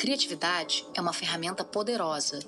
Criatividade 0.00 0.86
é 0.94 1.00
uma 1.02 1.12
ferramenta 1.12 1.62
poderosa 1.62 2.38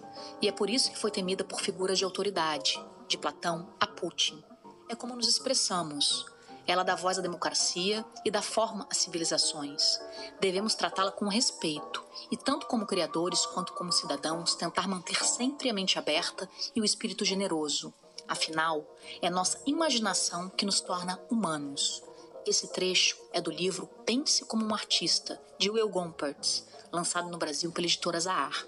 e 0.40 0.48
é 0.48 0.52
por 0.52 0.70
isso 0.70 0.90
que 0.90 0.98
foi 0.98 1.10
temida 1.10 1.44
por 1.44 1.60
figuras 1.60 1.98
de 1.98 2.04
autoridade, 2.04 2.82
de 3.06 3.18
Platão 3.18 3.68
a 3.78 3.86
Putin. 3.86 4.42
É 4.88 4.94
como 4.94 5.14
nos 5.14 5.28
expressamos. 5.28 6.24
Ela 6.66 6.82
dá 6.82 6.94
voz 6.94 7.18
à 7.18 7.20
democracia 7.20 8.02
e 8.24 8.30
dá 8.30 8.40
forma 8.40 8.86
às 8.90 8.96
civilizações. 8.96 10.00
Devemos 10.40 10.74
tratá-la 10.74 11.12
com 11.12 11.28
respeito 11.28 12.02
e, 12.30 12.38
tanto 12.38 12.66
como 12.66 12.86
criadores 12.86 13.44
quanto 13.44 13.74
como 13.74 13.92
cidadãos, 13.92 14.54
tentar 14.54 14.88
manter 14.88 15.22
sempre 15.22 15.68
a 15.68 15.74
mente 15.74 15.98
aberta 15.98 16.48
e 16.74 16.80
o 16.80 16.84
espírito 16.86 17.22
generoso. 17.22 17.92
Afinal, 18.26 18.96
é 19.20 19.28
nossa 19.28 19.60
imaginação 19.66 20.48
que 20.48 20.64
nos 20.64 20.80
torna 20.80 21.20
humanos. 21.28 22.02
Esse 22.44 22.66
trecho 22.68 23.16
é 23.32 23.40
do 23.40 23.52
livro 23.52 23.86
Pense 24.04 24.44
como 24.44 24.64
um 24.64 24.74
Artista, 24.74 25.40
de 25.58 25.70
Will 25.70 25.88
Gompertz, 25.88 26.66
lançado 26.90 27.30
no 27.30 27.38
Brasil 27.38 27.70
pela 27.70 27.86
editora 27.86 28.18
Zahar. 28.18 28.66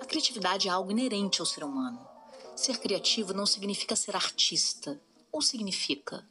A 0.00 0.04
criatividade 0.04 0.66
é 0.66 0.70
algo 0.70 0.90
inerente 0.90 1.40
ao 1.40 1.46
ser 1.46 1.62
humano. 1.62 2.04
Ser 2.56 2.78
criativo 2.78 3.32
não 3.32 3.46
significa 3.46 3.94
ser 3.94 4.16
artista, 4.16 5.00
ou 5.30 5.40
significa? 5.40 6.26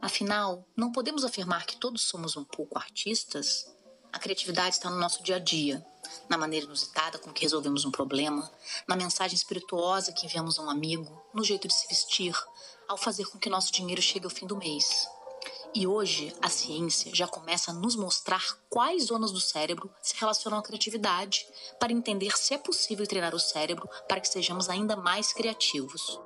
Afinal, 0.00 0.66
não 0.74 0.90
podemos 0.90 1.24
afirmar 1.24 1.66
que 1.66 1.76
todos 1.76 2.00
somos 2.00 2.38
um 2.38 2.44
pouco 2.44 2.78
artistas? 2.78 3.70
A 4.10 4.18
criatividade 4.18 4.76
está 4.76 4.88
no 4.88 4.98
nosso 4.98 5.22
dia 5.22 5.36
a 5.36 5.38
dia, 5.38 5.86
na 6.26 6.38
maneira 6.38 6.64
inusitada 6.64 7.18
com 7.18 7.30
que 7.34 7.42
resolvemos 7.42 7.84
um 7.84 7.90
problema, 7.90 8.50
na 8.86 8.96
mensagem 8.96 9.36
espirituosa 9.36 10.12
que 10.12 10.24
enviamos 10.24 10.58
a 10.58 10.62
um 10.62 10.70
amigo, 10.70 11.22
no 11.34 11.44
jeito 11.44 11.68
de 11.68 11.74
se 11.74 11.86
vestir, 11.86 12.34
ao 12.88 12.96
fazer 12.96 13.26
com 13.26 13.38
que 13.38 13.50
nosso 13.50 13.70
dinheiro 13.70 14.00
chegue 14.00 14.24
ao 14.24 14.30
fim 14.30 14.46
do 14.46 14.56
mês. 14.56 15.06
E 15.78 15.86
hoje 15.86 16.34
a 16.42 16.48
ciência 16.48 17.14
já 17.14 17.28
começa 17.28 17.70
a 17.70 17.74
nos 17.74 17.94
mostrar 17.94 18.42
quais 18.68 19.04
zonas 19.04 19.30
do 19.30 19.38
cérebro 19.38 19.88
se 20.02 20.12
relacionam 20.18 20.58
à 20.58 20.62
criatividade, 20.62 21.46
para 21.78 21.92
entender 21.92 22.36
se 22.36 22.52
é 22.52 22.58
possível 22.58 23.06
treinar 23.06 23.32
o 23.32 23.38
cérebro 23.38 23.88
para 24.08 24.18
que 24.18 24.26
sejamos 24.26 24.68
ainda 24.68 24.96
mais 24.96 25.32
criativos. 25.32 26.18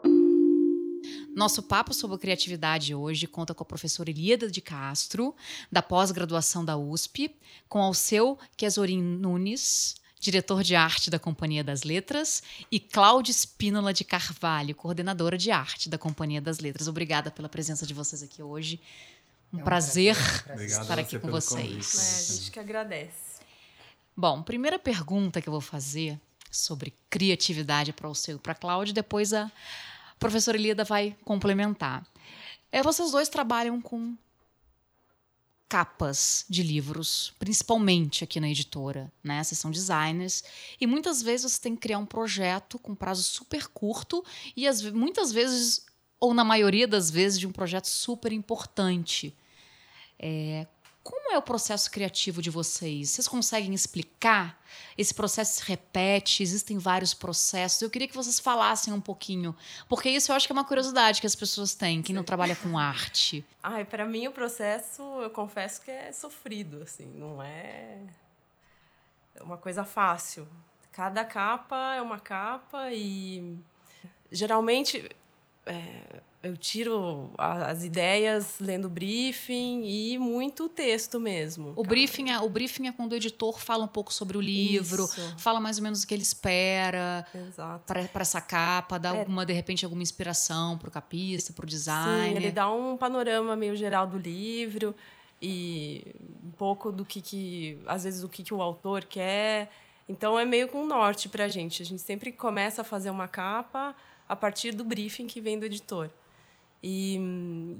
Nosso 1.36 1.62
papo 1.62 1.92
sobre 1.92 2.16
criatividade 2.16 2.94
hoje 2.94 3.26
conta 3.26 3.52
com 3.52 3.62
a 3.62 3.66
professora 3.66 4.08
Elíada 4.08 4.50
de 4.50 4.62
Castro, 4.62 5.36
da 5.70 5.82
pós-graduação 5.82 6.64
da 6.64 6.78
USP, 6.78 7.36
com 7.68 7.82
Alceu 7.82 8.38
Quesorim 8.56 9.02
Nunes, 9.02 9.96
diretor 10.18 10.62
de 10.62 10.74
arte 10.74 11.10
da 11.10 11.18
Companhia 11.18 11.62
das 11.62 11.82
Letras, 11.82 12.42
e 12.70 12.80
Cláudia 12.80 13.32
Espínola 13.32 13.92
de 13.92 14.02
Carvalho, 14.02 14.74
coordenadora 14.74 15.36
de 15.36 15.50
arte 15.50 15.90
da 15.90 15.98
Companhia 15.98 16.40
das 16.40 16.58
Letras. 16.58 16.88
Obrigada 16.88 17.30
pela 17.30 17.50
presença 17.50 17.84
de 17.84 17.92
vocês 17.92 18.22
aqui 18.22 18.42
hoje. 18.42 18.80
Um, 19.52 19.58
é 19.58 19.60
um 19.60 19.64
prazer, 19.64 20.16
prazer 20.44 20.66
estar 20.66 20.98
aqui 20.98 21.18
com 21.18 21.30
vocês. 21.30 21.94
É, 21.94 22.32
a 22.32 22.36
gente 22.36 22.50
que 22.50 22.58
agradece. 22.58 23.40
Bom, 24.16 24.42
primeira 24.42 24.78
pergunta 24.78 25.42
que 25.42 25.48
eu 25.48 25.52
vou 25.52 25.60
fazer 25.60 26.18
sobre 26.50 26.94
criatividade 27.10 27.92
para 27.92 28.08
o 28.08 28.14
seu 28.14 28.36
e 28.36 28.38
para 28.38 28.52
a 28.52 28.56
Cláudia, 28.56 28.94
depois 28.94 29.32
a 29.32 29.50
professora 30.18 30.56
Elida 30.56 30.84
vai 30.84 31.16
complementar. 31.24 32.06
É, 32.70 32.82
vocês 32.82 33.10
dois 33.10 33.28
trabalham 33.28 33.80
com 33.80 34.16
capas 35.68 36.44
de 36.50 36.62
livros, 36.62 37.32
principalmente 37.38 38.22
aqui 38.22 38.38
na 38.38 38.48
editora, 38.50 39.10
né? 39.24 39.42
Vocês 39.42 39.58
são 39.58 39.70
designers 39.70 40.44
e 40.78 40.86
muitas 40.86 41.22
vezes 41.22 41.50
você 41.50 41.60
tem 41.60 41.74
que 41.74 41.80
criar 41.80 41.98
um 41.98 42.04
projeto 42.04 42.78
com 42.78 42.94
prazo 42.94 43.22
super 43.22 43.66
curto 43.68 44.22
e 44.54 44.68
as, 44.68 44.82
muitas 44.82 45.32
vezes, 45.32 45.86
ou 46.20 46.34
na 46.34 46.44
maioria 46.44 46.86
das 46.86 47.10
vezes, 47.10 47.40
de 47.40 47.46
um 47.46 47.52
projeto 47.52 47.86
super 47.86 48.32
importante. 48.32 49.34
É, 50.22 50.66
como 51.02 51.32
é 51.32 51.38
o 51.38 51.42
processo 51.42 51.90
criativo 51.90 52.40
de 52.40 52.48
vocês? 52.48 53.10
Vocês 53.10 53.26
conseguem 53.26 53.74
explicar? 53.74 54.62
Esse 54.96 55.12
processo 55.12 55.56
se 55.56 55.68
repete? 55.68 56.42
Existem 56.42 56.78
vários 56.78 57.12
processos? 57.12 57.82
Eu 57.82 57.90
queria 57.90 58.06
que 58.06 58.14
vocês 58.14 58.38
falassem 58.38 58.94
um 58.94 59.00
pouquinho, 59.00 59.54
porque 59.88 60.08
isso 60.08 60.30
eu 60.30 60.36
acho 60.36 60.46
que 60.46 60.52
é 60.52 60.54
uma 60.54 60.64
curiosidade 60.64 61.20
que 61.20 61.26
as 61.26 61.34
pessoas 61.34 61.74
têm, 61.74 62.02
quem 62.02 62.14
não 62.14 62.22
trabalha 62.22 62.54
com 62.54 62.78
arte. 62.78 63.44
Ai, 63.60 63.84
para 63.84 64.06
mim 64.06 64.28
o 64.28 64.32
processo, 64.32 65.02
eu 65.20 65.30
confesso 65.30 65.82
que 65.82 65.90
é 65.90 66.12
sofrido, 66.12 66.82
assim, 66.82 67.06
não 67.16 67.42
é 67.42 67.98
uma 69.40 69.56
coisa 69.56 69.84
fácil. 69.84 70.46
Cada 70.92 71.24
capa 71.24 71.94
é 71.96 72.02
uma 72.02 72.20
capa 72.20 72.92
e 72.92 73.58
geralmente 74.30 75.10
é, 75.66 76.20
eu 76.42 76.56
tiro 76.56 77.30
as 77.38 77.84
ideias 77.84 78.56
lendo 78.60 78.88
briefing 78.88 79.82
e 79.84 80.18
muito 80.18 80.68
texto 80.68 81.20
mesmo. 81.20 81.72
O 81.76 81.84
briefing, 81.84 82.30
é, 82.30 82.40
o 82.40 82.48
briefing 82.48 82.88
é 82.88 82.92
quando 82.92 83.12
o 83.12 83.14
editor 83.14 83.60
fala 83.60 83.84
um 83.84 83.88
pouco 83.88 84.12
sobre 84.12 84.36
o 84.36 84.40
livro, 84.40 85.04
Isso. 85.04 85.34
fala 85.38 85.60
mais 85.60 85.78
ou 85.78 85.84
menos 85.84 86.02
o 86.02 86.06
que 86.06 86.12
ele 86.12 86.22
espera 86.22 87.24
para 87.86 88.22
essa 88.22 88.40
capa, 88.40 88.98
dá 88.98 89.14
é. 89.14 89.18
alguma, 89.20 89.46
de 89.46 89.52
repente, 89.52 89.84
alguma 89.84 90.02
inspiração 90.02 90.76
para 90.76 90.88
o 90.88 90.90
capista, 90.90 91.52
para 91.52 91.64
o 91.64 91.68
design. 91.68 92.30
Sim, 92.30 92.36
ele 92.36 92.50
dá 92.50 92.70
um 92.70 92.96
panorama 92.96 93.54
meio 93.54 93.76
geral 93.76 94.06
do 94.06 94.18
livro 94.18 94.94
e 95.40 96.04
um 96.44 96.50
pouco 96.50 96.90
do 96.90 97.04
que, 97.04 97.20
que 97.20 97.78
às 97.86 98.02
vezes, 98.02 98.24
o 98.24 98.28
que, 98.28 98.42
que 98.42 98.52
o 98.52 98.60
autor 98.60 99.04
quer. 99.04 99.70
Então, 100.08 100.36
é 100.38 100.44
meio 100.44 100.66
com 100.66 100.82
um 100.82 100.86
norte 100.86 101.28
para 101.28 101.44
a 101.44 101.48
gente. 101.48 101.82
A 101.82 101.86
gente 101.86 102.02
sempre 102.02 102.32
começa 102.32 102.82
a 102.82 102.84
fazer 102.84 103.10
uma 103.10 103.28
capa 103.28 103.94
a 104.28 104.34
partir 104.34 104.72
do 104.72 104.82
briefing 104.82 105.26
que 105.28 105.40
vem 105.40 105.58
do 105.58 105.66
editor. 105.66 106.10
E 106.82 107.14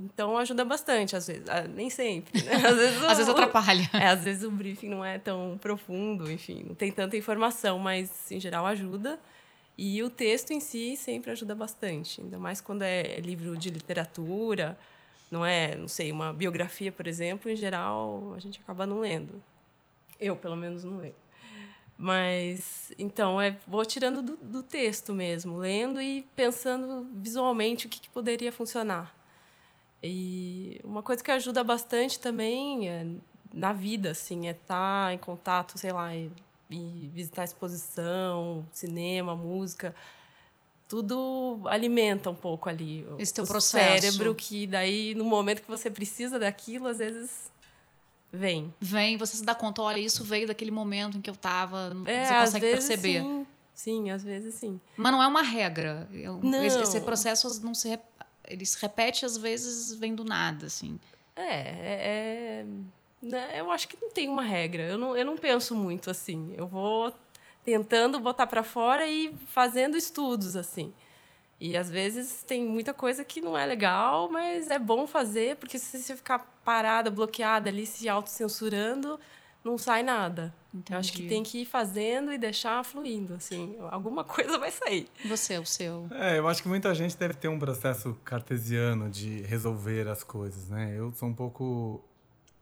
então 0.04 0.38
ajuda 0.38 0.64
bastante, 0.64 1.16
às 1.16 1.26
vezes. 1.26 1.48
Ah, 1.48 1.62
nem 1.62 1.90
sempre, 1.90 2.40
né? 2.44 2.54
Às 2.64 2.76
vezes, 2.76 3.02
o, 3.02 3.06
às 3.06 3.18
vezes 3.18 3.28
atrapalha. 3.28 3.90
É, 3.92 4.06
às 4.06 4.22
vezes 4.22 4.44
o 4.44 4.50
briefing 4.50 4.88
não 4.88 5.04
é 5.04 5.18
tão 5.18 5.58
profundo, 5.60 6.30
enfim, 6.30 6.64
não 6.68 6.74
tem 6.74 6.92
tanta 6.92 7.16
informação, 7.16 7.80
mas 7.80 8.30
em 8.30 8.38
geral 8.38 8.64
ajuda. 8.66 9.18
E 9.76 10.02
o 10.02 10.10
texto 10.10 10.52
em 10.52 10.60
si 10.60 10.96
sempre 10.96 11.32
ajuda 11.32 11.54
bastante, 11.54 12.20
ainda 12.20 12.38
mais 12.38 12.60
quando 12.60 12.82
é 12.82 13.18
livro 13.20 13.56
de 13.56 13.70
literatura, 13.70 14.78
não 15.30 15.44
é, 15.44 15.74
não 15.74 15.88
sei, 15.88 16.12
uma 16.12 16.32
biografia, 16.32 16.92
por 16.92 17.06
exemplo, 17.06 17.50
em 17.50 17.56
geral 17.56 18.34
a 18.36 18.38
gente 18.38 18.60
acaba 18.60 18.86
não 18.86 19.00
lendo. 19.00 19.42
Eu, 20.20 20.36
pelo 20.36 20.54
menos, 20.54 20.84
não 20.84 20.98
leio. 20.98 21.14
Mas, 22.02 22.90
então, 22.98 23.40
é, 23.40 23.56
vou 23.64 23.86
tirando 23.86 24.20
do, 24.20 24.36
do 24.36 24.60
texto 24.60 25.14
mesmo, 25.14 25.56
lendo 25.58 26.02
e 26.02 26.26
pensando 26.34 27.06
visualmente 27.14 27.86
o 27.86 27.88
que, 27.88 28.00
que, 28.00 28.10
poderia 28.10 28.50
funcionar. 28.50 29.14
E 30.02 30.80
uma 30.82 31.00
coisa 31.00 31.22
que 31.22 31.30
ajuda 31.30 31.62
bastante 31.62 32.18
também 32.18 32.88
é, 32.88 33.06
na 33.54 33.72
vida, 33.72 34.10
assim, 34.10 34.48
é 34.48 34.50
estar 34.50 35.14
em 35.14 35.18
contato, 35.18 35.78
sei 35.78 35.92
lá, 35.92 36.12
e, 36.12 36.28
e 36.68 37.08
visitar 37.14 37.44
exposição, 37.44 38.66
cinema, 38.72 39.36
música 39.36 39.94
tudo 40.88 41.62
alimenta 41.66 42.28
um 42.28 42.34
pouco 42.34 42.68
ali 42.68 43.06
Esse 43.18 43.40
o, 43.40 43.44
o 43.44 43.46
processo. 43.46 44.02
cérebro 44.02 44.34
que 44.34 44.66
daí 44.66 45.14
no 45.14 45.24
momento 45.24 45.62
que 45.62 45.68
você 45.68 45.90
precisa 45.90 46.38
daquilo 46.38 46.86
às 46.86 46.98
vezes 46.98 47.50
Vem. 48.32 48.72
Vem, 48.80 49.16
você 49.18 49.36
se 49.36 49.44
dá 49.44 49.54
conta, 49.54 49.82
olha, 49.82 50.00
isso 50.00 50.24
veio 50.24 50.46
daquele 50.46 50.70
momento 50.70 51.18
em 51.18 51.20
que 51.20 51.28
eu 51.28 51.34
estava. 51.34 51.92
É, 52.06 52.24
você 52.24 52.34
consegue 52.34 52.70
perceber. 52.70 53.20
Sim. 53.20 53.46
sim, 53.74 54.10
às 54.10 54.24
vezes 54.24 54.54
sim. 54.54 54.80
Mas 54.96 55.12
não 55.12 55.22
é 55.22 55.26
uma 55.26 55.42
regra. 55.42 56.08
Não. 56.42 56.64
Esse 56.64 57.00
processo 57.02 57.62
não 57.62 57.74
se 57.74 57.98
ele 58.46 58.64
se 58.64 58.80
repete, 58.80 59.24
às 59.24 59.36
vezes 59.36 59.94
vem 59.94 60.14
do 60.14 60.24
nada, 60.24 60.66
assim. 60.66 60.98
É, 61.36 61.44
é, 61.44 62.64
é 62.64 62.66
né, 63.22 63.60
eu 63.60 63.70
acho 63.70 63.86
que 63.86 63.96
não 64.00 64.10
tem 64.10 64.28
uma 64.28 64.42
regra. 64.42 64.82
Eu 64.82 64.98
não, 64.98 65.16
eu 65.16 65.24
não 65.24 65.36
penso 65.36 65.74
muito 65.74 66.10
assim. 66.10 66.52
Eu 66.56 66.66
vou 66.66 67.12
tentando 67.64 68.18
botar 68.18 68.46
para 68.46 68.64
fora 68.64 69.06
e 69.06 69.32
fazendo 69.48 69.96
estudos 69.96 70.56
assim. 70.56 70.92
E 71.64 71.76
às 71.76 71.88
vezes 71.88 72.42
tem 72.42 72.66
muita 72.66 72.92
coisa 72.92 73.24
que 73.24 73.40
não 73.40 73.56
é 73.56 73.64
legal, 73.64 74.28
mas 74.28 74.68
é 74.68 74.80
bom 74.80 75.06
fazer, 75.06 75.54
porque 75.58 75.78
se 75.78 75.96
você 75.96 76.16
ficar 76.16 76.40
parada, 76.64 77.08
bloqueada 77.08 77.70
ali, 77.70 77.86
se 77.86 78.08
autocensurando, 78.08 79.16
não 79.62 79.78
sai 79.78 80.02
nada. 80.02 80.52
Entendi. 80.74 80.92
Eu 80.92 80.98
acho 80.98 81.12
que 81.12 81.28
tem 81.28 81.44
que 81.44 81.62
ir 81.62 81.64
fazendo 81.64 82.32
e 82.32 82.36
deixar 82.36 82.84
fluindo, 82.84 83.34
assim. 83.34 83.76
Alguma 83.92 84.24
coisa 84.26 84.58
vai 84.58 84.72
sair. 84.72 85.06
Você, 85.24 85.56
o 85.56 85.64
seu. 85.64 86.08
É, 86.10 86.36
eu 86.36 86.48
acho 86.48 86.60
que 86.60 86.68
muita 86.68 86.92
gente 86.96 87.16
deve 87.16 87.34
ter 87.34 87.46
um 87.46 87.60
processo 87.60 88.18
cartesiano 88.24 89.08
de 89.08 89.42
resolver 89.42 90.08
as 90.08 90.24
coisas, 90.24 90.68
né? 90.68 90.92
Eu 90.98 91.12
sou 91.12 91.28
um 91.28 91.34
pouco 91.34 92.02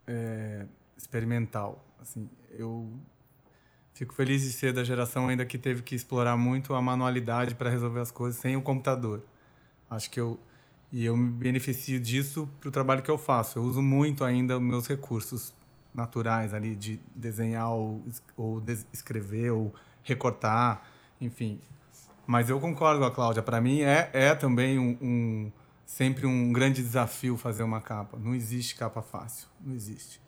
é, 0.06 0.66
experimental. 0.94 1.82
Assim, 1.98 2.28
eu 2.50 2.86
fico 3.94 4.14
feliz 4.14 4.42
de 4.42 4.52
ser 4.52 4.72
da 4.72 4.84
geração 4.84 5.28
ainda 5.28 5.44
que 5.44 5.58
teve 5.58 5.82
que 5.82 5.94
explorar 5.94 6.36
muito 6.36 6.74
a 6.74 6.82
manualidade 6.82 7.54
para 7.54 7.70
resolver 7.70 8.00
as 8.00 8.10
coisas 8.10 8.40
sem 8.40 8.56
o 8.56 8.62
computador. 8.62 9.22
Acho 9.90 10.10
que 10.10 10.20
eu 10.20 10.38
e 10.92 11.04
eu 11.04 11.16
me 11.16 11.30
beneficio 11.30 12.00
disso 12.00 12.48
para 12.58 12.68
o 12.68 12.72
trabalho 12.72 13.02
que 13.02 13.10
eu 13.10 13.18
faço. 13.18 13.58
Eu 13.58 13.62
uso 13.62 13.80
muito 13.80 14.24
ainda 14.24 14.58
meus 14.58 14.88
recursos 14.88 15.54
naturais 15.94 16.52
ali 16.52 16.74
de 16.74 17.00
desenhar 17.14 17.70
ou, 17.70 18.02
ou 18.36 18.62
escrever 18.92 19.50
ou 19.50 19.72
recortar, 20.02 20.82
enfim. 21.20 21.60
Mas 22.26 22.50
eu 22.50 22.60
concordo 22.60 23.00
com 23.00 23.06
a 23.06 23.10
Cláudia. 23.10 23.42
Para 23.42 23.60
mim 23.60 23.82
é, 23.82 24.10
é 24.12 24.34
também 24.34 24.78
um, 24.78 24.96
um, 25.00 25.52
sempre 25.86 26.26
um 26.26 26.52
grande 26.52 26.82
desafio 26.82 27.36
fazer 27.36 27.62
uma 27.62 27.80
capa. 27.80 28.18
Não 28.18 28.34
existe 28.34 28.74
capa 28.74 29.02
fácil, 29.02 29.48
não 29.60 29.74
existe. 29.74 30.20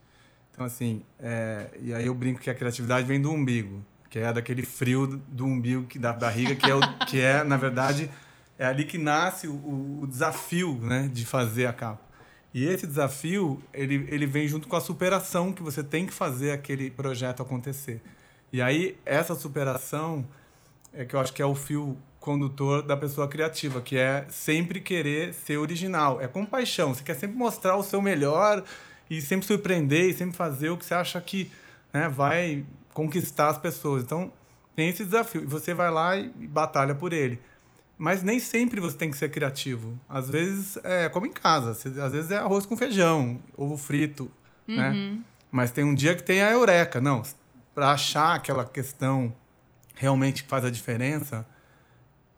Então 0.52 0.66
assim, 0.66 1.02
é, 1.19 1.70
e 1.81 1.94
aí 1.94 2.06
eu 2.06 2.14
brinco 2.14 2.40
que 2.40 2.50
a 2.50 2.54
criatividade 2.54 3.06
vem 3.06 3.20
do 3.20 3.31
umbigo, 3.31 3.82
que 4.10 4.19
é 4.19 4.32
daquele 4.32 4.62
frio 4.62 5.06
do 5.06 5.46
umbigo 5.46 5.84
que 5.84 5.99
da 5.99 6.12
barriga 6.12 6.54
que 6.54 6.70
é 6.70 6.75
o, 6.75 6.81
que 7.06 7.20
é 7.20 7.43
na 7.43 7.56
verdade 7.56 8.10
é 8.58 8.66
ali 8.66 8.84
que 8.84 8.99
nasce 8.99 9.49
o, 9.49 10.00
o, 10.02 10.06
desafio 10.06 10.75
né, 10.75 11.10
de 11.12 11.26
fazer 11.26 11.66
a 11.66 11.72
capa. 11.72 12.00
E 12.54 12.64
esse 12.64 12.87
desafio, 12.87 13.62
ele, 13.72 14.06
ele 14.10 14.26
vem 14.26 14.46
junto 14.46 14.69
com 14.69 14.76
a 14.76 14.81
superação 14.81 15.52
que 15.52 15.62
você 15.62 15.82
tem 15.82 16.06
que 16.06 16.12
fazer 16.12 16.52
aquele 16.52 16.90
projeto 16.90 17.43
acontecer. 17.43 18.00
E 18.52 18.60
aí, 18.60 18.96
essa 19.06 19.34
superação 19.34 20.25
é 20.93 21.05
que 21.05 21.16
eu 21.16 21.20
acho 21.20 21.32
que 21.32 21.40
é 21.40 21.46
o 21.46 21.55
fio 21.55 21.96
condutor 22.20 22.82
da 22.82 22.96
pessoa 22.96 23.26
criativa, 23.26 23.81
que 23.81 23.96
é 23.96 24.26
sempre 24.28 24.81
querer 24.81 25.32
ser 25.32 25.56
original. 25.56 26.20
É 26.20 26.28
compaixão, 26.28 26.94
você 26.94 27.02
quer 27.02 27.14
sempre 27.14 27.37
mostrar 27.37 27.76
o 27.76 27.82
seu 27.82 28.00
melhor 28.00 28.62
e 29.12 29.20
sempre 29.20 29.47
surpreender 29.47 30.09
e 30.09 30.14
sempre 30.14 30.35
fazer 30.35 30.70
o 30.70 30.76
que 30.76 30.85
você 30.87 30.94
acha 30.94 31.20
que 31.20 31.50
né, 31.93 32.09
vai 32.09 32.64
conquistar 32.94 33.49
as 33.49 33.59
pessoas. 33.59 34.03
Então, 34.03 34.32
tem 34.75 34.88
esse 34.88 35.05
desafio. 35.05 35.43
E 35.43 35.47
você 35.47 35.75
vai 35.75 35.91
lá 35.91 36.17
e 36.17 36.29
batalha 36.29 36.94
por 36.94 37.12
ele. 37.12 37.38
Mas 37.99 38.23
nem 38.23 38.41
sempre 38.41 38.81
você 38.81 38.97
tem 38.97 39.11
que 39.11 39.17
ser 39.17 39.31
criativo. 39.31 39.99
Às 40.09 40.31
vezes 40.31 40.79
é 40.82 41.11
como 41.11 41.26
em 41.26 41.32
casa. 41.32 41.70
Às 41.70 42.12
vezes 42.12 42.31
é 42.31 42.38
arroz 42.38 42.64
com 42.64 42.75
feijão, 42.75 43.38
ovo 43.55 43.76
frito, 43.76 44.31
né? 44.67 44.91
uhum. 44.91 45.15
né? 45.17 45.19
Mas 45.50 45.70
tem 45.70 45.85
um 45.85 45.94
dia 45.94 46.15
que 46.15 46.23
tem 46.23 46.43
a 46.43 46.50
eureka. 46.50 46.99
Não, 46.99 47.23
para 47.75 47.93
achar 47.93 48.35
aquela 48.35 48.65
questão 48.65 49.32
realmente 49.94 50.43
que 50.43 50.49
faz 50.49 50.65
a 50.65 50.70
diferença, 50.70 51.47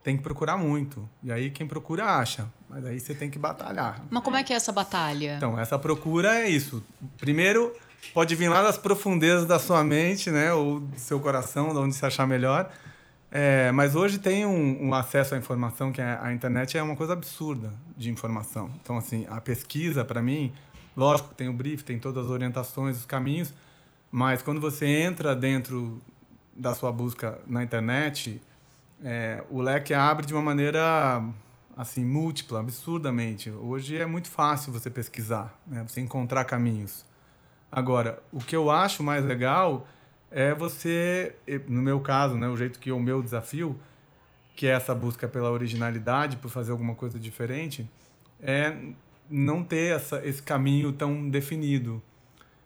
tem 0.04 0.18
que 0.18 0.22
procurar 0.22 0.58
muito. 0.58 1.08
E 1.22 1.32
aí 1.32 1.50
quem 1.50 1.66
procura 1.66 2.04
acha. 2.04 2.46
Mas 2.68 2.84
aí 2.84 3.00
você 3.00 3.14
tem 3.14 3.30
que 3.30 3.38
batalhar. 3.38 4.04
Mas 4.10 4.22
como 4.22 4.36
é 4.36 4.44
que 4.44 4.52
é 4.52 4.56
essa 4.56 4.70
batalha? 4.70 5.36
Então, 5.36 5.58
essa 5.58 5.78
procura 5.78 6.40
é 6.40 6.48
isso. 6.48 6.84
Primeiro, 7.16 7.74
pode 8.12 8.36
vir 8.36 8.50
lá 8.50 8.62
das 8.62 8.76
profundezas 8.76 9.46
da 9.46 9.58
sua 9.58 9.82
mente, 9.82 10.30
né? 10.30 10.52
Ou 10.52 10.80
do 10.80 10.98
seu 10.98 11.18
coração, 11.18 11.72
de 11.72 11.78
onde 11.78 11.94
se 11.94 12.04
achar 12.04 12.26
melhor. 12.26 12.70
É, 13.32 13.72
mas 13.72 13.96
hoje 13.96 14.18
tem 14.18 14.44
um, 14.44 14.88
um, 14.88 14.94
acesso 14.94 15.34
à 15.34 15.38
informação 15.38 15.90
que 15.90 16.00
a, 16.00 16.22
a, 16.22 16.32
internet 16.32 16.76
é 16.76 16.82
uma 16.82 16.94
coisa 16.94 17.14
absurda 17.14 17.72
de 17.96 18.10
informação. 18.10 18.70
Então, 18.82 18.98
assim, 18.98 19.26
a 19.28 19.40
pesquisa, 19.40 20.04
para 20.04 20.22
mim, 20.22 20.52
lógico, 20.94 21.34
tem 21.34 21.48
o 21.48 21.52
brief, 21.52 21.82
tem 21.82 21.98
todas 21.98 22.26
as 22.26 22.30
orientações, 22.30 22.98
os 22.98 23.06
caminhos, 23.06 23.52
mas 24.12 24.42
quando 24.42 24.60
você 24.60 24.86
entra 24.86 25.34
dentro 25.34 26.00
da 26.54 26.74
sua 26.74 26.92
busca 26.92 27.40
na 27.46 27.64
internet, 27.64 28.40
é, 29.02 29.42
o 29.50 29.60
leque 29.60 29.94
abre 29.94 30.26
de 30.26 30.32
uma 30.32 30.42
maneira 30.42 31.22
assim 31.76 32.04
múltipla, 32.04 32.60
absurdamente. 32.60 33.50
Hoje 33.50 33.96
é 33.96 34.06
muito 34.06 34.28
fácil 34.28 34.72
você 34.72 34.90
pesquisar, 34.90 35.58
né? 35.66 35.84
você 35.86 36.00
encontrar 36.00 36.44
caminhos. 36.44 37.04
Agora, 37.70 38.22
o 38.32 38.38
que 38.38 38.54
eu 38.54 38.70
acho 38.70 39.02
mais 39.02 39.24
legal 39.24 39.86
é 40.30 40.54
você, 40.54 41.34
no 41.68 41.82
meu 41.82 42.00
caso, 42.00 42.36
né, 42.36 42.48
o 42.48 42.56
jeito 42.56 42.78
que 42.78 42.90
é 42.90 42.92
o 42.92 43.00
meu 43.00 43.22
desafio, 43.22 43.78
que 44.54 44.66
é 44.66 44.70
essa 44.70 44.94
busca 44.94 45.26
pela 45.26 45.50
originalidade, 45.50 46.36
por 46.36 46.50
fazer 46.50 46.70
alguma 46.70 46.94
coisa 46.94 47.18
diferente, 47.18 47.88
é 48.40 48.76
não 49.28 49.64
ter 49.64 49.96
essa, 49.96 50.24
esse 50.24 50.42
caminho 50.42 50.92
tão 50.92 51.28
definido. 51.28 52.00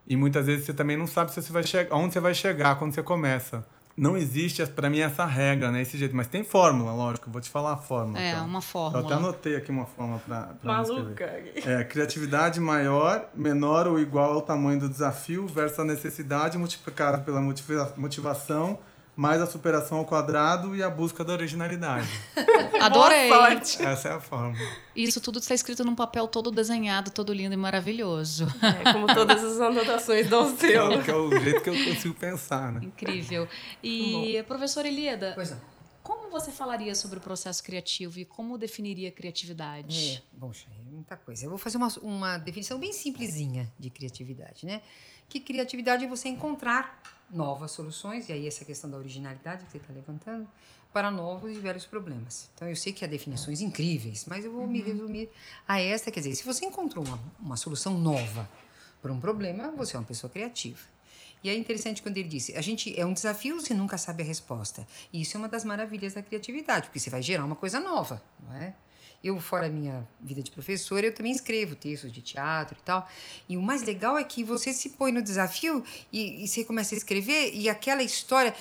E 0.06 0.16
muitas 0.16 0.46
vezes 0.46 0.66
você 0.66 0.74
também 0.74 0.96
não 0.96 1.06
sabe 1.06 1.32
se 1.32 1.40
você 1.40 1.52
vai 1.52 1.62
chegar, 1.62 1.96
onde 1.96 2.12
você 2.12 2.20
vai 2.20 2.34
chegar 2.34 2.76
quando 2.78 2.94
você 2.94 3.02
começa 3.02 3.66
não 3.98 4.16
existe 4.16 4.64
para 4.66 4.88
mim 4.88 5.00
essa 5.00 5.24
regra, 5.24 5.70
né? 5.70 5.82
Esse 5.82 5.98
jeito, 5.98 6.14
mas 6.14 6.28
tem 6.28 6.44
fórmula, 6.44 6.92
lógico. 6.92 7.30
Vou 7.30 7.40
te 7.40 7.50
falar 7.50 7.72
a 7.72 7.76
fórmula. 7.76 8.18
É, 8.18 8.40
uma 8.40 8.60
fórmula. 8.60 9.02
Eu 9.02 9.06
até 9.06 9.14
anotei 9.14 9.56
aqui 9.56 9.70
uma 9.70 9.86
fórmula 9.86 10.20
para 10.24 10.54
Maluca. 10.62 11.24
É, 11.56 11.84
criatividade 11.84 12.60
maior, 12.60 13.28
menor 13.34 13.86
ou 13.86 13.98
igual 13.98 14.32
ao 14.32 14.42
tamanho 14.42 14.78
do 14.80 14.88
desafio 14.88 15.46
versus 15.46 15.80
a 15.80 15.84
necessidade 15.84 16.56
multiplicada 16.56 17.18
pela 17.18 17.40
motivação 17.96 18.78
mais 19.18 19.42
a 19.42 19.46
superação 19.46 19.98
ao 19.98 20.04
quadrado 20.04 20.76
e 20.76 20.82
a 20.82 20.88
busca 20.88 21.24
da 21.24 21.32
originalidade. 21.32 22.08
Adorei! 22.80 23.28
Essa 23.80 24.10
é 24.10 24.12
a 24.12 24.20
forma. 24.20 24.56
Isso 24.94 25.20
tudo 25.20 25.40
está 25.40 25.52
escrito 25.52 25.84
num 25.84 25.96
papel 25.96 26.28
todo 26.28 26.52
desenhado, 26.52 27.10
todo 27.10 27.32
lindo 27.32 27.52
e 27.52 27.56
maravilhoso. 27.56 28.46
É, 28.62 28.92
como 28.92 29.12
todas 29.12 29.42
as 29.42 29.60
anotações 29.60 30.28
do 30.28 30.56
seu. 30.56 30.92
É, 30.92 31.02
que 31.02 31.10
é 31.10 31.16
o 31.16 31.36
jeito 31.36 31.60
que 31.62 31.68
eu 31.68 31.74
consigo 31.74 32.14
pensar, 32.14 32.70
né? 32.70 32.80
Incrível. 32.84 33.48
E, 33.82 34.40
professora 34.46 34.86
Elieda, 34.86 35.32
pois 35.34 35.50
não. 35.50 35.60
como 36.00 36.30
você 36.30 36.52
falaria 36.52 36.94
sobre 36.94 37.18
o 37.18 37.20
processo 37.20 37.60
criativo 37.64 38.20
e 38.20 38.24
como 38.24 38.56
definiria 38.56 39.08
a 39.08 39.12
criatividade? 39.12 40.22
É, 40.32 40.38
bom, 40.38 40.52
muita 40.92 41.16
coisa. 41.16 41.44
Eu 41.44 41.50
vou 41.50 41.58
fazer 41.58 41.76
uma, 41.76 41.88
uma 42.02 42.38
definição 42.38 42.78
bem 42.78 42.92
simplesinha 42.92 43.68
de 43.76 43.90
criatividade, 43.90 44.64
né? 44.64 44.80
Que 45.28 45.40
criatividade 45.40 46.04
é 46.04 46.08
você 46.08 46.28
encontrar 46.28 47.17
novas 47.30 47.70
soluções, 47.70 48.28
e 48.28 48.32
aí 48.32 48.46
essa 48.46 48.64
questão 48.64 48.90
da 48.90 48.96
originalidade 48.96 49.64
que 49.64 49.72
você 49.72 49.78
está 49.78 49.92
levantando, 49.92 50.48
para 50.92 51.10
novos 51.10 51.54
e 51.54 51.58
velhos 51.58 51.84
problemas. 51.84 52.48
Então 52.54 52.68
eu 52.68 52.74
sei 52.74 52.92
que 52.92 53.04
há 53.04 53.08
definições 53.08 53.60
incríveis, 53.60 54.24
mas 54.26 54.44
eu 54.44 54.52
vou 54.52 54.62
uhum. 54.62 54.68
me 54.68 54.80
resumir 54.80 55.28
a 55.66 55.80
esta, 55.80 56.10
quer 56.10 56.20
dizer, 56.20 56.34
se 56.34 56.44
você 56.44 56.64
encontrou 56.64 57.04
uma, 57.04 57.20
uma 57.38 57.56
solução 57.56 57.98
nova 57.98 58.48
para 59.02 59.12
um 59.12 59.20
problema, 59.20 59.70
você 59.70 59.96
é 59.96 59.98
uma 59.98 60.06
pessoa 60.06 60.30
criativa. 60.30 60.80
E 61.42 61.48
é 61.48 61.56
interessante 61.56 62.02
quando 62.02 62.16
ele 62.16 62.28
disse: 62.28 62.56
a 62.56 62.60
gente 62.60 62.98
é 62.98 63.06
um 63.06 63.12
desafio, 63.12 63.60
você 63.60 63.72
nunca 63.72 63.96
sabe 63.96 64.22
a 64.22 64.26
resposta. 64.26 64.86
E 65.12 65.20
isso 65.20 65.36
é 65.36 65.38
uma 65.38 65.48
das 65.48 65.64
maravilhas 65.64 66.14
da 66.14 66.22
criatividade, 66.22 66.86
porque 66.86 66.98
você 66.98 67.10
vai 67.10 67.22
gerar 67.22 67.44
uma 67.44 67.54
coisa 67.54 67.78
nova, 67.78 68.20
não 68.42 68.56
é? 68.56 68.74
Eu, 69.22 69.40
fora 69.40 69.68
minha 69.68 70.06
vida 70.20 70.42
de 70.42 70.50
professora, 70.50 71.06
eu 71.06 71.14
também 71.14 71.32
escrevo 71.32 71.74
textos 71.74 72.12
de 72.12 72.22
teatro 72.22 72.76
e 72.80 72.84
tal. 72.84 73.08
E 73.48 73.56
o 73.56 73.62
mais 73.62 73.82
legal 73.82 74.16
é 74.16 74.22
que 74.22 74.44
você 74.44 74.72
se 74.72 74.90
põe 74.90 75.10
no 75.10 75.20
desafio 75.20 75.82
e, 76.12 76.44
e 76.44 76.48
você 76.48 76.64
começa 76.64 76.94
a 76.94 76.98
escrever 76.98 77.52
e 77.52 77.68
aquela 77.68 78.02
história, 78.02 78.54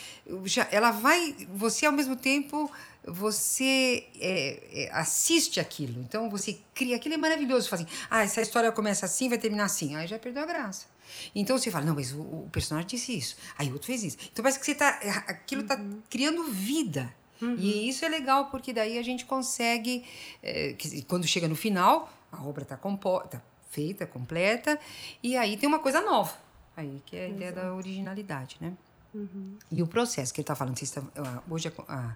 já, 0.45 0.67
ela 0.71 0.91
vai. 0.91 1.35
Você, 1.53 1.85
ao 1.85 1.91
mesmo 1.91 2.15
tempo, 2.15 2.71
você 3.05 4.07
é, 4.19 4.83
é, 4.85 4.89
assiste 4.93 5.59
aquilo. 5.59 6.01
Então, 6.01 6.29
você 6.29 6.57
cria. 6.73 6.95
Aquilo 6.95 7.13
é 7.13 7.17
maravilhoso. 7.17 7.69
Fala 7.69 7.83
assim, 7.83 7.91
ah, 8.09 8.23
essa 8.23 8.41
história 8.41 8.71
começa 8.71 9.05
assim, 9.05 9.29
vai 9.29 9.37
terminar 9.37 9.65
assim. 9.65 9.95
Aí 9.95 10.07
já 10.07 10.17
perdeu 10.17 10.41
a 10.41 10.45
graça. 10.45 10.87
Então 11.33 11.57
você 11.57 11.71
fala, 11.71 11.85
não, 11.85 11.95
mas 11.95 12.11
o, 12.11 12.19
o 12.19 12.49
personagem 12.51 12.87
disse 12.87 13.17
isso, 13.17 13.37
aí 13.57 13.69
o 13.69 13.73
outro 13.73 13.87
fez 13.87 14.03
isso. 14.03 14.17
Então 14.31 14.43
parece 14.43 14.59
que 14.59 14.65
você 14.65 14.75
tá, 14.75 14.89
aquilo 15.27 15.61
está 15.61 15.75
uhum. 15.75 16.01
criando 16.09 16.43
vida. 16.45 17.13
Uhum. 17.41 17.55
E 17.57 17.87
isso 17.89 18.03
é 18.05 18.09
legal, 18.09 18.45
porque 18.45 18.73
daí 18.73 18.97
a 18.97 19.03
gente 19.03 19.25
consegue, 19.25 20.03
é, 20.41 20.73
que, 20.73 21.01
quando 21.03 21.27
chega 21.27 21.47
no 21.47 21.55
final, 21.55 22.11
a 22.31 22.43
obra 22.43 22.63
está 22.63 22.77
tá 22.77 23.41
feita, 23.69 24.05
completa, 24.05 24.79
e 25.21 25.37
aí 25.37 25.57
tem 25.57 25.67
uma 25.67 25.79
coisa 25.79 26.01
nova. 26.01 26.33
Aí 26.75 27.01
que 27.05 27.15
é 27.15 27.25
a 27.25 27.29
ideia 27.29 27.51
da 27.51 27.73
originalidade, 27.73 28.57
né? 28.61 28.73
Uhum. 29.13 29.57
E 29.71 29.81
o 29.81 29.87
processo 29.87 30.33
que 30.33 30.41
ele 30.41 30.43
está 30.43 30.55
falando, 30.55 30.79
está, 30.79 31.01
hoje 31.49 31.73
a, 31.87 31.93
a, 31.93 32.15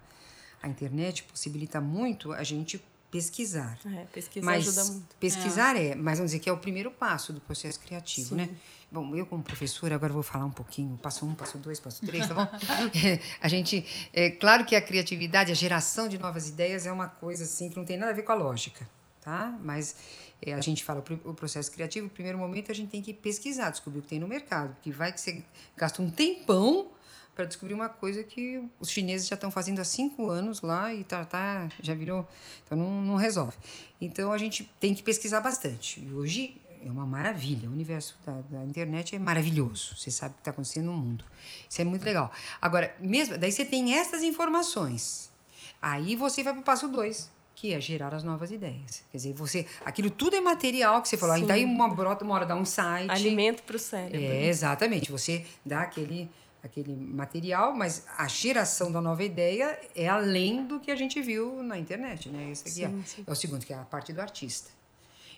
a, 0.62 0.68
internet 0.68 1.24
possibilita 1.24 1.82
muito 1.82 2.32
a 2.32 2.44
gente 2.44 2.80
pesquisar. 3.10 3.80
É, 3.86 4.06
pesquisar 4.06 4.46
mas 4.46 4.68
ajuda 4.68 4.94
muito. 4.94 5.16
Pesquisar 5.20 5.76
é. 5.76 5.88
é. 5.88 5.96
mas 5.96 6.20
vamos 6.20 6.32
dizer 6.32 6.44
que 6.44 6.50
é 6.50 6.54
o 6.54 6.58
primeiro 6.58 6.92
passo 6.92 7.34
do 7.34 7.42
processo 7.42 7.80
criativo? 7.80 8.30
Sim. 8.30 8.36
né? 8.36 8.50
Bom, 8.92 9.16
eu 9.16 9.26
como 9.26 9.42
professora 9.42 9.96
agora 9.96 10.12
vou 10.12 10.22
falar 10.22 10.44
um 10.44 10.52
pouquinho, 10.52 10.98
passo 10.98 11.26
um, 11.26 11.34
passo 11.34 11.58
dois, 11.58 11.80
passo 11.80 12.06
três, 12.06 12.28
tá 12.28 12.34
bom? 12.34 12.46
a 13.40 13.48
gente, 13.48 13.86
é 14.12 14.30
claro 14.32 14.66
que 14.66 14.76
a 14.76 14.82
criatividade, 14.82 15.50
a 15.50 15.56
geração 15.56 16.10
de 16.10 16.18
novas 16.18 16.50
ideias 16.50 16.86
é 16.86 16.92
uma 16.92 17.08
coisa 17.08 17.46
assim 17.46 17.70
que 17.70 17.78
não 17.78 17.86
tem 17.86 17.96
nada 17.96 18.12
a 18.12 18.14
ver 18.14 18.24
com 18.24 18.34
a 18.34 18.36
lógica, 18.36 18.86
tá? 19.22 19.58
Mas 19.64 19.96
é, 20.42 20.54
a 20.54 20.60
gente 20.60 20.84
fala 20.84 21.02
o 21.24 21.34
processo 21.34 21.72
criativo, 21.72 22.08
no 22.08 22.10
primeiro 22.10 22.38
momento 22.38 22.70
a 22.70 22.76
gente 22.76 22.90
tem 22.90 23.02
que 23.02 23.14
pesquisar, 23.14 23.70
descobrir 23.70 24.00
o 24.00 24.02
que 24.02 24.10
tem 24.10 24.20
no 24.20 24.28
mercado, 24.28 24.74
porque 24.74 24.92
vai 24.92 25.14
que 25.14 25.22
você 25.22 25.42
gasta 25.78 26.02
um 26.02 26.12
tempão 26.12 26.92
para 27.34 27.46
descobrir 27.46 27.74
uma 27.74 27.88
coisa 27.88 28.24
que 28.24 28.62
os 28.78 28.90
chineses 28.90 29.26
já 29.26 29.36
estão 29.36 29.50
fazendo 29.50 29.80
há 29.80 29.86
cinco 29.86 30.30
anos 30.30 30.62
lá 30.62 30.94
e 30.94 31.06
tá, 31.06 31.24
tá 31.24 31.70
já 31.82 31.94
virou, 31.94 32.28
então 32.66 32.78
não, 32.78 33.02
não 33.02 33.16
resolve. 33.16 33.56
Então 34.02 34.34
a 34.34 34.38
gente 34.38 34.70
tem 34.82 34.94
que 34.94 35.02
pesquisar 35.02 35.40
bastante. 35.40 36.02
E 36.02 36.12
hoje 36.12 36.61
é 36.86 36.92
uma 36.92 37.06
maravilha. 37.06 37.70
O 37.70 37.72
universo 37.72 38.18
da, 38.26 38.42
da 38.50 38.66
internet 38.66 39.16
é 39.16 39.20
maravilhoso. 39.20 39.96
Você 39.96 40.12
sabe 40.12 40.32
o 40.32 40.36
que 40.36 40.42
está 40.42 40.52
acontecendo 40.52 40.86
no 40.86 40.94
mundo. 40.94 41.24
Isso 41.70 41.82
é 41.82 41.86
muito 41.86 42.04
legal. 42.04 42.32
Agora, 42.62 42.96
mesmo, 43.00 43.38
daí 43.38 43.52
você 43.52 43.66
tem 43.66 43.94
essas 43.96 44.24
informações. 44.24 45.32
Aí 45.82 46.16
você 46.16 46.44
vai 46.44 46.54
para 46.54 46.62
o 46.62 46.64
passo 46.64 46.88
dois, 46.88 47.32
que 47.56 47.74
é 47.74 47.82
gerar 47.82 48.14
as 48.14 48.24
novas 48.24 48.52
ideias. 48.52 49.04
Quer 49.12 49.18
dizer, 49.18 49.34
você, 49.34 49.66
aquilo 49.86 50.10
tudo 50.10 50.36
é 50.36 50.42
material 50.42 51.02
que 51.02 51.10
você 51.10 51.18
falou. 51.18 51.36
Aí 51.36 51.44
daí 51.44 51.66
uma 51.66 51.88
brota, 51.88 52.24
uma 52.24 52.36
hora 52.36 52.46
dá 52.46 52.56
um 52.56 52.66
site. 52.66 53.10
Alimento 53.10 53.64
para 53.64 53.76
o 53.76 53.80
cérebro. 53.80 54.20
É, 54.20 54.46
exatamente. 54.46 55.12
Você 55.12 55.46
dá 55.66 55.82
aquele 55.82 56.30
aquele 56.64 56.96
material, 56.96 57.74
mas 57.74 58.06
a 58.18 58.28
geração 58.28 58.92
da 58.92 59.02
nova 59.02 59.24
ideia 59.24 59.80
é 59.96 60.08
além 60.08 60.64
do 60.64 60.80
que 60.80 60.92
a 60.92 60.96
gente 60.96 61.20
viu 61.20 61.64
na 61.64 61.76
internet, 61.76 62.30
né? 62.30 62.52
Esse 62.52 62.62
aqui 62.62 62.72
sim, 62.72 62.84
é, 62.84 63.04
sim. 63.04 63.24
é 63.26 63.32
o 63.32 63.36
segundo, 63.36 63.66
que 63.66 63.74
é 63.74 63.78
a 63.78 63.84
parte 63.84 64.14
do 64.14 64.22
artista. 64.22 64.70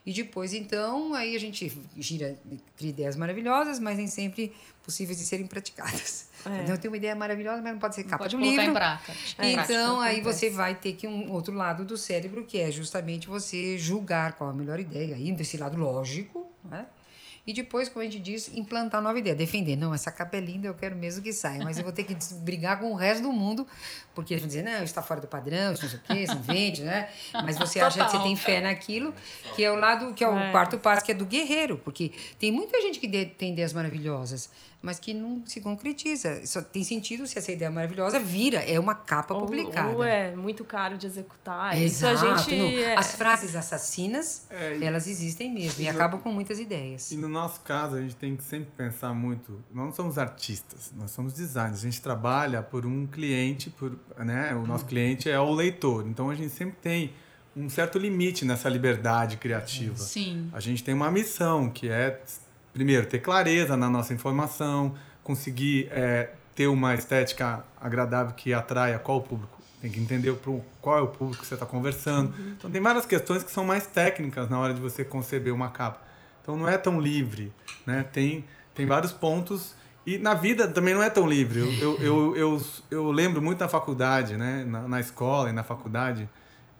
E 0.05 0.11
depois, 0.11 0.53
então, 0.53 1.13
aí 1.13 1.35
a 1.35 1.39
gente 1.39 1.71
gira, 1.97 2.37
cria 2.75 2.89
ideias 2.89 3.15
maravilhosas, 3.15 3.79
mas 3.79 3.97
nem 3.97 4.07
sempre 4.07 4.53
possíveis 4.83 5.17
de 5.17 5.23
serem 5.23 5.47
praticadas. 5.47 6.27
É. 6.45 6.61
Então, 6.61 6.75
eu 6.75 6.77
tenho 6.77 6.91
uma 6.91 6.97
ideia 6.97 7.15
maravilhosa, 7.15 7.61
mas 7.61 7.71
não 7.71 7.79
pode 7.79 7.95
ser 7.95 8.03
capa 8.03 8.25
pode 8.25 8.31
de 8.31 8.35
um 8.35 8.41
livro. 8.41 8.65
Em 8.65 8.73
prática. 8.73 9.13
Então, 9.39 10.01
aí 10.01 10.19
você 10.19 10.49
vai 10.49 10.75
ter 10.75 10.91
que 10.91 11.07
um 11.07 11.31
outro 11.31 11.53
lado 11.53 11.85
do 11.85 11.97
cérebro, 11.97 12.43
que 12.43 12.59
é 12.59 12.69
justamente 12.69 13.27
você 13.27 13.77
julgar 13.77 14.33
qual 14.33 14.49
a 14.49 14.53
melhor 14.53 14.77
ideia, 14.77 15.15
indo 15.15 15.41
esse 15.41 15.55
lado 15.55 15.77
lógico, 15.77 16.45
né? 16.65 16.85
E 17.45 17.51
depois, 17.51 17.89
como 17.89 18.01
a 18.01 18.05
gente 18.05 18.19
diz, 18.19 18.49
implantar 18.55 19.01
nova 19.01 19.19
ideia. 19.19 19.35
Defender. 19.35 19.75
Não, 19.75 19.93
essa 19.93 20.09
capa 20.09 20.37
é 20.37 20.39
linda, 20.39 20.67
eu 20.67 20.73
quero 20.73 20.95
mesmo 20.95 21.21
que 21.21 21.33
saia. 21.33 21.61
Mas 21.61 21.77
eu 21.77 21.83
vou 21.83 21.91
ter 21.91 22.03
que 22.05 22.15
brigar 22.35 22.79
com 22.79 22.93
o 22.93 22.95
resto 22.95 23.23
do 23.23 23.33
mundo, 23.33 23.67
porque 24.15 24.33
eles 24.33 24.41
vão 24.41 24.47
dizer, 24.47 24.63
não, 24.63 24.81
está 24.81 25.01
fora 25.01 25.19
do 25.19 25.27
padrão, 25.27 25.73
isso 25.73 25.83
não 25.83 25.89
sei 25.89 25.99
o 25.99 26.01
quê, 26.03 26.23
isso 26.23 26.35
não 26.35 26.41
vende, 26.41 26.83
né? 26.83 27.09
Mas 27.33 27.57
você 27.57 27.79
Total. 27.79 27.87
acha 27.87 28.05
que 28.05 28.11
você 28.11 28.23
tem 28.23 28.35
fé 28.37 28.61
naquilo, 28.61 29.13
que 29.55 29.63
é 29.63 29.69
o 29.69 29.75
lado, 29.75 30.13
que 30.13 30.23
é 30.23 30.29
o 30.29 30.37
é. 30.37 30.51
quarto 30.51 30.77
passo, 30.77 31.03
que 31.03 31.11
é 31.11 31.15
do 31.15 31.25
guerreiro. 31.25 31.77
Porque 31.83 32.13
tem 32.39 32.49
muita 32.49 32.81
gente 32.81 32.97
que 32.97 33.09
tem 33.25 33.51
ideias 33.51 33.73
maravilhosas 33.73 34.49
mas 34.83 34.99
que 34.99 35.13
não 35.13 35.41
se 35.45 35.61
concretiza. 35.61 36.45
Só 36.45 36.61
tem 36.61 36.83
sentido 36.83 37.25
se 37.25 37.39
essa 37.39 37.53
ideia 37.53 37.71
maravilhosa 37.71 38.19
vira, 38.19 38.59
é 38.59 38.77
uma 38.77 38.93
capa 38.93 39.33
ou, 39.33 39.45
publicada. 39.45 39.95
Ou 39.95 40.03
é 40.03 40.35
muito 40.35 40.65
caro 40.65 40.97
de 40.97 41.07
executar. 41.07 41.81
Exato. 41.81 42.15
Isso 42.15 42.25
a 42.25 42.37
gente, 42.37 42.83
é... 42.83 42.97
As 42.97 43.15
frases 43.15 43.55
assassinas, 43.55 44.45
é, 44.49 44.83
elas 44.83 45.07
existem 45.07 45.53
mesmo 45.53 45.81
e, 45.81 45.85
e 45.85 45.89
acabam 45.89 46.19
com 46.19 46.33
muitas 46.33 46.59
ideias. 46.59 47.11
E 47.11 47.15
no 47.15 47.29
nosso 47.29 47.61
caso, 47.61 47.95
a 47.95 48.01
gente 48.01 48.17
tem 48.17 48.35
que 48.35 48.43
sempre 48.43 48.71
pensar 48.75 49.13
muito, 49.13 49.63
nós 49.73 49.85
não 49.85 49.93
somos 49.93 50.17
artistas, 50.17 50.91
nós 50.97 51.11
somos 51.11 51.31
designers. 51.31 51.79
A 51.79 51.83
gente 51.83 52.01
trabalha 52.01 52.61
por 52.61 52.85
um 52.85 53.07
cliente, 53.07 53.69
por, 53.69 53.97
né, 54.17 54.53
o 54.53 54.67
nosso 54.67 54.85
cliente 54.85 55.29
é 55.29 55.39
o 55.39 55.53
leitor. 55.53 56.05
Então 56.05 56.29
a 56.29 56.35
gente 56.35 56.49
sempre 56.49 56.75
tem 56.81 57.13
um 57.55 57.69
certo 57.69 57.97
limite 57.97 58.43
nessa 58.43 58.67
liberdade 58.67 59.37
criativa. 59.37 59.95
Sim. 59.95 60.49
A 60.51 60.59
gente 60.59 60.83
tem 60.83 60.93
uma 60.93 61.09
missão 61.09 61.69
que 61.69 61.87
é 61.87 62.21
primeiro, 62.73 63.05
ter 63.05 63.19
clareza 63.19 63.77
na 63.77 63.89
nossa 63.89 64.13
informação, 64.13 64.95
conseguir 65.23 65.87
é, 65.91 66.31
ter 66.55 66.67
uma 66.67 66.95
estética 66.95 67.63
agradável 67.79 68.33
que 68.33 68.53
atraia 68.53 68.97
qual 68.99 69.19
o 69.19 69.21
público. 69.21 69.61
Tem 69.79 69.91
que 69.91 69.99
entender 69.99 70.33
qual 70.81 70.97
é 70.97 71.01
o 71.01 71.07
público 71.07 71.41
que 71.41 71.47
você 71.47 71.55
está 71.55 71.65
conversando. 71.65 72.33
Uhum. 72.37 72.53
Então, 72.57 72.71
tem 72.71 72.81
várias 72.81 73.05
questões 73.05 73.43
que 73.43 73.51
são 73.51 73.65
mais 73.65 73.85
técnicas 73.85 74.49
na 74.49 74.57
hora 74.57 74.73
de 74.73 74.79
você 74.79 75.03
conceber 75.03 75.53
uma 75.53 75.69
capa. 75.69 76.01
Então, 76.41 76.55
não 76.55 76.67
é 76.67 76.77
tão 76.77 76.99
livre. 76.99 77.51
Né? 77.85 78.05
Tem, 78.11 78.45
tem 78.73 78.85
vários 78.85 79.11
pontos. 79.11 79.75
E 80.05 80.17
na 80.17 80.33
vida 80.33 80.67
também 80.69 80.93
não 80.93 81.03
é 81.03 81.09
tão 81.09 81.27
livre. 81.27 81.59
Eu, 81.59 81.73
eu, 81.73 81.99
eu, 82.01 82.35
eu, 82.37 82.61
eu 82.89 83.11
lembro 83.11 83.41
muito 83.41 83.59
na 83.59 83.67
faculdade, 83.67 84.37
né? 84.37 84.63
na, 84.65 84.87
na 84.87 84.99
escola 85.01 85.49
e 85.49 85.53
na 85.53 85.63
faculdade, 85.63 86.29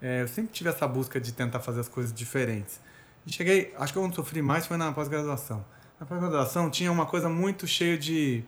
é, 0.01 0.21
eu 0.21 0.27
sempre 0.27 0.53
tive 0.53 0.69
essa 0.69 0.87
busca 0.87 1.19
de 1.19 1.33
tentar 1.33 1.59
fazer 1.59 1.81
as 1.81 1.89
coisas 1.89 2.13
diferentes. 2.13 2.79
E 3.25 3.33
cheguei, 3.33 3.73
acho 3.77 3.91
que 3.91 3.99
eu 3.99 4.13
sofri 4.13 4.41
mais 4.41 4.65
foi 4.65 4.77
na 4.77 4.93
pós-graduação 4.93 5.63
na 5.99 6.05
pós-graduação 6.05 6.69
tinha 6.69 6.91
uma 6.91 7.05
coisa 7.05 7.29
muito 7.29 7.67
cheia 7.67 7.97
de. 7.97 8.43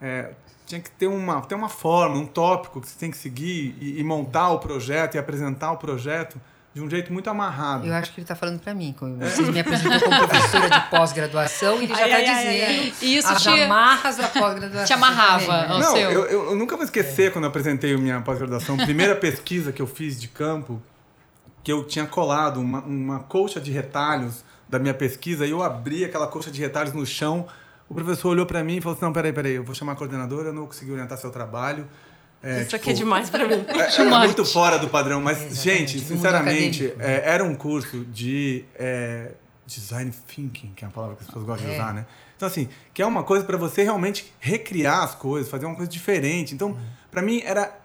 É, 0.00 0.32
tinha 0.66 0.80
que 0.80 0.90
ter 0.90 1.06
uma, 1.06 1.40
ter 1.42 1.54
uma 1.54 1.68
forma, 1.68 2.16
um 2.16 2.26
tópico 2.26 2.80
que 2.80 2.88
você 2.88 2.98
tem 2.98 3.10
que 3.10 3.16
seguir 3.16 3.76
e, 3.80 3.98
e, 3.98 4.04
montar 4.04 4.50
o 4.50 4.58
projeto 4.58 5.16
e 5.16 5.18
apresentar 5.18 5.72
o 5.72 5.76
projeto 5.76 6.40
de 6.72 6.80
um 6.80 6.88
jeito 6.88 7.12
muito 7.12 7.28
amarrado. 7.28 7.84
Eu 7.84 7.92
acho 7.92 8.12
que 8.12 8.20
ele 8.20 8.24
está 8.24 8.36
falando 8.36 8.60
para 8.60 8.72
mim. 8.72 8.94
Vocês 9.18 9.48
me 9.48 9.58
apresentam 9.58 9.98
como 9.98 10.28
professora 10.28 10.70
de 10.70 10.80
pós-graduação 10.88 11.80
e 11.80 11.84
ele 11.84 11.94
já 11.94 12.08
está 12.08 12.20
dizendo 12.20 12.64
ai, 12.64 12.92
Isso 13.02 13.28
as 13.28 13.42
te... 13.42 13.48
amarras 13.48 14.16
da 14.16 14.28
pós-graduação. 14.28 14.86
Te 14.86 14.92
amarrava 14.92 15.66
Não, 15.66 15.92
seu... 15.92 16.10
eu, 16.10 16.24
eu, 16.26 16.56
nunca 16.56 16.76
vou 16.76 16.84
esquecer 16.84 17.28
é. 17.28 17.30
quando 17.30 17.44
eu 17.44 17.50
apresentei 17.50 17.92
a 17.92 17.98
minha 17.98 18.20
pós-graduação. 18.20 18.76
Primeira 18.76 19.16
pesquisa 19.16 19.72
que 19.72 19.82
eu 19.82 19.86
fiz 19.88 20.20
de 20.20 20.28
campo, 20.28 20.80
que 21.64 21.72
eu 21.72 21.84
tinha 21.84 22.06
colado 22.06 22.60
uma, 22.60 22.80
uma 22.82 23.18
colcha 23.18 23.60
de 23.60 23.72
retalhos 23.72 24.44
da 24.70 24.78
minha 24.78 24.94
pesquisa 24.94 25.44
e 25.44 25.50
eu 25.50 25.62
abri 25.62 26.04
aquela 26.04 26.28
coxa 26.28 26.50
de 26.50 26.60
retalhos 26.60 26.94
no 26.94 27.04
chão. 27.04 27.46
O 27.88 27.94
professor 27.94 28.28
olhou 28.28 28.46
para 28.46 28.62
mim 28.62 28.76
e 28.76 28.80
falou 28.80 28.94
assim: 28.94 29.04
Não, 29.04 29.12
peraí, 29.12 29.32
peraí, 29.32 29.54
eu 29.54 29.64
vou 29.64 29.74
chamar 29.74 29.92
a 29.92 29.96
coordenadora, 29.96 30.48
eu 30.48 30.52
não 30.52 30.66
consegui 30.66 30.92
orientar 30.92 31.18
seu 31.18 31.30
trabalho. 31.30 31.88
É, 32.42 32.60
Isso 32.60 32.70
tipo, 32.70 32.76
aqui 32.76 32.90
é 32.90 32.92
demais 32.92 33.28
para 33.28 33.46
mim. 33.46 33.64
É, 33.66 34.00
é 34.00 34.04
muito 34.24 34.44
fora 34.44 34.78
do 34.78 34.88
padrão, 34.88 35.20
mas, 35.20 35.42
é, 35.42 35.50
gente, 35.50 35.98
sinceramente, 35.98 36.94
é, 36.98 37.22
era 37.24 37.44
um 37.44 37.54
curso 37.54 38.04
de 38.04 38.64
é, 38.76 39.32
design 39.66 40.10
thinking, 40.26 40.72
que 40.74 40.84
é 40.84 40.88
uma 40.88 40.94
palavra 40.94 41.16
que 41.16 41.22
as 41.22 41.26
pessoas 41.26 41.44
gostam 41.44 41.68
de 41.68 41.74
é. 41.74 41.76
usar, 41.76 41.92
né? 41.92 42.06
Então, 42.36 42.46
assim, 42.48 42.68
que 42.94 43.02
é 43.02 43.06
uma 43.06 43.22
coisa 43.22 43.44
para 43.44 43.58
você 43.58 43.82
realmente 43.82 44.32
recriar 44.38 45.02
as 45.02 45.14
coisas, 45.14 45.50
fazer 45.50 45.66
uma 45.66 45.74
coisa 45.74 45.90
diferente. 45.90 46.54
Então, 46.54 46.78
para 47.10 47.20
mim, 47.20 47.42
era 47.44 47.78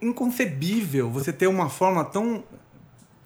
inconcebível 0.00 1.10
você 1.10 1.32
ter 1.32 1.48
uma 1.48 1.68
forma 1.68 2.04
tão, 2.04 2.44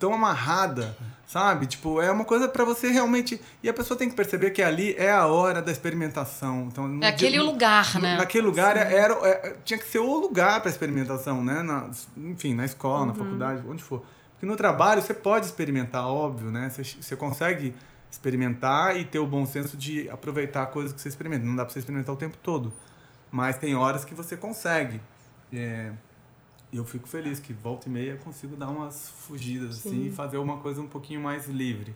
tão 0.02 0.14
amarrada 0.14 0.97
Sabe? 1.32 1.66
Tipo, 1.66 2.02
é 2.02 2.11
uma 2.11 2.26
coisa 2.26 2.47
para 2.47 2.62
você 2.62 2.90
realmente. 2.90 3.40
E 3.62 3.68
a 3.68 3.73
pessoa 3.73 3.97
tem 3.97 4.06
que 4.06 4.14
perceber 4.14 4.50
que 4.50 4.61
ali 4.61 4.94
é 4.99 5.11
a 5.11 5.26
hora 5.26 5.62
da 5.62 5.73
experimentação. 5.73 6.68
Então, 6.71 6.99
é 7.00 7.09
aquele 7.09 7.38
no, 7.38 7.47
lugar, 7.47 7.99
né? 7.99 8.18
Naquele 8.18 8.44
lugar 8.47 8.76
era, 8.76 9.14
é, 9.26 9.56
tinha 9.64 9.78
que 9.78 9.87
ser 9.87 10.00
o 10.00 10.21
lugar 10.21 10.61
para 10.61 10.71
experimentação, 10.71 11.42
né? 11.42 11.62
Na, 11.62 11.88
enfim, 12.18 12.52
na 12.52 12.66
escola, 12.66 13.00
uhum. 13.00 13.06
na 13.06 13.14
faculdade, 13.14 13.62
onde 13.66 13.82
for. 13.82 14.04
Porque 14.32 14.44
no 14.44 14.56
trabalho 14.56 15.00
você 15.00 15.14
pode 15.14 15.47
experimentar, 15.47 16.06
óbvio, 16.06 16.50
né? 16.50 16.68
Você, 16.68 16.85
você 16.85 17.16
consegue 17.16 17.75
experimentar 18.11 18.99
e 18.99 19.06
ter 19.06 19.18
o 19.18 19.26
bom 19.26 19.47
senso 19.47 19.75
de 19.75 20.11
aproveitar 20.11 20.66
coisas 20.66 20.92
que 20.92 21.00
você 21.00 21.09
experimenta. 21.09 21.47
Não 21.47 21.56
dá 21.56 21.64
para 21.64 21.73
você 21.73 21.78
experimentar 21.78 22.14
o 22.14 22.18
tempo 22.18 22.37
todo. 22.42 22.71
Mas 23.30 23.56
tem 23.56 23.75
horas 23.75 24.04
que 24.04 24.14
você 24.14 24.37
consegue. 24.37 25.00
É, 25.50 25.92
eu 26.73 26.85
fico 26.85 27.09
feliz 27.09 27.38
que 27.38 27.52
volta 27.52 27.88
e 27.88 27.93
meia 27.93 28.12
eu 28.12 28.19
consigo 28.19 28.57
dar 28.57 28.69
umas 28.69 29.09
fugidas 29.09 29.79
assim, 29.79 29.91
Sim. 29.91 29.97
assim 30.00 30.07
e 30.09 30.11
fazer 30.11 30.38
uma 30.38 30.59
coisa 30.59 30.81
um 30.81 30.87
pouquinho 30.87 31.21
mais 31.21 31.47
livre. 31.47 31.95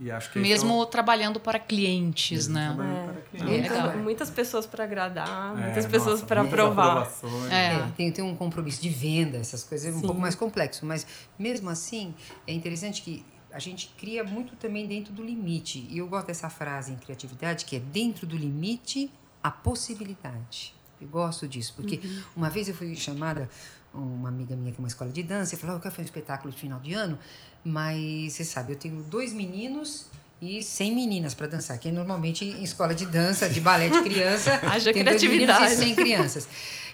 E 0.00 0.10
acho 0.10 0.32
que 0.32 0.38
mesmo 0.38 0.82
é 0.82 0.86
trabalhando 0.86 1.38
para 1.38 1.58
clientes, 1.58 2.48
mesmo 2.48 2.82
né? 2.82 3.06
É. 3.08 3.12
Para 3.12 3.22
clientes. 3.22 3.70
Muitas, 3.70 3.96
muitas 4.02 4.30
pessoas 4.30 4.66
para 4.66 4.84
agradar, 4.84 5.56
é, 5.56 5.64
muitas 5.64 5.86
pessoas 5.86 6.22
para 6.22 6.44
provar. 6.44 7.08
É. 7.50 7.74
é. 7.74 7.92
Tem, 7.96 8.10
tem 8.10 8.24
um 8.24 8.34
compromisso 8.34 8.82
de 8.82 8.88
venda, 8.88 9.38
essas 9.38 9.62
coisas 9.62 9.94
é 9.94 9.96
um 9.96 10.00
pouco 10.00 10.20
mais 10.20 10.34
complexo, 10.34 10.84
mas 10.84 11.06
mesmo 11.38 11.70
assim 11.70 12.14
é 12.46 12.52
interessante 12.52 13.00
que 13.02 13.24
a 13.52 13.58
gente 13.58 13.94
cria 13.98 14.24
muito 14.24 14.56
também 14.56 14.86
dentro 14.86 15.12
do 15.12 15.22
limite. 15.22 15.86
E 15.88 15.98
eu 15.98 16.08
gosto 16.08 16.26
dessa 16.26 16.48
frase 16.48 16.92
em 16.92 16.96
criatividade 16.96 17.64
que 17.64 17.76
é 17.76 17.80
dentro 17.80 18.26
do 18.26 18.36
limite 18.36 19.10
a 19.42 19.50
possibilidade. 19.50 20.74
Eu 21.00 21.08
gosto 21.08 21.46
disso, 21.46 21.74
porque 21.76 22.00
uhum. 22.02 22.22
uma 22.36 22.50
vez 22.50 22.68
eu 22.68 22.74
fui 22.74 22.94
chamada 22.94 23.48
uma 23.94 24.28
amiga 24.28 24.56
minha 24.56 24.72
que 24.72 24.78
é 24.78 24.82
uma 24.82 24.88
escola 24.88 25.10
de 25.10 25.22
dança, 25.22 25.54
e 25.54 25.58
falou: 25.58 25.76
oh, 25.76 25.78
Eu 25.78 25.82
quero 25.82 25.94
fazer 25.94 26.02
um 26.02 26.06
espetáculo 26.06 26.52
de 26.52 26.58
final 26.58 26.80
de 26.80 26.94
ano, 26.94 27.18
mas 27.64 28.32
você 28.32 28.44
sabe, 28.44 28.72
eu 28.72 28.76
tenho 28.76 29.02
dois 29.02 29.32
meninos 29.32 30.06
e 30.42 30.60
100 30.60 30.92
meninas 30.92 31.34
para 31.34 31.46
dançar, 31.46 31.78
que 31.78 31.92
normalmente 31.92 32.44
em 32.44 32.64
escola 32.64 32.92
de 32.92 33.06
dança, 33.06 33.48
de 33.48 33.60
balé 33.60 33.88
de 33.88 34.02
criança, 34.02 34.58
Haja 34.66 34.92
tem 34.92 35.04
criatividade. 35.04 35.60
dois 35.60 35.78
meninos 35.78 35.80
e 35.80 35.94
100 35.94 35.94
crianças. 35.94 36.48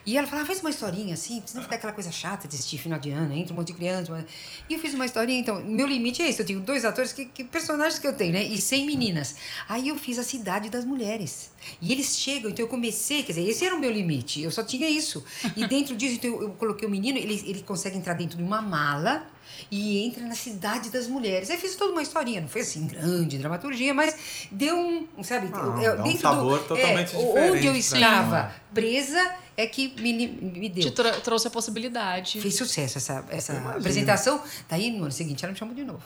E 0.04 0.16
ela 0.16 0.26
falava, 0.26 0.46
faz 0.46 0.60
uma 0.60 0.68
historinha 0.68 1.14
assim, 1.14 1.40
precisa 1.40 1.62
ficar 1.62 1.76
aquela 1.76 1.92
coisa 1.94 2.12
chata 2.12 2.46
de 2.46 2.54
assistir 2.54 2.76
final 2.76 2.98
de 2.98 3.10
ano, 3.10 3.32
entra 3.34 3.54
um 3.54 3.56
monte 3.56 3.68
de 3.68 3.72
criança. 3.72 4.24
E 4.68 4.74
eu 4.74 4.78
fiz 4.78 4.92
uma 4.92 5.06
historinha, 5.06 5.40
então, 5.40 5.62
meu 5.64 5.86
limite 5.86 6.20
é 6.20 6.28
esse, 6.28 6.40
eu 6.40 6.46
tenho 6.46 6.60
dois 6.60 6.84
atores, 6.84 7.12
que, 7.12 7.24
que 7.24 7.42
personagens 7.42 7.98
que 7.98 8.06
eu 8.06 8.12
tenho, 8.12 8.34
né? 8.34 8.42
E 8.44 8.60
100 8.60 8.86
meninas. 8.86 9.36
Aí 9.66 9.88
eu 9.88 9.96
fiz 9.96 10.18
a 10.18 10.22
Cidade 10.22 10.68
das 10.68 10.84
Mulheres. 10.84 11.50
E 11.80 11.90
eles 11.90 12.18
chegam, 12.18 12.50
então 12.50 12.64
eu 12.64 12.68
comecei, 12.68 13.22
quer 13.22 13.32
dizer, 13.32 13.48
esse 13.48 13.64
era 13.64 13.74
o 13.74 13.80
meu 13.80 13.90
limite, 13.90 14.42
eu 14.42 14.50
só 14.50 14.62
tinha 14.62 14.88
isso. 14.88 15.24
E 15.56 15.66
dentro 15.66 15.96
disso, 15.96 16.14
então 16.16 16.30
eu, 16.30 16.42
eu 16.42 16.50
coloquei 16.50 16.86
o 16.86 16.90
menino, 16.90 17.18
ele, 17.18 17.42
ele 17.46 17.62
consegue 17.62 17.96
entrar 17.96 18.14
dentro 18.14 18.36
de 18.36 18.42
uma 18.42 18.62
mala, 18.62 19.26
e 19.70 20.04
entra 20.06 20.24
na 20.24 20.34
cidade 20.34 20.90
das 20.90 21.06
mulheres. 21.06 21.50
Aí 21.50 21.56
fiz 21.56 21.76
toda 21.76 21.92
uma 21.92 22.02
historinha, 22.02 22.40
não 22.40 22.48
foi 22.48 22.62
assim 22.62 22.86
grande 22.86 23.38
dramaturgia, 23.38 23.92
mas 23.94 24.48
deu 24.50 24.76
um, 24.76 25.22
sabe, 25.22 25.50
ah, 25.52 25.82
eu, 25.82 26.02
dentro 26.02 26.10
um 26.10 26.20
sabor 26.20 26.58
do, 26.58 26.64
totalmente 26.64 27.14
é, 27.14 27.18
diferente. 27.18 27.56
Onde 27.56 27.66
eu 27.66 27.76
estava 27.76 28.52
presa 28.72 29.34
é 29.56 29.66
que 29.66 29.88
me, 30.00 30.28
me 30.28 30.68
deu. 30.68 30.90
Te 30.90 31.20
trouxe 31.22 31.48
a 31.48 31.50
possibilidade. 31.50 32.40
Fez 32.40 32.54
sucesso 32.54 32.98
essa, 32.98 33.24
essa 33.28 33.52
apresentação. 33.76 34.40
Daí, 34.68 34.90
no 34.90 35.02
ano 35.02 35.12
seguinte, 35.12 35.44
ela 35.44 35.52
me 35.52 35.58
chamou 35.58 35.74
de 35.74 35.84
novo. 35.84 36.04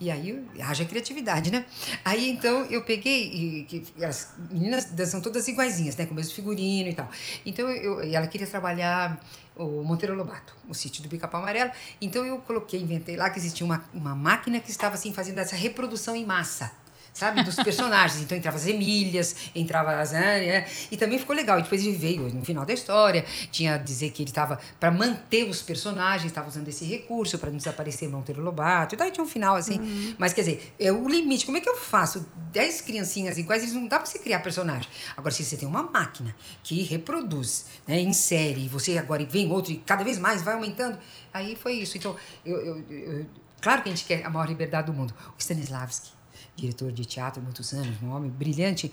E 0.00 0.10
aí, 0.10 0.44
haja 0.60 0.84
criatividade, 0.84 1.50
né? 1.50 1.64
Aí, 2.04 2.30
então, 2.30 2.64
eu 2.66 2.82
peguei, 2.82 3.66
e, 3.68 3.84
e 3.96 4.04
as 4.04 4.32
meninas 4.50 4.84
dançam 4.84 5.20
todas 5.20 5.48
iguaizinhas, 5.48 5.96
né? 5.96 6.06
Com 6.06 6.12
o 6.12 6.14
mesmo 6.14 6.34
figurino 6.34 6.88
e 6.88 6.94
tal. 6.94 7.10
Então, 7.44 7.68
eu, 7.68 8.00
ela 8.00 8.26
queria 8.28 8.46
trabalhar 8.46 9.20
o 9.56 9.82
Monteiro 9.82 10.14
Lobato, 10.14 10.56
o 10.68 10.74
sítio 10.74 11.02
do 11.02 11.08
Pica-Pau 11.08 11.42
Amarelo. 11.42 11.72
Então, 12.00 12.24
eu 12.24 12.38
coloquei, 12.38 12.80
inventei 12.80 13.16
lá 13.16 13.28
que 13.28 13.38
existia 13.38 13.66
uma, 13.66 13.84
uma 13.92 14.14
máquina 14.14 14.60
que 14.60 14.70
estava, 14.70 14.94
assim, 14.94 15.12
fazendo 15.12 15.38
essa 15.38 15.56
reprodução 15.56 16.14
em 16.14 16.24
massa 16.24 16.70
sabe? 17.18 17.42
Dos 17.42 17.56
personagens. 17.56 18.22
Então 18.22 18.38
entrava 18.38 18.56
as 18.56 18.66
Emílias, 18.66 19.34
entrava 19.54 19.96
as 19.96 20.14
Ania, 20.14 20.64
e 20.90 20.96
também 20.96 21.18
ficou 21.18 21.34
legal. 21.34 21.58
E 21.58 21.62
depois 21.62 21.84
ele 21.84 21.96
veio 21.96 22.32
no 22.32 22.44
final 22.44 22.64
da 22.64 22.72
história, 22.72 23.24
tinha 23.50 23.74
a 23.74 23.78
dizer 23.78 24.10
que 24.10 24.22
ele 24.22 24.30
estava, 24.30 24.60
para 24.78 24.90
manter 24.90 25.48
os 25.48 25.60
personagens, 25.60 26.26
estava 26.30 26.48
usando 26.48 26.68
esse 26.68 26.84
recurso 26.84 27.38
para 27.38 27.50
não 27.50 27.56
desaparecer 27.56 28.08
Monteiro 28.08 28.40
Lobato. 28.40 28.94
E 28.94 28.98
daí 28.98 29.10
tinha 29.10 29.24
um 29.24 29.28
final 29.28 29.56
assim. 29.56 29.80
Uhum. 29.80 30.14
Mas 30.16 30.32
quer 30.32 30.42
dizer, 30.42 30.74
é 30.78 30.92
o 30.92 31.08
limite. 31.08 31.44
Como 31.44 31.58
é 31.58 31.60
que 31.60 31.68
eu 31.68 31.76
faço? 31.76 32.24
Dez 32.52 32.80
criancinhas 32.80 33.36
iguais, 33.36 33.62
eles 33.62 33.74
não 33.74 33.88
dá 33.88 33.98
para 33.98 34.06
você 34.06 34.18
criar 34.18 34.38
personagem. 34.38 34.88
Agora, 35.16 35.34
se 35.34 35.44
você 35.44 35.56
tem 35.56 35.66
uma 35.66 35.82
máquina 35.82 36.34
que 36.62 36.82
reproduz, 36.82 37.66
né, 37.86 37.98
em 37.98 38.12
série, 38.12 38.66
e 38.66 38.68
você 38.68 38.96
agora 38.96 39.24
vem 39.24 39.50
outro 39.50 39.72
e 39.72 39.78
cada 39.78 40.04
vez 40.04 40.18
mais 40.18 40.42
vai 40.42 40.54
aumentando, 40.54 40.96
aí 41.34 41.56
foi 41.56 41.72
isso. 41.74 41.96
Então, 41.96 42.14
eu, 42.44 42.56
eu, 42.56 42.84
eu 42.88 43.26
claro 43.60 43.82
que 43.82 43.88
a 43.88 43.92
gente 43.92 44.04
quer 44.04 44.24
a 44.24 44.30
maior 44.30 44.46
liberdade 44.46 44.86
do 44.86 44.92
mundo. 44.92 45.12
O 45.36 45.40
Stanislavski 45.40 46.17
diretor 46.60 46.92
de 46.92 47.04
teatro 47.04 47.40
há 47.40 47.44
muitos 47.44 47.72
anos, 47.72 48.02
um 48.02 48.10
homem 48.10 48.30
brilhante, 48.30 48.92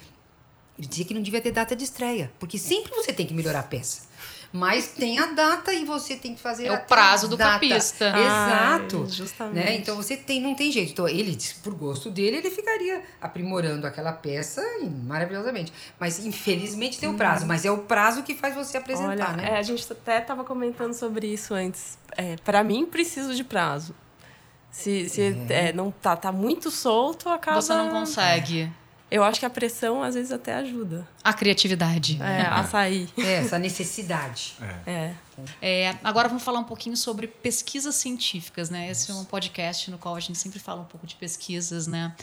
ele 0.77 0.87
dizia 0.87 1.05
que 1.05 1.13
não 1.13 1.21
devia 1.21 1.41
ter 1.41 1.51
data 1.51 1.75
de 1.75 1.83
estreia, 1.83 2.31
porque 2.39 2.57
sempre 2.57 2.93
você 2.93 3.11
tem 3.11 3.25
que 3.25 3.33
melhorar 3.33 3.59
a 3.59 3.63
peça. 3.63 4.03
Mas 4.51 4.87
tem 4.87 5.19
a 5.19 5.25
data 5.27 5.73
e 5.73 5.83
você 5.83 6.15
tem 6.15 6.33
que 6.33 6.39
fazer 6.39 6.67
é 6.67 6.71
o 6.71 6.79
prazo 6.85 7.27
do 7.27 7.35
data. 7.35 7.53
capista. 7.53 8.07
Exato. 8.07 9.01
Ai, 9.03 9.11
justamente. 9.11 9.65
Né? 9.65 9.75
Então 9.75 9.97
você 9.97 10.15
tem, 10.15 10.41
não 10.41 10.55
tem 10.55 10.71
jeito. 10.71 10.93
Então 10.93 11.09
ele, 11.09 11.37
por 11.61 11.73
gosto 11.73 12.09
dele, 12.09 12.37
ele 12.37 12.49
ficaria 12.49 13.03
aprimorando 13.19 13.85
aquela 13.85 14.13
peça 14.13 14.61
maravilhosamente. 15.03 15.73
Mas 15.99 16.25
infelizmente 16.25 16.97
tem 16.97 17.09
o 17.09 17.15
prazo. 17.15 17.43
Hum. 17.43 17.47
Mas 17.49 17.65
é 17.65 17.71
o 17.71 17.79
prazo 17.79 18.23
que 18.23 18.33
faz 18.33 18.55
você 18.55 18.77
apresentar, 18.77 19.09
Olha, 19.09 19.31
né? 19.33 19.49
É, 19.51 19.57
a 19.57 19.63
gente 19.63 19.91
até 19.91 20.21
estava 20.21 20.45
comentando 20.45 20.93
sobre 20.93 21.27
isso 21.27 21.53
antes. 21.53 21.97
É, 22.15 22.37
Para 22.37 22.63
mim, 22.63 22.85
preciso 22.85 23.35
de 23.35 23.43
prazo. 23.43 23.93
Se, 24.75 25.07
se 25.07 25.21
é. 25.49 25.69
É, 25.69 25.73
não 25.73 25.89
tá, 25.89 26.17
tá 26.17 26.31
muito 26.33 26.69
solto, 26.69 27.29
acaba. 27.29 27.61
Você 27.61 27.73
não 27.73 27.89
consegue. 27.89 28.69
Eu 29.09 29.23
acho 29.23 29.39
que 29.39 29.45
a 29.45 29.49
pressão 29.49 30.03
às 30.03 30.15
vezes 30.15 30.31
até 30.33 30.53
ajuda. 30.55 31.07
A 31.23 31.31
criatividade. 31.31 32.19
É, 32.21 32.41
a 32.41 32.63
sair. 32.65 33.07
É, 33.17 33.35
essa 33.35 33.57
necessidade. 33.57 34.53
É. 34.85 34.91
é. 34.91 35.15
é. 35.61 35.95
agora 36.03 36.27
vamos 36.27 36.43
falar 36.43 36.59
um 36.59 36.65
pouquinho 36.65 36.97
sobre 36.97 37.25
pesquisas 37.25 37.95
científicas, 37.95 38.69
né? 38.69 38.91
Esse 38.91 39.09
é 39.11 39.13
um 39.13 39.23
podcast 39.23 39.89
no 39.89 39.97
qual 39.97 40.15
a 40.15 40.19
gente 40.19 40.37
sempre 40.37 40.59
fala 40.59 40.81
um 40.81 40.85
pouco 40.85 41.07
de 41.07 41.15
pesquisas, 41.15 41.87
né? 41.87 42.13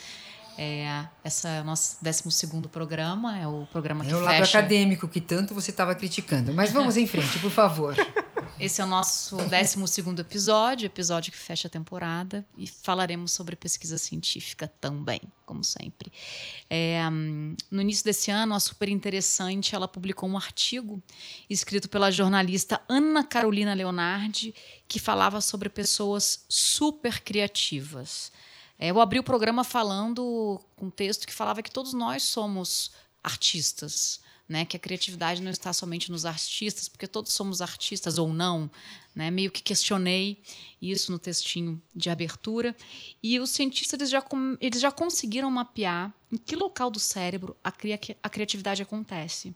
É, 0.58 1.06
essa 1.24 1.48
é 1.48 1.60
o 1.60 1.64
nosso 1.64 1.96
12 2.02 2.46
programa, 2.70 3.38
é 3.38 3.46
o 3.46 3.66
programa 3.72 4.04
que 4.04 4.10
é 4.10 4.16
o 4.16 4.20
lado 4.20 4.44
acadêmico 4.44 5.08
que 5.08 5.20
tanto 5.20 5.54
você 5.54 5.70
estava 5.70 5.94
criticando. 5.94 6.52
Mas 6.52 6.70
vamos 6.72 6.96
em 6.96 7.06
frente, 7.06 7.38
por 7.38 7.50
favor. 7.50 7.96
Esse 8.60 8.80
é 8.80 8.84
o 8.84 8.86
nosso 8.86 9.36
12 9.36 10.20
episódio, 10.20 10.86
episódio 10.86 11.32
que 11.32 11.38
fecha 11.38 11.66
a 11.66 11.70
temporada, 11.70 12.46
e 12.56 12.66
falaremos 12.66 13.32
sobre 13.32 13.56
pesquisa 13.56 13.98
científica 13.98 14.72
também, 14.80 15.20
como 15.44 15.64
sempre. 15.64 16.12
É, 16.70 17.02
no 17.10 17.80
início 17.80 18.04
desse 18.04 18.30
ano, 18.30 18.54
a 18.54 18.60
Super 18.60 18.88
Interessante 18.88 19.74
ela 19.74 19.88
publicou 19.88 20.28
um 20.28 20.36
artigo 20.36 21.02
escrito 21.50 21.88
pela 21.88 22.10
jornalista 22.10 22.80
Ana 22.88 23.24
Carolina 23.24 23.74
Leonardi, 23.74 24.54
que 24.86 25.00
falava 25.00 25.40
sobre 25.40 25.68
pessoas 25.68 26.44
super 26.48 27.20
criativas. 27.20 28.30
É, 28.78 28.90
eu 28.90 29.00
abri 29.00 29.18
o 29.18 29.24
programa 29.24 29.62
falando 29.62 30.60
com 30.76 30.86
um 30.86 30.90
texto 30.90 31.26
que 31.26 31.32
falava 31.32 31.62
que 31.62 31.70
todos 31.70 31.92
nós 31.92 32.22
somos 32.22 32.92
artistas 33.22 34.20
né? 34.48 34.64
Que 34.64 34.76
a 34.76 34.80
criatividade 34.80 35.42
não 35.42 35.50
está 35.50 35.72
somente 35.72 36.10
nos 36.10 36.26
artistas, 36.26 36.88
porque 36.88 37.06
todos 37.06 37.32
somos 37.32 37.60
artistas 37.60 38.18
ou 38.18 38.32
não, 38.32 38.70
né? 39.14 39.30
Meio 39.30 39.50
que 39.50 39.62
questionei 39.62 40.42
isso 40.80 41.12
no 41.12 41.18
textinho 41.18 41.80
de 41.94 42.10
abertura 42.10 42.76
e 43.22 43.38
os 43.38 43.50
cientistas 43.50 44.00
eles 44.00 44.10
já, 44.10 44.24
eles 44.60 44.80
já 44.80 44.90
conseguiram 44.90 45.50
mapear 45.50 46.12
em 46.30 46.36
que 46.36 46.56
local 46.56 46.90
do 46.90 46.98
cérebro 46.98 47.56
a, 47.62 47.70
cria 47.70 48.00
a 48.22 48.28
criatividade 48.28 48.82
acontece 48.82 49.54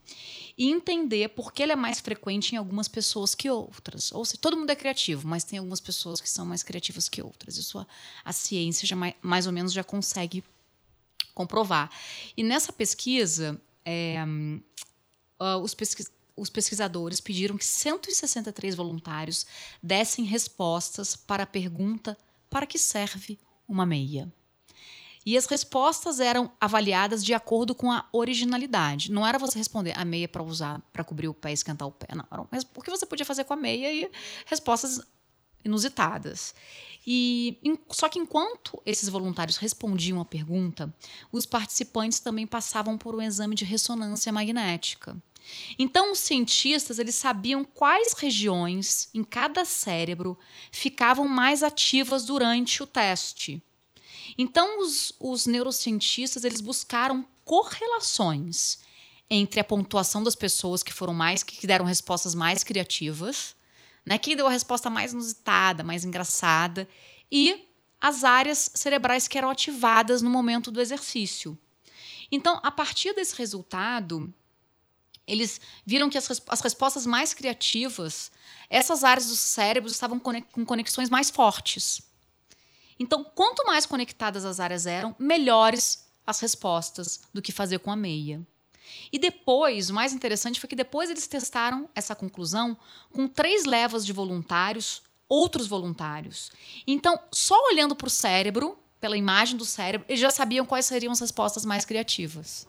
e 0.58 0.70
entender 0.70 1.30
por 1.30 1.52
que 1.52 1.62
ela 1.62 1.72
é 1.72 1.76
mais 1.76 2.00
frequente 2.00 2.52
em 2.52 2.56
algumas 2.56 2.86
pessoas 2.86 3.34
que 3.34 3.50
outras. 3.50 4.12
Ou 4.12 4.24
seja, 4.24 4.38
todo 4.40 4.56
mundo 4.56 4.70
é 4.70 4.76
criativo, 4.76 5.26
mas 5.26 5.42
tem 5.42 5.58
algumas 5.58 5.80
pessoas 5.80 6.20
que 6.20 6.28
são 6.28 6.44
mais 6.44 6.62
criativas 6.62 7.08
que 7.08 7.22
outras. 7.22 7.56
Isso 7.56 7.78
a, 7.78 7.86
a 8.24 8.32
ciência 8.32 8.86
já 8.86 8.94
mais, 8.94 9.14
mais 9.22 9.46
ou 9.46 9.52
menos 9.52 9.72
já 9.72 9.82
consegue 9.82 10.44
comprovar. 11.34 11.90
E 12.34 12.42
nessa 12.42 12.72
pesquisa, 12.72 13.60
é, 13.86 14.16
uh, 15.40 15.58
os, 15.62 15.72
pesquis 15.72 16.10
os 16.36 16.50
pesquisadores 16.50 17.20
pediram 17.20 17.56
que 17.56 17.64
163 17.64 18.74
voluntários 18.74 19.46
dessem 19.82 20.24
respostas 20.24 21.14
para 21.14 21.44
a 21.44 21.46
pergunta: 21.46 22.18
para 22.50 22.66
que 22.66 22.78
serve 22.78 23.38
uma 23.68 23.86
meia? 23.86 24.30
E 25.24 25.36
as 25.36 25.46
respostas 25.46 26.20
eram 26.20 26.52
avaliadas 26.60 27.24
de 27.24 27.34
acordo 27.34 27.74
com 27.74 27.90
a 27.90 28.08
originalidade. 28.12 29.10
Não 29.10 29.26
era 29.26 29.40
você 29.40 29.58
responder 29.58 29.92
a 29.98 30.04
meia 30.04 30.28
para 30.28 30.42
usar 30.42 30.80
para 30.92 31.02
cobrir 31.02 31.26
o 31.26 31.34
pé 31.34 31.50
e 31.50 31.54
esquentar 31.54 31.88
o 31.88 31.90
pé, 31.90 32.14
não. 32.14 32.24
Era 32.30 32.42
o 32.42 32.82
que 32.82 32.90
você 32.90 33.04
podia 33.04 33.26
fazer 33.26 33.42
com 33.42 33.52
a 33.52 33.56
meia 33.56 33.92
e 33.92 34.08
respostas 34.46 35.00
inusitadas. 35.66 36.54
E 37.06 37.58
só 37.90 38.08
que 38.08 38.18
enquanto 38.18 38.82
esses 38.84 39.08
voluntários 39.08 39.58
respondiam 39.58 40.20
a 40.20 40.24
pergunta, 40.24 40.92
os 41.30 41.46
participantes 41.46 42.18
também 42.18 42.46
passavam 42.46 42.98
por 42.98 43.14
um 43.14 43.22
exame 43.22 43.54
de 43.54 43.64
ressonância 43.64 44.32
magnética. 44.32 45.16
Então, 45.78 46.10
os 46.10 46.18
cientistas 46.18 46.98
eles 46.98 47.14
sabiam 47.14 47.64
quais 47.64 48.14
regiões 48.14 49.08
em 49.14 49.22
cada 49.22 49.64
cérebro 49.64 50.36
ficavam 50.72 51.28
mais 51.28 51.62
ativas 51.62 52.24
durante 52.24 52.82
o 52.82 52.86
teste. 52.86 53.62
Então, 54.36 54.80
os, 54.80 55.12
os 55.20 55.46
neurocientistas 55.46 56.42
eles 56.42 56.60
buscaram 56.60 57.24
correlações 57.44 58.78
entre 59.30 59.60
a 59.60 59.64
pontuação 59.64 60.24
das 60.24 60.34
pessoas 60.34 60.82
que 60.82 60.92
foram 60.92 61.14
mais 61.14 61.44
que 61.44 61.64
deram 61.66 61.84
respostas 61.84 62.34
mais 62.34 62.64
criativas 62.64 63.54
né? 64.06 64.16
Quem 64.16 64.36
deu 64.36 64.46
a 64.46 64.50
resposta 64.50 64.88
mais 64.88 65.12
inusitada, 65.12 65.82
mais 65.82 66.04
engraçada, 66.04 66.88
e 67.30 67.68
as 68.00 68.22
áreas 68.22 68.70
cerebrais 68.74 69.26
que 69.26 69.36
eram 69.36 69.50
ativadas 69.50 70.22
no 70.22 70.30
momento 70.30 70.70
do 70.70 70.80
exercício. 70.80 71.58
Então, 72.30 72.60
a 72.62 72.70
partir 72.70 73.12
desse 73.14 73.34
resultado, 73.36 74.32
eles 75.26 75.60
viram 75.84 76.08
que 76.08 76.16
as, 76.16 76.42
as 76.48 76.60
respostas 76.60 77.04
mais 77.04 77.34
criativas, 77.34 78.30
essas 78.70 79.02
áreas 79.02 79.26
do 79.26 79.36
cérebro 79.36 79.90
estavam 79.90 80.20
com 80.20 80.64
conexões 80.64 81.10
mais 81.10 81.30
fortes. 81.30 82.00
Então, 82.98 83.24
quanto 83.24 83.66
mais 83.66 83.86
conectadas 83.86 84.44
as 84.44 84.60
áreas 84.60 84.86
eram, 84.86 85.14
melhores 85.18 86.06
as 86.26 86.40
respostas 86.40 87.20
do 87.32 87.42
que 87.42 87.52
fazer 87.52 87.78
com 87.80 87.90
a 87.90 87.96
meia. 87.96 88.46
E 89.12 89.18
depois, 89.18 89.90
o 89.90 89.94
mais 89.94 90.12
interessante 90.12 90.60
foi 90.60 90.68
que 90.68 90.76
depois 90.76 91.10
eles 91.10 91.26
testaram 91.26 91.88
essa 91.94 92.14
conclusão 92.14 92.76
com 93.12 93.26
três 93.26 93.64
levas 93.64 94.04
de 94.04 94.12
voluntários, 94.12 95.02
outros 95.28 95.66
voluntários. 95.66 96.50
Então, 96.86 97.18
só 97.32 97.56
olhando 97.70 97.96
para 97.96 98.06
o 98.06 98.10
cérebro, 98.10 98.78
pela 99.00 99.16
imagem 99.16 99.56
do 99.56 99.64
cérebro, 99.64 100.06
eles 100.08 100.20
já 100.20 100.30
sabiam 100.30 100.66
quais 100.66 100.86
seriam 100.86 101.12
as 101.12 101.20
respostas 101.20 101.64
mais 101.64 101.84
criativas. 101.84 102.66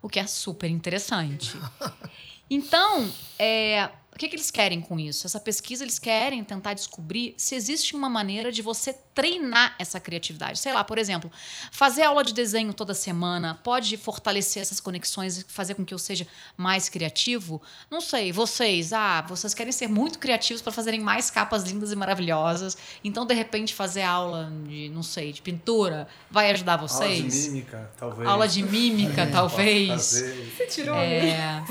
O 0.00 0.08
que 0.08 0.18
é 0.18 0.26
super 0.26 0.68
interessante. 0.70 1.56
Então, 2.54 3.10
é, 3.38 3.88
o 4.14 4.18
que, 4.18 4.28
que, 4.28 4.36
eles 4.36 4.50
querem 4.50 4.80
com 4.80 5.00
isso? 5.00 5.26
Essa 5.26 5.40
pesquisa, 5.40 5.82
eles 5.82 5.98
querem 5.98 6.44
tentar 6.44 6.74
descobrir 6.74 7.34
se 7.38 7.54
existe 7.54 7.96
uma 7.96 8.10
maneira 8.10 8.52
de 8.52 8.60
você 8.60 8.92
treinar 9.14 9.74
essa 9.78 9.98
criatividade. 9.98 10.58
Sei 10.58 10.70
lá, 10.70 10.84
por 10.84 10.98
exemplo, 10.98 11.32
fazer 11.70 12.02
aula 12.02 12.22
de 12.22 12.34
desenho 12.34 12.74
toda 12.74 12.92
semana 12.92 13.58
pode 13.64 13.96
fortalecer 13.96 14.60
essas 14.60 14.80
conexões 14.80 15.38
e 15.38 15.44
fazer 15.44 15.74
com 15.74 15.84
que 15.84 15.94
eu 15.94 15.98
seja 15.98 16.26
mais 16.58 16.90
criativo? 16.90 17.60
Não 17.90 18.02
sei, 18.02 18.32
vocês, 18.32 18.92
ah, 18.92 19.22
vocês 19.22 19.54
querem 19.54 19.72
ser 19.72 19.88
muito 19.88 20.18
criativos 20.18 20.60
para 20.60 20.72
fazerem 20.72 21.00
mais 21.00 21.30
capas 21.30 21.64
lindas 21.64 21.90
e 21.90 21.96
maravilhosas. 21.96 22.76
Então, 23.02 23.24
de 23.24 23.32
repente, 23.32 23.74
fazer 23.74 24.02
aula 24.02 24.52
de, 24.66 24.90
não 24.90 25.02
sei, 25.02 25.32
de 25.32 25.40
pintura 25.40 26.06
vai 26.30 26.50
ajudar 26.50 26.76
vocês? 26.76 27.18
Aula 27.18 27.30
de 27.30 27.50
mímica, 27.50 27.92
talvez. 27.96 28.28
Aula 28.28 28.48
de 28.48 28.62
mímica, 28.62 29.26
talvez. 29.32 30.02
Você 30.02 30.66
tirou 30.66 30.96
é... 30.96 31.64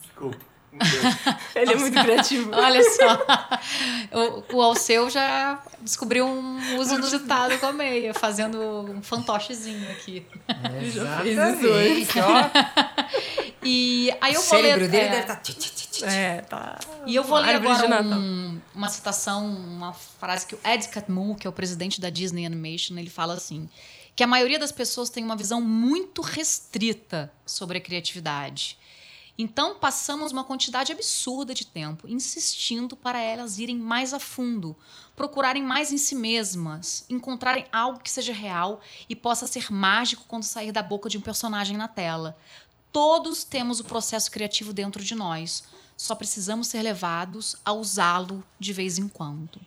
Desculpa. 0.00 0.49
Ele 1.54 1.72
é 1.72 1.76
muito 1.76 2.00
criativo. 2.00 2.50
Olha 2.54 2.82
só. 2.82 3.26
O, 4.50 4.56
o 4.56 4.62
Alceu 4.62 5.10
já 5.10 5.60
descobriu 5.80 6.26
um 6.26 6.78
uso 6.78 6.94
inusitado 6.94 7.58
com 7.58 7.66
a 7.66 7.72
meia, 7.72 8.14
fazendo 8.14 8.58
um 8.90 9.02
fantochezinho 9.02 9.90
aqui. 9.90 10.26
Ele 10.76 10.90
já 10.90 11.20
fez 11.20 11.38
isso 11.38 11.66
hoje. 11.66 12.08
Ó. 12.20 13.50
E 13.62 14.14
aí 14.20 14.34
eu 14.34 14.40
o 14.40 14.44
vou 14.44 14.60
ler. 14.60 14.88
dele 14.88 14.96
é, 14.96 15.10
deve. 15.10 15.26
Tá... 15.26 15.40
É, 16.02 16.40
tá. 16.42 16.78
E 17.04 17.14
eu 17.14 17.24
vou 17.24 17.38
ler 17.38 17.56
agora 17.56 18.02
um, 18.02 18.58
uma 18.74 18.88
citação, 18.88 19.46
uma 19.46 19.92
frase 19.92 20.46
que 20.46 20.54
o 20.54 20.60
Ed 20.64 20.88
Catmull, 20.88 21.34
que 21.34 21.46
é 21.46 21.50
o 21.50 21.52
presidente 21.52 22.00
da 22.00 22.08
Disney 22.08 22.46
Animation, 22.46 22.96
ele 22.96 23.10
fala 23.10 23.34
assim: 23.34 23.68
que 24.16 24.22
a 24.22 24.26
maioria 24.26 24.58
das 24.58 24.72
pessoas 24.72 25.10
tem 25.10 25.22
uma 25.22 25.36
visão 25.36 25.60
muito 25.60 26.22
restrita 26.22 27.30
sobre 27.44 27.78
a 27.78 27.80
criatividade 27.80 28.79
Então 29.42 29.74
passamos 29.74 30.32
uma 30.32 30.44
quantidade 30.44 30.92
absurda 30.92 31.54
de 31.54 31.64
tempo 31.64 32.06
insistindo 32.06 32.94
para 32.94 33.18
elas 33.22 33.58
irem 33.58 33.78
mais 33.78 34.12
a 34.12 34.20
fundo, 34.20 34.76
procurarem 35.16 35.62
mais 35.62 35.90
em 35.90 35.96
si 35.96 36.14
mesmas, 36.14 37.06
encontrarem 37.08 37.64
algo 37.72 38.00
que 38.00 38.10
seja 38.10 38.34
real 38.34 38.82
e 39.08 39.16
possa 39.16 39.46
ser 39.46 39.72
mágico 39.72 40.26
quando 40.28 40.42
sair 40.42 40.72
da 40.72 40.82
boca 40.82 41.08
de 41.08 41.16
um 41.16 41.22
personagem 41.22 41.74
na 41.74 41.88
tela. 41.88 42.36
Todos 42.92 43.42
temos 43.42 43.80
o 43.80 43.84
processo 43.84 44.30
criativo 44.30 44.74
dentro 44.74 45.02
de 45.02 45.14
nós, 45.14 45.64
só 45.96 46.14
precisamos 46.14 46.66
ser 46.66 46.82
levados 46.82 47.56
a 47.64 47.72
usá-lo 47.72 48.44
de 48.58 48.74
vez 48.74 48.98
em 48.98 49.08
quando. 49.08 49.58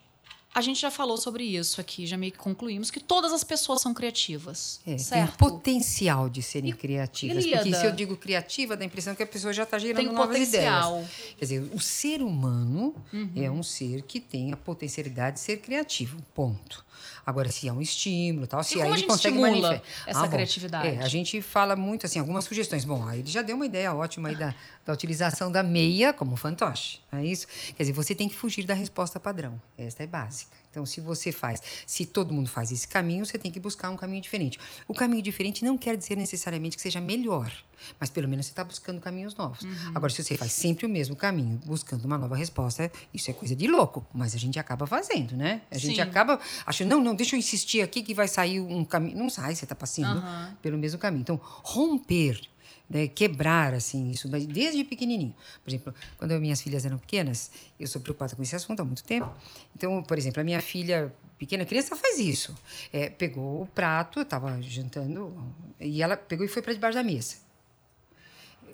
A 0.55 0.61
gente 0.61 0.79
já 0.79 0.91
falou 0.91 1.17
sobre 1.17 1.43
isso 1.43 1.81
aqui, 1.81 2.05
já 2.05 2.15
meio 2.15 2.31
que 2.31 2.37
concluímos 2.37 2.91
que 2.91 2.99
todas 2.99 3.33
as 3.33 3.43
pessoas 3.43 3.81
são 3.81 3.93
criativas. 3.93 4.79
É, 4.85 4.97
certo? 4.99 5.29
tem 5.29 5.49
potencial 5.49 6.29
de 6.29 6.43
serem 6.43 6.69
E- 6.69 6.73
criativas. 6.73 7.43
Ilíada? 7.43 7.63
Porque 7.63 7.75
se 7.79 7.85
eu 7.85 7.91
digo 7.91 8.15
criativa, 8.15 8.77
dá 8.77 8.83
a 8.83 8.85
impressão 8.85 9.15
que 9.15 9.23
a 9.23 9.27
pessoa 9.27 9.51
já 9.51 9.63
está 9.63 9.79
gerando 9.79 9.97
Tem 9.97 10.05
novas 10.13 10.27
potencial. 10.37 10.93
ideias. 10.97 11.11
Quer 11.39 11.45
dizer, 11.45 11.69
o 11.73 11.79
ser 11.79 12.21
humano 12.21 12.93
Uhum. 13.11 13.31
é 13.35 13.49
um 13.49 13.63
ser 13.63 14.03
que 14.03 14.19
tem 14.19 14.51
a 14.53 14.57
potencialidade 14.57 15.37
de 15.37 15.39
ser 15.41 15.57
criativo. 15.57 16.17
Ponto. 16.35 16.85
Agora, 17.25 17.49
se 17.49 17.67
é 17.67 17.73
um 17.73 17.81
estímulo, 17.81 18.45
tal, 18.47 18.63
se 18.63 18.73
como 18.75 18.83
aí 18.83 18.89
a 18.89 18.91
ele 18.91 18.99
gente 18.99 19.09
consegue 19.09 19.39
manifestar. 19.39 19.81
essa 20.05 20.27
criatividade? 20.27 20.87
É, 20.89 20.99
a 21.01 21.07
gente 21.07 21.41
fala 21.41 21.75
muito 21.75 22.05
assim, 22.05 22.19
algumas 22.19 22.43
sugestões. 22.45 22.83
Bom, 22.85 23.07
aí 23.07 23.19
ele 23.19 23.29
já 23.31 23.41
deu 23.41 23.55
uma 23.55 23.65
ideia 23.65 23.93
ótima 23.93 24.29
aí 24.29 24.35
da, 24.35 24.53
da 24.85 24.93
utilização 24.93 25.49
da 25.51 25.63
meia 25.63 26.11
como 26.13 26.35
fantoche. 26.35 26.99
É 27.11 27.23
isso? 27.25 27.47
Quer 27.75 27.83
dizer, 27.83 27.93
você 27.93 28.13
tem 28.13 28.27
que 28.29 28.35
fugir 28.35 28.65
da 28.65 28.73
resposta 28.73 29.19
padrão. 29.21 29.59
Esta 29.77 30.03
é 30.03 30.07
básica. 30.43 30.63
Então, 30.71 30.87
se 30.87 30.99
você 30.99 31.31
faz, 31.31 31.61
se 31.85 32.03
todo 32.03 32.33
mundo 32.33 32.49
faz 32.49 32.71
esse 32.71 32.87
caminho, 32.87 33.23
você 33.23 33.37
tem 33.37 33.51
que 33.51 33.59
buscar 33.59 33.91
um 33.91 33.95
caminho 33.95 34.21
diferente. 34.21 34.59
O 34.87 34.93
caminho 34.93 35.21
diferente 35.21 35.63
não 35.63 35.77
quer 35.77 35.95
dizer 35.95 36.17
necessariamente 36.17 36.75
que 36.75 36.81
seja 36.81 36.99
melhor, 36.99 37.51
mas 37.99 38.09
pelo 38.09 38.27
menos 38.27 38.47
você 38.47 38.53
está 38.53 38.63
buscando 38.63 38.99
caminhos 38.99 39.35
novos. 39.35 39.67
Agora, 39.93 40.11
se 40.11 40.23
você 40.23 40.35
faz 40.35 40.51
sempre 40.51 40.87
o 40.87 40.89
mesmo 40.89 41.15
caminho, 41.15 41.61
buscando 41.63 42.05
uma 42.05 42.17
nova 42.17 42.35
resposta, 42.35 42.91
isso 43.13 43.29
é 43.29 43.33
coisa 43.35 43.55
de 43.55 43.67
louco, 43.67 44.03
mas 44.11 44.33
a 44.33 44.39
gente 44.39 44.57
acaba 44.57 44.87
fazendo, 44.87 45.37
né? 45.37 45.61
A 45.69 45.77
gente 45.77 45.95
Sim. 45.95 46.01
acaba 46.01 46.39
achando, 46.65 46.89
não, 46.89 47.03
não, 47.03 47.13
deixa 47.13 47.35
eu 47.35 47.39
insistir 47.39 47.81
aqui 47.81 48.01
que 48.01 48.15
vai 48.15 48.27
sair 48.27 48.59
um 48.59 48.83
caminho. 48.83 49.15
Não 49.15 49.29
sai, 49.29 49.53
você 49.53 49.65
está 49.65 49.75
passeando 49.75 50.17
Aham. 50.21 50.57
pelo 50.59 50.77
mesmo 50.77 50.97
caminho. 50.97 51.21
Então, 51.21 51.39
romper, 51.43 52.41
né, 52.89 53.07
quebrar 53.07 53.73
assim 53.73 54.11
isso 54.11 54.27
desde 54.27 54.83
pequenininho. 54.83 55.35
Por 55.63 55.69
exemplo, 55.69 55.93
quando 56.17 56.39
minhas 56.39 56.61
filhas 56.61 56.85
eram 56.85 56.97
pequenas, 56.97 57.51
eu 57.79 57.87
sou 57.87 58.01
preocupada 58.01 58.35
com 58.35 58.43
esse 58.43 58.55
assunto 58.55 58.81
há 58.81 58.85
muito 58.85 59.03
tempo. 59.03 59.31
Então, 59.75 60.01
por 60.03 60.17
exemplo, 60.17 60.41
a 60.41 60.43
minha 60.43 60.61
filha 60.61 61.13
pequena 61.37 61.65
criança 61.65 61.95
faz 61.95 62.19
isso. 62.19 62.55
É, 62.91 63.09
pegou 63.09 63.63
o 63.63 63.65
prato, 63.67 64.19
estava 64.21 64.61
jantando 64.61 65.33
e 65.79 66.01
ela 66.01 66.15
pegou 66.15 66.45
e 66.45 66.49
foi 66.49 66.61
para 66.61 66.73
debaixo 66.73 66.95
da 66.95 67.03
mesa. 67.03 67.35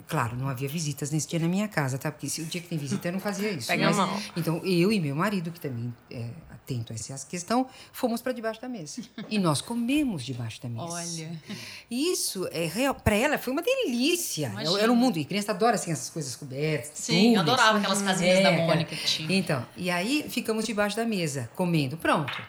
Claro, 0.08 0.36
não 0.36 0.48
havia 0.50 0.68
visitas 0.68 1.12
nesse 1.12 1.28
dia 1.28 1.40
na 1.40 1.48
minha 1.48 1.68
casa, 1.68 1.98
tá? 1.98 2.12
Porque 2.12 2.28
se 2.30 2.42
o 2.42 2.46
dia 2.46 2.62
que 2.62 2.68
tem 2.68 2.78
visita 2.78 3.08
eu 3.08 3.12
não 3.12 3.20
fazia 3.20 3.52
isso. 3.52 3.68
Pega 3.68 3.86
mas- 3.86 3.98
mal. 3.98 4.20
Então, 4.36 4.58
eu 4.66 4.92
e 4.92 5.00
meu 5.00 5.16
marido, 5.16 5.52
que 5.52 5.60
também 5.60 5.94
é 6.10 6.30
atento 6.70 6.94
a 6.94 6.96
essa 6.96 7.26
questão, 7.28 7.68
fomos 7.92 8.22
para 8.22 8.32
debaixo 8.32 8.62
da 8.62 8.70
mesa. 8.70 9.02
E 9.30 9.40
nós 9.40 9.62
comemos 9.62 10.24
debaixo 10.24 10.62
da 10.62 10.70
mesa. 10.70 10.84
Olha. 10.84 11.42
Isso 11.90 12.48
é 12.52 12.68
real. 12.68 12.94
Para 12.94 13.16
ela 13.16 13.38
foi 13.38 13.52
uma 13.52 13.62
delícia. 13.62 14.48
Imagina. 14.48 14.80
Era 14.80 14.92
um 14.92 14.96
mundo. 14.96 15.18
E 15.18 15.26
criança 15.26 15.52
adora 15.52 15.76
assim, 15.76 15.92
essas 15.92 16.10
coisas 16.10 16.36
cobertas. 16.36 16.92
Sim, 16.94 17.36
eu 17.36 17.40
túneis. 17.40 17.40
adorava 17.40 17.78
aquelas 17.80 18.02
casinhas 18.02 18.44
da 18.44 18.50
É, 18.52 18.68
Mônica 18.68 18.96
que 18.96 19.06
tinha. 19.06 19.38
Então, 19.38 19.66
e 19.76 19.90
aí 19.90 20.26
ficamos 20.30 20.66
debaixo 20.66 20.96
da 20.96 21.06
mesa, 21.06 21.50
comendo. 21.56 21.98
Pronto. 21.98 22.40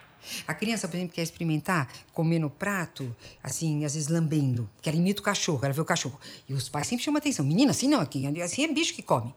A 0.46 0.52
criança, 0.52 0.87
por 0.87 0.96
exemplo, 0.96 1.14
quer 1.14 1.22
experimentar 1.22 1.90
comer 2.12 2.38
no 2.38 2.50
prato, 2.50 3.14
assim, 3.42 3.85
às 3.85 3.94
vezes 3.94 4.09
lambendo. 4.09 4.68
Que 4.83 4.88
ela 4.90 4.98
imita 4.98 5.20
o 5.20 5.24
cachorro, 5.24 5.61
ela 5.64 5.72
vê 5.72 5.80
o 5.80 5.85
cachorro. 5.85 6.20
E 6.48 6.52
os 6.52 6.68
pais 6.68 6.87
sempre 6.87 7.04
chamam 7.04 7.18
atenção. 7.18 7.44
Menina, 7.44 7.70
assim 7.70 7.88
não, 7.88 8.00
aqui, 8.00 8.26
assim 8.42 8.64
é 8.64 8.68
bicho 8.68 8.94
que 8.94 9.02
come. 9.02 9.35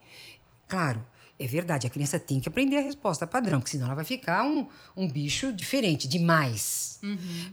Claro, 0.68 1.04
é 1.38 1.46
verdade, 1.46 1.86
a 1.86 1.90
criança 1.90 2.18
tem 2.18 2.38
que 2.40 2.48
aprender 2.48 2.76
a 2.76 2.80
resposta 2.80 3.26
padrão, 3.26 3.58
porque 3.60 3.72
senão 3.72 3.86
ela 3.86 3.94
vai 3.94 4.04
ficar 4.04 4.44
um, 4.44 4.66
um 4.96 5.08
bicho 5.08 5.52
diferente, 5.52 6.06
demais. 6.08 6.94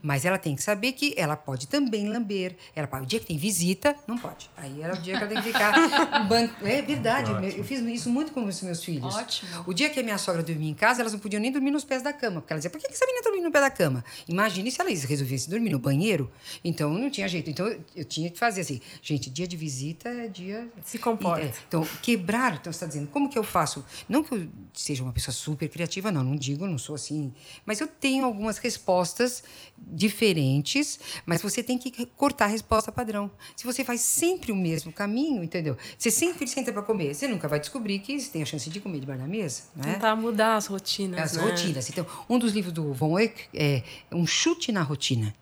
Mas 0.02 0.24
ela 0.24 0.38
tem 0.38 0.56
que 0.56 0.63
saber 0.63 0.94
que 0.94 1.13
ela 1.17 1.36
pode 1.36 1.67
também 1.67 2.08
lamber. 2.08 2.56
Ela, 2.74 2.88
pode- 2.88 3.04
o 3.04 3.06
dia 3.06 3.20
que 3.20 3.26
tem 3.26 3.38
visita, 3.38 3.94
não 4.08 4.17
pode. 4.17 4.50
Aí 4.56 4.82
era 4.82 4.94
o 4.94 4.98
dia 4.98 5.17
que 5.17 5.24
ela 5.24 5.28
tem 5.34 5.41
que 5.41 5.52
ficar. 5.52 5.74
ban- 6.30 6.50
É 6.62 6.82
verdade, 6.82 7.32
eu, 7.32 7.41
eu 7.58 7.63
fiz 7.65 7.82
isso 7.82 8.10
muito 8.10 8.32
com 8.32 8.46
os 8.46 8.62
meus 8.62 8.82
filhos. 8.82 9.13
Ótimo. 9.13 9.65
O 9.67 9.74
dia 9.74 9.89
que 9.89 10.00
a 10.00 10.04
minha 10.04 10.17
sogra 10.17 10.41
dormia 10.41 10.70
em 10.70 10.74
casa, 10.74 11.02
elas 11.02 11.12
não 11.12 11.20
podiam 11.20 11.41
nem 11.41 11.52
dormir 11.52 11.70
nos 11.72 11.84
pés 11.84 12.02
da 12.02 12.13
cama, 12.13 12.39
porque 12.39 12.54
ela 12.54 12.60
dizia: 12.60 12.70
por 12.70 12.80
que 12.80 12.88
que 12.88 12.94
essa 12.94 13.06
menina 13.06 13.24
tá 13.24 13.30
dormindo 13.30 13.46
no 13.48 13.52
pé 13.52 13.60
da 13.60 13.70
cama? 13.70 14.06
Imagine 14.26 14.72
se 14.72 14.80
elas 14.80 15.04
resolvessem 15.04 15.50
dormir 15.50 15.70
no 15.72 15.80
banheiro. 15.80 16.32
Então 16.63 16.94
não 16.94 17.10
tinha 17.10 17.28
jeito. 17.28 17.50
Então 17.50 17.67
eu, 17.67 17.84
eu 17.94 18.06
tinha 18.06 18.30
que 18.30 18.39
fazer 18.39 18.62
assim: 18.62 18.80
gente, 19.02 19.30
dia 19.30 19.46
de 19.48 19.58
visita 19.58 20.08
é 20.08 20.30
dia. 20.30 20.70
Se 20.86 20.98
comporta. 20.98 21.44
É, 21.46 21.52
então, 21.67 21.86
quebrar, 22.02 22.54
então 22.54 22.72
você 22.72 22.78
está 22.78 22.86
dizendo, 22.86 23.08
como 23.08 23.28
que 23.30 23.38
eu 23.38 23.44
faço? 23.44 23.70
Não 24.07 24.23
que 24.23 24.34
eu 24.34 24.47
seja 24.73 25.03
uma 25.03 25.13
pessoa 25.13 25.34
super 25.34 25.67
criativa, 25.69 26.12
não, 26.12 26.23
não 26.23 26.36
digo, 26.36 26.67
não 26.67 26.77
sou 26.77 26.95
assim. 26.95 27.34
Mas 27.65 27.79
eu 27.79 27.88
tenho 27.88 28.25
algumas 28.25 28.57
respostas 28.57 29.43
diferentes, 29.77 30.99
mas 31.25 31.41
você 31.41 31.63
tem 31.63 31.77
que 31.77 32.05
cortar 32.05 32.45
a 32.45 32.47
resposta 32.47 32.91
padrão. 32.91 33.31
Se 33.55 33.65
você 33.65 33.84
faz 33.84 34.01
sempre 34.01 34.51
o 34.51 34.55
mesmo 34.55 34.91
caminho, 34.91 35.43
entendeu? 35.43 35.77
Você 35.97 36.12
sempre 36.12 36.47
senta 36.47 36.71
para 36.71 36.81
comer, 36.81 37.13
você 37.13 37.27
nunca 37.27 37.47
vai 37.47 37.60
descobrir 37.60 37.99
que 37.99 38.19
você 38.19 38.29
tem 38.29 38.41
a 38.41 38.45
chance 38.45 38.69
de 38.69 38.79
comer 38.79 38.99
debaixo 38.99 39.21
da 39.21 39.27
mesa, 39.27 39.63
né? 39.75 39.93
Tentar 39.93 40.15
mudar 40.15 40.55
as 40.55 40.67
rotinas. 40.67 41.19
As 41.19 41.34
né? 41.34 41.43
rotinas. 41.43 41.89
Então, 41.89 42.05
um 42.29 42.38
dos 42.38 42.53
livros 42.53 42.73
do 42.73 42.93
Von 42.93 43.17
Eyck 43.19 43.47
é 43.53 43.84
um 44.12 44.25
chute 44.25 44.71
na 44.71 44.81
rotina. 44.81 45.34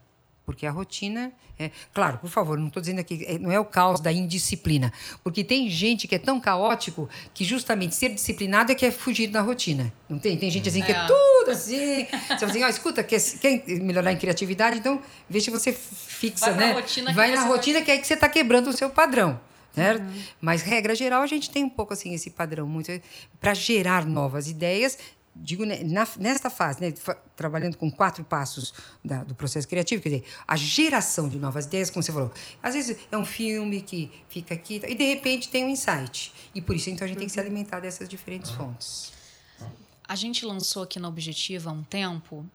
Porque 0.49 0.65
a 0.65 0.71
rotina 0.71 1.31
é. 1.59 1.69
Claro, 1.93 2.17
por 2.17 2.27
favor, 2.27 2.57
não 2.57 2.69
estou 2.69 2.81
dizendo 2.81 2.97
aqui, 2.99 3.23
é- 3.27 3.37
não 3.37 3.51
é 3.51 3.59
o 3.59 3.65
caos 3.65 3.99
da 3.99 4.11
indisciplina. 4.11 4.91
Porque 5.23 5.43
tem 5.43 5.69
gente 5.69 6.07
que 6.07 6.15
é 6.15 6.17
tão 6.17 6.39
caótico 6.39 7.07
que 7.35 7.43
justamente 7.45 7.93
ser 7.93 8.09
disciplinado 8.09 8.71
é 8.71 8.75
que 8.75 8.83
é 8.83 8.89
fugir 8.89 9.27
da 9.27 9.41
rotina. 9.41 9.93
Não 10.09 10.17
tem? 10.17 10.35
Tem 10.37 10.49
gente 10.49 10.67
assim 10.67 10.81
que 10.81 10.91
é 10.91 10.95
É. 10.95 11.05
tudo 11.05 11.51
assim. 11.51 12.05
Você 12.05 12.37
fala 12.39 12.51
assim, 12.51 12.63
ó, 12.63 12.67
escuta, 12.67 13.03
quer, 13.03 13.21
quer 13.39 13.63
melhorar 13.79 14.11
em 14.11 14.17
criatividade, 14.17 14.79
então 14.79 14.99
vê 15.29 15.39
se 15.39 15.51
você 15.51 15.71
fixa, 15.71 16.51
Vai 16.51 16.67
né? 16.67 16.71
rotina 16.73 17.09
que 17.11 17.15
vai 17.15 17.29
você 17.29 17.35
na 17.35 17.41
vai- 17.41 17.49
rotina 17.51 17.81
que 17.83 17.91
é 17.91 17.97
que 17.99 18.07
você 18.07 18.15
está 18.15 18.27
quebrando 18.27 18.71
o 18.71 18.73
seu 18.73 18.89
padrão. 18.89 19.39
Certo? 19.75 20.03
Mas, 20.41 20.63
regra 20.63 20.95
geral, 20.95 21.21
a 21.21 21.27
gente 21.27 21.51
tem 21.51 21.63
um 21.63 21.69
pouco 21.69 21.93
assim 21.93 22.11
esse 22.15 22.31
padrão 22.31 22.65
muito 22.67 22.91
para 23.39 23.53
gerar 23.53 24.03
novas 24.03 24.49
ideias. 24.49 24.97
Digo, 25.41 25.63
né, 25.65 25.79
na, 25.83 26.07
nesta 26.17 26.49
fase, 26.49 26.81
né, 26.81 26.93
trabalhando 27.35 27.77
com 27.77 27.89
quatro 27.89 28.23
passos 28.23 28.73
da- 29.03 29.23
do 29.23 29.33
processo 29.33 29.67
criativo, 29.67 30.01
quer 30.03 30.09
dizer, 30.09 30.23
a 30.47 30.55
geração 30.57 31.29
de 31.29 31.37
novas 31.39 31.65
ideias, 31.65 31.89
como 31.89 32.03
você 32.03 32.11
falou, 32.11 32.31
às 32.61 32.73
vezes 32.73 32.97
é 33.11 33.17
um 33.17 33.25
filme 33.25 33.81
que 33.81 34.11
fica 34.27 34.53
aqui 34.53 34.81
e 34.87 34.95
de 34.95 35.03
repente 35.05 35.47
tem 35.49 35.63
um 35.63 35.69
insight. 35.69 36.33
E 36.53 36.61
por 36.61 36.75
isso, 36.75 36.89
então, 36.89 37.05
a 37.05 37.07
gente 37.07 37.17
tem 37.17 37.27
que 37.27 37.33
se 37.33 37.39
alimentar 37.39 37.79
dessas 37.79 38.09
diferentes 38.09 38.51
fontes. 38.51 39.13
A 40.07 40.15
gente 40.15 40.45
lançou 40.45 40.83
aqui 40.83 40.99
na 40.99 41.07
Objetiva 41.07 41.69
há 41.69 41.73
um 41.73 41.83
tempo 41.83 42.45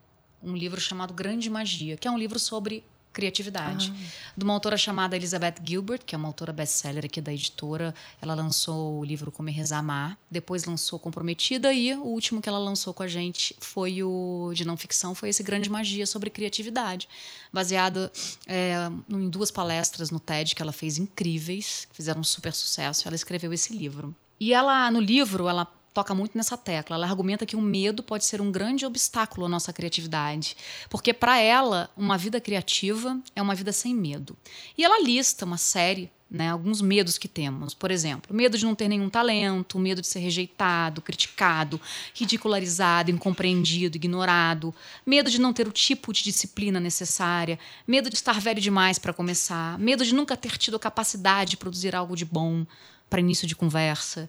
um 0.42 0.54
livro 0.54 0.78
chamado 0.80 1.14
Grande 1.14 1.48
Magia, 1.48 1.96
que 1.96 2.06
é 2.06 2.10
um 2.10 2.18
livro 2.18 2.38
sobre 2.38 2.84
criatividade, 3.14 3.94
de 4.36 4.44
uma 4.44 4.52
autora 4.52 4.76
chamada 4.76 5.16
Elizabeth 5.16 5.54
Gilbert, 5.64 6.00
que 6.04 6.14
é 6.14 6.18
uma 6.18 6.28
autora 6.28 6.52
best-seller 6.52 7.04
aqui 7.04 7.20
da 7.20 7.32
editora. 7.32 7.94
Ela 8.20 8.34
lançou 8.34 8.98
o 8.98 9.04
livro 9.04 9.30
Comer, 9.30 9.52
Rezar, 9.52 9.78
Amar, 9.78 10.18
depois 10.30 10.64
lançou 10.64 10.98
Comprometida 10.98 11.72
e 11.72 11.94
o 11.94 12.02
último 12.02 12.42
que 12.42 12.48
ela 12.48 12.58
lançou 12.58 12.92
com 12.92 13.02
a 13.02 13.08
gente 13.08 13.54
foi 13.60 14.02
o 14.02 14.52
de 14.52 14.64
não 14.64 14.76
ficção, 14.76 15.14
foi 15.14 15.28
esse 15.28 15.42
Grande 15.42 15.70
Magia 15.70 16.06
sobre 16.06 16.28
criatividade, 16.28 17.08
baseado 17.52 18.10
é, 18.46 18.74
em 19.08 19.28
duas 19.28 19.50
palestras 19.50 20.10
no 20.10 20.18
TED 20.18 20.54
que 20.54 20.60
ela 20.60 20.72
fez 20.72 20.98
incríveis, 20.98 21.86
que 21.88 21.94
fizeram 21.94 22.20
um 22.20 22.24
super 22.24 22.52
sucesso. 22.52 23.06
Ela 23.06 23.14
escreveu 23.14 23.52
esse 23.52 23.72
livro. 23.72 24.14
E 24.40 24.52
ela, 24.52 24.90
no 24.90 25.00
livro, 25.00 25.48
ela 25.48 25.66
toca 25.94 26.14
muito 26.14 26.36
nessa 26.36 26.58
tecla. 26.58 26.96
Ela 26.96 27.06
argumenta 27.06 27.46
que 27.46 27.56
o 27.56 27.62
medo 27.62 28.02
pode 28.02 28.24
ser 28.24 28.40
um 28.40 28.50
grande 28.50 28.84
obstáculo 28.84 29.46
à 29.46 29.48
nossa 29.48 29.72
criatividade, 29.72 30.56
porque 30.90 31.14
para 31.14 31.40
ela, 31.40 31.88
uma 31.96 32.18
vida 32.18 32.40
criativa 32.40 33.18
é 33.34 33.40
uma 33.40 33.54
vida 33.54 33.72
sem 33.72 33.94
medo. 33.94 34.36
E 34.76 34.84
ela 34.84 35.00
lista 35.00 35.44
uma 35.44 35.56
série 35.56 36.10
né, 36.34 36.50
alguns 36.50 36.82
medos 36.82 37.16
que 37.16 37.28
temos. 37.28 37.74
Por 37.74 37.92
exemplo, 37.92 38.34
medo 38.34 38.58
de 38.58 38.64
não 38.64 38.74
ter 38.74 38.88
nenhum 38.88 39.08
talento, 39.08 39.78
medo 39.78 40.00
de 40.00 40.06
ser 40.08 40.18
rejeitado, 40.18 41.00
criticado, 41.00 41.80
ridicularizado, 42.12 43.10
incompreendido, 43.10 43.96
ignorado, 43.96 44.74
medo 45.06 45.30
de 45.30 45.40
não 45.40 45.52
ter 45.52 45.68
o 45.68 45.72
tipo 45.72 46.12
de 46.12 46.24
disciplina 46.24 46.80
necessária, 46.80 47.56
medo 47.86 48.10
de 48.10 48.16
estar 48.16 48.40
velho 48.40 48.60
demais 48.60 48.98
para 48.98 49.12
começar, 49.12 49.78
medo 49.78 50.04
de 50.04 50.12
nunca 50.12 50.36
ter 50.36 50.58
tido 50.58 50.76
a 50.76 50.80
capacidade 50.80 51.52
de 51.52 51.56
produzir 51.56 51.94
algo 51.94 52.16
de 52.16 52.24
bom 52.24 52.66
para 53.08 53.20
início 53.20 53.46
de 53.46 53.54
conversa. 53.54 54.28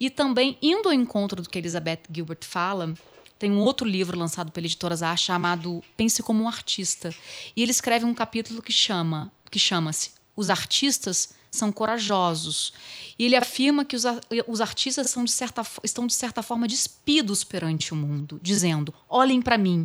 E 0.00 0.08
também, 0.08 0.56
indo 0.62 0.88
ao 0.88 0.94
encontro 0.94 1.42
do 1.42 1.48
que 1.48 1.58
Elizabeth 1.58 2.00
Gilbert 2.10 2.42
fala, 2.42 2.94
tem 3.38 3.50
um 3.50 3.60
outro 3.60 3.86
livro 3.86 4.18
lançado 4.18 4.50
pela 4.50 4.66
editora 4.66 4.96
Zah 4.96 5.16
chamado 5.16 5.84
Pense 5.96 6.22
como 6.22 6.42
um 6.42 6.48
Artista. 6.48 7.14
E 7.54 7.62
ele 7.62 7.70
escreve 7.70 8.06
um 8.06 8.14
capítulo 8.14 8.62
que 8.62 8.72
chama 8.72 9.30
que 9.50 9.58
chama-se 9.58 10.12
Os 10.34 10.48
Artistas 10.48 11.34
são 11.50 11.72
corajosos. 11.72 12.72
E 13.18 13.24
ele 13.24 13.36
afirma 13.36 13.84
que 13.84 13.96
os, 13.96 14.04
os 14.46 14.60
artistas 14.60 15.12
de 15.12 15.30
certa, 15.32 15.66
estão, 15.82 16.06
de 16.06 16.14
certa 16.14 16.42
forma, 16.42 16.68
despidos 16.68 17.42
perante 17.42 17.92
o 17.92 17.96
mundo, 17.96 18.38
dizendo: 18.42 18.94
olhem 19.08 19.42
para 19.42 19.58
mim. 19.58 19.84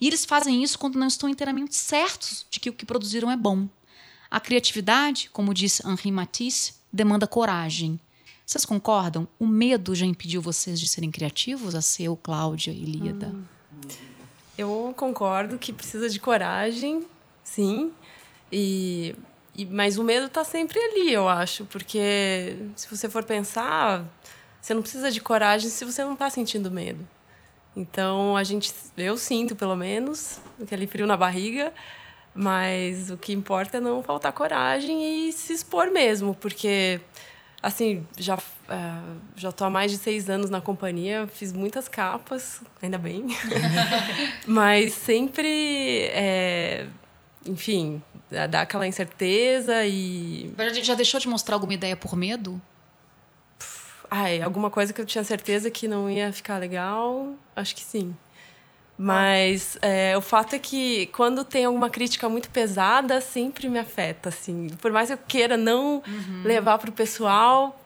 E 0.00 0.06
eles 0.06 0.24
fazem 0.24 0.62
isso 0.62 0.78
quando 0.78 0.98
não 0.98 1.06
estão 1.06 1.28
inteiramente 1.28 1.74
certos 1.74 2.46
de 2.50 2.60
que 2.60 2.70
o 2.70 2.72
que 2.72 2.84
produziram 2.86 3.30
é 3.30 3.36
bom. 3.36 3.68
A 4.30 4.38
criatividade, 4.38 5.30
como 5.32 5.54
disse 5.54 5.86
Henri 5.86 6.12
Matisse, 6.12 6.74
demanda 6.92 7.26
coragem. 7.26 7.98
Vocês 8.48 8.64
concordam? 8.64 9.28
O 9.38 9.46
medo 9.46 9.94
já 9.94 10.06
impediu 10.06 10.40
vocês 10.40 10.80
de 10.80 10.88
serem 10.88 11.10
criativos? 11.10 11.74
A 11.74 11.82
Seu, 11.82 12.16
Cláudia 12.16 12.70
e 12.70 12.82
Líada? 12.82 13.26
Hum. 13.26 13.44
Eu 14.56 14.94
concordo 14.96 15.58
que 15.58 15.70
precisa 15.70 16.08
de 16.08 16.18
coragem, 16.18 17.04
sim. 17.44 17.92
E, 18.50 19.14
e 19.54 19.66
mas 19.66 19.98
o 19.98 20.02
medo 20.02 20.28
está 20.28 20.44
sempre 20.44 20.80
ali, 20.80 21.12
eu 21.12 21.28
acho, 21.28 21.66
porque 21.66 22.56
se 22.74 22.88
você 22.88 23.06
for 23.06 23.22
pensar, 23.22 24.02
você 24.62 24.72
não 24.72 24.80
precisa 24.80 25.10
de 25.10 25.20
coragem 25.20 25.68
se 25.68 25.84
você 25.84 26.02
não 26.02 26.14
está 26.14 26.30
sentindo 26.30 26.70
medo. 26.70 27.06
Então 27.76 28.34
a 28.34 28.42
gente, 28.44 28.72
eu 28.96 29.18
sinto 29.18 29.54
pelo 29.54 29.76
menos 29.76 30.40
aquele 30.58 30.86
frio 30.86 31.06
na 31.06 31.18
barriga, 31.18 31.70
mas 32.34 33.10
o 33.10 33.18
que 33.18 33.30
importa 33.30 33.76
é 33.76 33.80
não 33.80 34.02
faltar 34.02 34.32
coragem 34.32 35.28
e 35.28 35.32
se 35.34 35.52
expor 35.52 35.90
mesmo, 35.90 36.34
porque 36.34 36.98
assim 37.62 38.06
já 38.16 38.36
uh, 38.36 38.40
já 39.36 39.48
estou 39.50 39.66
há 39.66 39.70
mais 39.70 39.90
de 39.90 39.98
seis 39.98 40.30
anos 40.30 40.50
na 40.50 40.60
companhia, 40.60 41.26
fiz 41.26 41.52
muitas 41.52 41.88
capas, 41.88 42.62
ainda 42.80 42.98
bem, 42.98 43.26
mas 44.46 44.94
sempre 44.94 46.08
é, 46.12 46.86
enfim, 47.46 48.02
dá 48.50 48.62
aquela 48.62 48.86
incerteza 48.86 49.84
e. 49.84 50.52
Mas 50.56 50.72
a 50.72 50.74
gente 50.74 50.86
já 50.86 50.94
deixou 50.94 51.18
de 51.18 51.28
mostrar 51.28 51.54
alguma 51.56 51.74
ideia 51.74 51.96
por 51.96 52.16
medo? 52.16 52.60
Ai, 54.10 54.40
alguma 54.40 54.70
coisa 54.70 54.92
que 54.92 55.00
eu 55.00 55.06
tinha 55.06 55.22
certeza 55.22 55.70
que 55.70 55.86
não 55.86 56.08
ia 56.08 56.32
ficar 56.32 56.58
legal, 56.58 57.34
acho 57.54 57.74
que 57.74 57.82
sim. 57.82 58.16
Mas 58.98 59.78
é, 59.80 60.16
o 60.16 60.20
fato 60.20 60.56
é 60.56 60.58
que 60.58 61.06
quando 61.08 61.44
tem 61.44 61.64
alguma 61.64 61.88
crítica 61.88 62.28
muito 62.28 62.50
pesada, 62.50 63.20
sempre 63.20 63.68
me 63.68 63.78
afeta, 63.78 64.28
assim. 64.28 64.68
Por 64.82 64.90
mais 64.90 65.06
que 65.06 65.14
eu 65.14 65.18
queira 65.18 65.56
não 65.56 66.02
uhum. 66.04 66.42
levar 66.42 66.78
para 66.78 66.90
o 66.90 66.92
pessoal, 66.92 67.80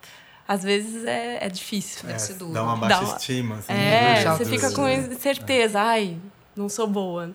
às 0.48 0.62
vezes 0.62 1.04
é, 1.04 1.44
é 1.44 1.48
difícil. 1.50 2.08
É, 2.08 2.16
dá 2.50 2.62
uma 2.62 2.76
baixa 2.76 3.00
dá 3.00 3.06
uma... 3.06 3.16
estima. 3.18 3.56
Assim, 3.56 3.72
é, 3.74 4.24
você 4.24 4.44
fica 4.46 4.70
com 4.72 4.86
certeza, 5.18 5.82
ai, 5.82 6.16
não 6.56 6.70
sou 6.70 6.86
boa. 6.86 7.34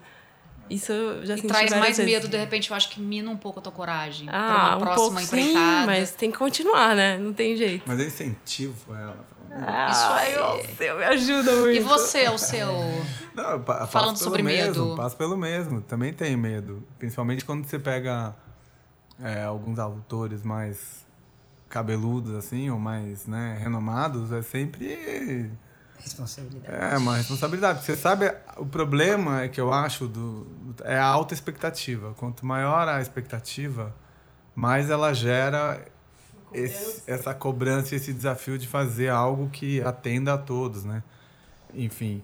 Isso 0.70 0.92
eu 0.92 1.26
já 1.26 1.36
e 1.36 1.42
traz 1.42 1.72
mais 1.72 1.98
vezes. 1.98 2.06
medo, 2.06 2.28
de 2.28 2.38
repente, 2.38 2.70
eu 2.70 2.76
acho 2.76 2.90
que 2.90 3.00
mina 3.00 3.30
um 3.30 3.38
pouco 3.38 3.60
a 3.60 3.62
tua 3.62 3.72
coragem. 3.72 4.28
Ah, 4.30 4.76
uma 4.76 4.78
um 4.78 4.80
próxima 4.80 5.06
pouco, 5.06 5.22
empreitada. 5.22 5.80
Sim, 5.82 5.86
mas 5.86 6.12
tem 6.12 6.32
que 6.32 6.38
continuar, 6.38 6.96
né? 6.96 7.18
Não 7.18 7.34
tem 7.34 7.56
jeito. 7.56 7.84
Mas 7.86 8.00
eu 8.00 8.08
incentivo 8.08 8.94
ela. 8.94 9.26
Ah, 9.50 9.90
Isso 9.90 10.06
aí, 10.06 10.38
o 10.38 10.76
seu 10.76 10.98
me 10.98 11.04
ajuda 11.06 11.52
muito. 11.56 11.76
E 11.76 11.80
você, 11.80 12.28
o 12.30 12.38
seu? 12.38 12.68
Não, 13.34 13.88
Falando 13.88 14.18
sobre 14.18 14.44
mesmo, 14.44 14.86
medo. 14.86 14.96
Passo 14.96 15.16
pelo 15.16 15.38
mesmo, 15.38 15.82
também 15.82 16.14
tenho 16.14 16.38
medo. 16.38 16.84
Principalmente 17.00 17.46
quando 17.46 17.66
você 17.66 17.80
pega 17.80 18.36
é, 19.22 19.44
alguns 19.44 19.80
autores 19.80 20.44
mais 20.44 21.06
cabeludos, 21.70 22.36
assim, 22.36 22.70
ou 22.70 22.78
mais 22.80 23.26
né, 23.26 23.58
renomados, 23.60 24.32
é 24.32 24.42
sempre 24.42 25.50
Responsabilidade. 26.04 26.94
É, 26.94 26.98
uma 26.98 27.18
responsabilidade. 27.18 27.84
Você 27.84 27.96
sabe, 27.96 28.34
o 28.58 28.66
problema 28.66 29.44
é 29.44 29.48
que 29.48 29.60
eu 29.60 29.74
acho 29.74 30.08
do, 30.08 30.48
é 30.84 30.98
a 30.98 31.06
alta 31.06 31.34
expectativa. 31.34 32.14
Quanto 32.16 32.46
maior 32.46 32.88
a 32.88 33.02
expectativa, 33.02 33.96
mais 34.56 34.90
ela 34.90 35.14
gera 35.14 35.84
esse, 36.54 37.04
essa 37.08 37.34
cobrança 37.34 37.94
e 37.94 37.98
esse 37.98 38.14
desafio 38.14 38.58
de 38.58 38.68
fazer 38.68 39.10
algo 39.10 39.50
que 39.50 39.82
atenda 39.82 40.34
a 40.34 40.38
todos, 40.38 40.84
né? 40.84 41.04
Enfim, 41.74 42.24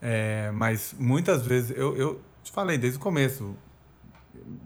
é, 0.00 0.50
mas 0.52 0.94
muitas 0.98 1.46
vezes, 1.46 1.76
eu, 1.76 1.96
eu 1.96 2.20
te 2.42 2.50
falei 2.50 2.76
desde 2.76 2.98
o 2.98 3.00
começo, 3.00 3.56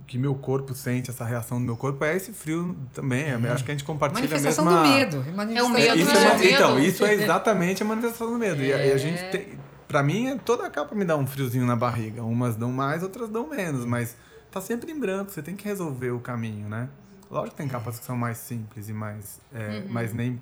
que 0.06 0.18
meu 0.18 0.34
corpo 0.34 0.74
sente, 0.74 1.10
essa 1.10 1.24
reação 1.24 1.58
do 1.58 1.64
meu 1.64 1.76
corpo, 1.76 2.04
é 2.04 2.16
esse 2.16 2.32
frio 2.32 2.76
também. 2.94 3.24
É. 3.24 3.34
Acho 3.50 3.64
que 3.64 3.70
a 3.70 3.74
gente 3.74 3.84
compartilha 3.84 4.20
manifestação 4.20 4.68
a 4.68 4.82
mesma... 4.82 5.06
do 5.10 5.24
medo. 5.24 5.56
É 5.56 5.62
o 5.62 5.68
medo, 5.68 5.98
isso 5.98 6.16
é, 6.16 6.46
é 6.46 6.54
Então, 6.54 6.78
isso 6.78 7.04
é 7.04 7.14
exatamente 7.14 7.82
a 7.82 7.86
manifestação 7.86 8.32
do 8.32 8.38
medo. 8.38 8.62
É. 8.62 8.66
E, 8.66 8.72
a, 8.72 8.86
e, 8.86 8.92
a, 8.92 8.98
gente 8.98 9.22
tem... 9.30 9.58
Pra 9.88 10.02
mim, 10.02 10.38
toda 10.44 10.66
a 10.66 10.70
capa 10.70 10.94
me 10.94 11.04
dá 11.04 11.16
um 11.16 11.26
friozinho 11.26 11.66
na 11.66 11.76
barriga. 11.76 12.22
Umas 12.22 12.56
dão 12.56 12.70
mais, 12.70 13.02
outras 13.02 13.28
dão 13.28 13.48
menos. 13.48 13.84
Mas 13.84 14.16
tá 14.50 14.60
sempre 14.60 14.92
em 14.92 14.98
branco. 14.98 15.30
Você 15.30 15.42
tem 15.42 15.56
que 15.56 15.64
resolver 15.64 16.10
o 16.10 16.20
caminho, 16.20 16.68
né? 16.68 16.88
Lógico 17.30 17.50
que 17.50 17.56
tem 17.56 17.68
capas 17.68 17.98
que 17.98 18.04
são 18.04 18.16
mais 18.16 18.38
simples 18.38 18.88
e 18.88 18.92
mais... 18.92 19.40
É, 19.52 19.78
uhum. 19.78 19.86
Mas 19.90 20.12
nem... 20.12 20.40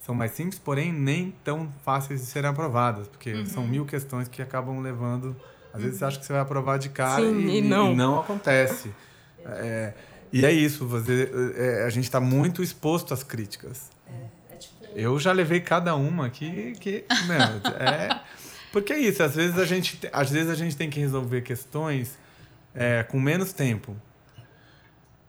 São 0.00 0.14
mais 0.14 0.32
simples, 0.32 0.58
porém 0.58 0.92
nem 0.92 1.34
tão 1.42 1.68
fáceis 1.82 2.20
de 2.20 2.26
serem 2.26 2.50
aprovadas. 2.50 3.08
Porque 3.08 3.32
uhum. 3.32 3.46
são 3.46 3.66
mil 3.66 3.84
questões 3.84 4.28
que 4.28 4.42
acabam 4.42 4.80
levando 4.80 5.34
às 5.74 5.82
vezes 5.82 5.98
você 5.98 6.04
acha 6.04 6.18
que 6.18 6.24
você 6.24 6.32
vai 6.32 6.42
aprovar 6.42 6.78
de 6.78 6.88
cara 6.88 7.20
Sim, 7.20 7.48
e, 7.48 7.58
e, 7.58 7.62
não. 7.62 7.92
e, 7.92 7.96
não. 7.96 8.20
acontece. 8.20 8.90
É, 9.44 9.92
e 10.32 10.46
é 10.46 10.52
isso, 10.52 10.86
você, 10.86 11.30
é, 11.56 11.84
a 11.84 11.90
gente 11.90 12.04
está 12.04 12.20
muito 12.20 12.62
exposto 12.62 13.12
às 13.12 13.22
críticas. 13.22 13.90
É, 14.06 14.54
é 14.54 14.56
tipo... 14.56 14.84
Eu 14.94 15.18
já 15.18 15.32
levei 15.32 15.60
cada 15.60 15.94
uma 15.94 16.30
que, 16.30 16.72
que 16.80 17.04
meu, 17.26 17.40
é 17.78 18.20
porque 18.74 18.92
é 18.92 18.98
isso. 18.98 19.22
Às 19.22 19.36
vezes 19.36 19.56
a 19.56 19.64
gente, 19.64 20.00
às 20.12 20.30
vezes 20.30 20.50
a 20.50 20.54
gente 20.56 20.76
tem 20.76 20.90
que 20.90 20.98
resolver 20.98 21.42
questões 21.42 22.18
é, 22.74 23.04
com 23.04 23.20
menos 23.20 23.52
tempo. 23.52 23.96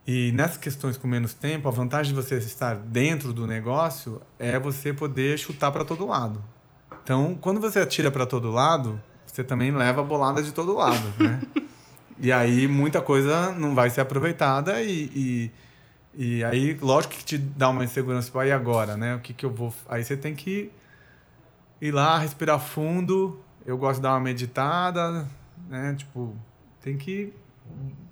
E 0.08 0.31
nessas 0.31 0.58
questões 0.58 0.97
com 0.97 1.08
menos 1.08 1.36
tempo, 1.36 1.67
a 1.67 1.71
vantagem 1.71 2.12
de 2.12 2.19
você 2.19 2.38
estar 2.38 2.75
dentro 2.75 3.31
do 3.31 3.45
negócio 3.45 4.19
é 4.39 4.60
você 4.60 4.91
poder 4.91 5.38
chutar 5.38 5.71
para 5.71 5.86
todo 5.86 6.08
lado. 6.08 6.43
Então, 7.03 7.38
quando 7.39 7.62
você 7.62 7.79
atira 7.79 8.10
para 8.10 8.25
todo 8.25 8.49
lado, 8.49 8.99
você 9.35 9.43
também 9.43 9.71
leva 9.71 10.01
bolada 10.01 10.41
de 10.41 10.51
todo 10.51 10.73
lado, 10.73 11.13
né? 11.19 11.41
e 12.17 12.31
aí 12.31 12.67
muita 12.67 13.01
coisa 13.01 13.51
não 13.51 13.75
vai 13.75 13.89
ser 13.89 14.01
aproveitada 14.01 14.81
e, 14.81 15.11
e, 15.13 15.51
e, 16.15 16.43
aí, 16.43 16.77
lógico 16.81 17.15
que 17.15 17.25
te 17.25 17.37
dá 17.37 17.69
uma 17.69 17.83
insegurança. 17.83 18.27
Tipo, 18.27 18.39
aí 18.39 18.51
agora, 18.51 18.95
né? 18.95 19.15
O 19.15 19.19
que, 19.19 19.33
que 19.33 19.45
eu 19.45 19.49
vou... 19.49 19.73
Aí 19.89 20.03
você 20.03 20.15
tem 20.15 20.33
que 20.33 20.71
ir 21.81 21.91
lá, 21.91 22.17
respirar 22.17 22.59
fundo. 22.59 23.39
Eu 23.65 23.77
gosto 23.77 23.97
de 23.97 24.03
dar 24.03 24.13
uma 24.13 24.21
meditada, 24.21 25.27
né? 25.67 25.93
Tipo, 25.97 26.33
tem 26.81 26.97
que 26.97 27.33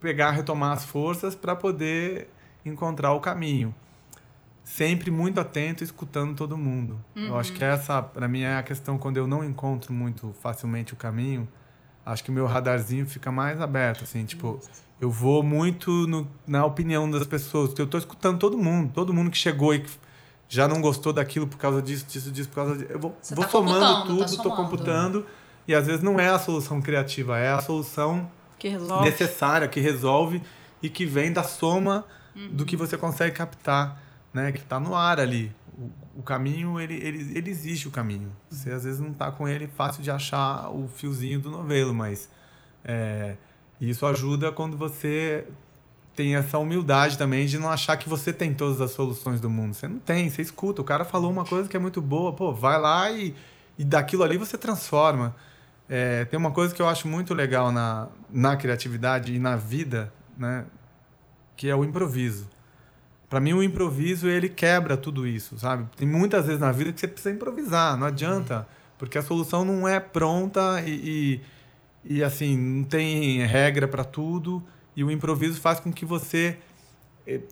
pegar, 0.01 0.31
retomar 0.31 0.73
as 0.73 0.83
forças 0.83 1.33
para 1.35 1.55
poder 1.55 2.27
encontrar 2.65 3.13
o 3.13 3.21
caminho 3.21 3.73
sempre 4.63 5.11
muito 5.11 5.39
atento, 5.39 5.83
escutando 5.83 6.35
todo 6.35 6.57
mundo. 6.57 6.99
Uhum. 7.15 7.27
Eu 7.27 7.37
acho 7.37 7.51
uhum. 7.51 7.57
que 7.57 7.63
essa, 7.63 8.01
para 8.01 8.27
mim, 8.27 8.41
é 8.41 8.55
a 8.55 8.63
questão 8.63 8.97
quando 8.97 9.17
eu 9.17 9.27
não 9.27 9.43
encontro 9.43 9.93
muito 9.93 10.33
facilmente 10.41 10.93
o 10.93 10.95
caminho. 10.95 11.47
Acho 12.05 12.23
que 12.23 12.29
o 12.29 12.33
meu 12.33 12.45
radarzinho 12.45 13.05
fica 13.05 13.31
mais 13.31 13.61
aberto, 13.61 14.03
assim, 14.03 14.25
tipo, 14.25 14.59
eu 14.99 15.09
vou 15.09 15.41
muito 15.41 15.89
no, 16.07 16.29
na 16.45 16.65
opinião 16.65 17.09
das 17.09 17.25
pessoas, 17.25 17.69
porque 17.69 17.81
eu 17.81 17.85
estou 17.85 17.97
escutando 17.97 18.39
todo 18.39 18.57
mundo, 18.57 18.91
todo 18.93 19.13
mundo 19.13 19.31
que 19.31 19.37
chegou 19.37 19.73
e 19.73 19.79
que 19.79 19.89
já 20.49 20.67
não 20.67 20.81
gostou 20.81 21.13
daquilo 21.13 21.47
por 21.47 21.57
causa 21.57 21.81
disso, 21.81 22.05
disso, 22.05 22.31
disso, 22.31 22.49
por 22.49 22.55
causa 22.55 22.73
disso. 22.77 22.91
Eu 22.91 22.99
vou, 22.99 23.17
vou 23.31 23.45
tá 23.45 23.49
somando 23.49 24.05
tudo, 24.05 24.37
tá 24.37 24.49
computando, 24.55 25.25
e 25.65 25.73
às 25.73 25.87
vezes 25.87 26.03
não 26.03 26.19
é 26.19 26.27
a 26.27 26.37
solução 26.37 26.81
criativa, 26.81 27.37
é 27.37 27.53
a 27.53 27.61
solução 27.61 28.29
que 28.59 28.69
necessária, 29.01 29.67
que 29.67 29.79
resolve 29.79 30.41
e 30.81 30.89
que 30.89 31.05
vem 31.05 31.31
da 31.31 31.43
soma 31.43 32.05
uhum. 32.35 32.49
do 32.51 32.65
que 32.65 32.75
você 32.75 32.97
consegue 32.97 33.35
captar 33.35 34.02
né, 34.33 34.51
que 34.51 34.59
está 34.59 34.79
no 34.79 34.95
ar 34.95 35.19
ali. 35.19 35.51
O, 35.77 36.19
o, 36.19 36.23
caminho, 36.23 36.79
ele, 36.79 36.95
ele, 36.95 37.37
ele 37.37 37.49
existe 37.49 37.87
o 37.87 37.91
caminho. 37.91 38.31
Você 38.49 38.71
às 38.71 38.83
vezes 38.83 38.99
não 38.99 39.11
está 39.11 39.31
com 39.31 39.47
ele 39.47 39.67
fácil 39.67 40.01
de 40.01 40.11
achar 40.11 40.69
o 40.69 40.87
fiozinho 40.87 41.39
do 41.39 41.49
novelo, 41.49 41.93
mas 41.93 42.29
é, 42.83 43.35
isso 43.79 44.05
ajuda 44.05 44.51
quando 44.51 44.77
você 44.77 45.45
tem 46.15 46.35
essa 46.35 46.57
humildade 46.57 47.17
também 47.17 47.45
de 47.45 47.57
não 47.57 47.69
achar 47.69 47.97
que 47.97 48.07
você 48.07 48.31
tem 48.31 48.53
todas 48.53 48.79
as 48.79 48.91
soluções 48.91 49.41
do 49.41 49.49
mundo. 49.49 49.73
Você 49.73 49.87
não 49.87 49.99
tem, 49.99 50.29
você 50.29 50.41
escuta. 50.41 50.81
O 50.81 50.85
cara 50.85 51.03
falou 51.03 51.31
uma 51.31 51.45
coisa 51.45 51.67
que 51.67 51.75
é 51.75 51.79
muito 51.79 52.01
boa, 52.01 52.33
pô, 52.33 52.51
vai 52.53 52.79
lá 52.79 53.11
e, 53.11 53.33
e 53.77 53.83
daquilo 53.83 54.23
ali 54.23 54.37
você 54.37 54.57
transforma. 54.57 55.35
É, 55.89 56.25
tem 56.25 56.37
uma 56.37 56.51
coisa 56.51 56.73
que 56.73 56.81
eu 56.81 56.87
acho 56.87 57.07
muito 57.07 57.33
legal 57.33 57.71
na, 57.71 58.07
na 58.29 58.55
criatividade 58.55 59.33
e 59.33 59.39
na 59.39 59.55
vida, 59.55 60.13
né, 60.37 60.65
que 61.55 61.67
é 61.67 61.75
o 61.75 61.83
improviso. 61.83 62.47
Para 63.33 63.39
mim, 63.39 63.53
o 63.53 63.63
improviso 63.63 64.27
ele 64.27 64.47
quebra 64.47 64.95
tudo 64.95 65.25
isso, 65.25 65.57
sabe? 65.57 65.87
Tem 65.97 66.07
muitas 66.07 66.45
vezes 66.45 66.61
na 66.61 66.71
vida 66.71 66.93
que 66.93 66.99
você 66.99 67.07
precisa 67.07 67.33
improvisar, 67.33 67.97
não 67.97 68.05
adianta, 68.05 68.67
porque 68.95 69.17
a 69.17 69.23
solução 69.23 69.65
não 69.65 69.87
é 69.87 69.99
pronta 69.99 70.83
e, 70.85 71.41
e, 72.05 72.17
e 72.17 72.23
assim 72.23 72.55
não 72.55 72.83
tem 72.83 73.43
regra 73.43 73.87
para 73.87 74.03
tudo 74.03 74.63
e 74.95 75.03
o 75.03 75.09
improviso 75.09 75.59
faz 75.59 75.79
com 75.79 75.91
que 75.91 76.05
você, 76.05 76.59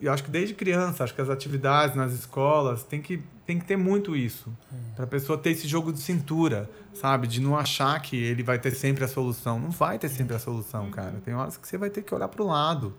eu 0.00 0.12
acho 0.12 0.22
que 0.22 0.30
desde 0.30 0.54
criança, 0.54 1.02
acho 1.02 1.16
que 1.16 1.20
as 1.20 1.28
atividades 1.28 1.96
nas 1.96 2.12
escolas 2.12 2.84
tem 2.84 3.02
que 3.02 3.20
tem 3.44 3.58
que 3.58 3.64
ter 3.64 3.76
muito 3.76 4.14
isso 4.14 4.56
para 4.94 5.02
a 5.02 5.08
pessoa 5.08 5.36
ter 5.36 5.50
esse 5.50 5.66
jogo 5.66 5.92
de 5.92 5.98
cintura, 5.98 6.70
sabe? 6.94 7.26
De 7.26 7.40
não 7.40 7.58
achar 7.58 8.00
que 8.00 8.16
ele 8.16 8.44
vai 8.44 8.56
ter 8.56 8.70
sempre 8.70 9.02
a 9.02 9.08
solução, 9.08 9.58
não 9.58 9.70
vai 9.70 9.98
ter 9.98 10.08
sempre 10.10 10.36
a 10.36 10.38
solução, 10.38 10.92
cara. 10.92 11.20
Tem 11.24 11.34
horas 11.34 11.56
que 11.56 11.66
você 11.66 11.76
vai 11.76 11.90
ter 11.90 12.02
que 12.02 12.14
olhar 12.14 12.28
para 12.28 12.40
o 12.40 12.46
lado 12.46 12.94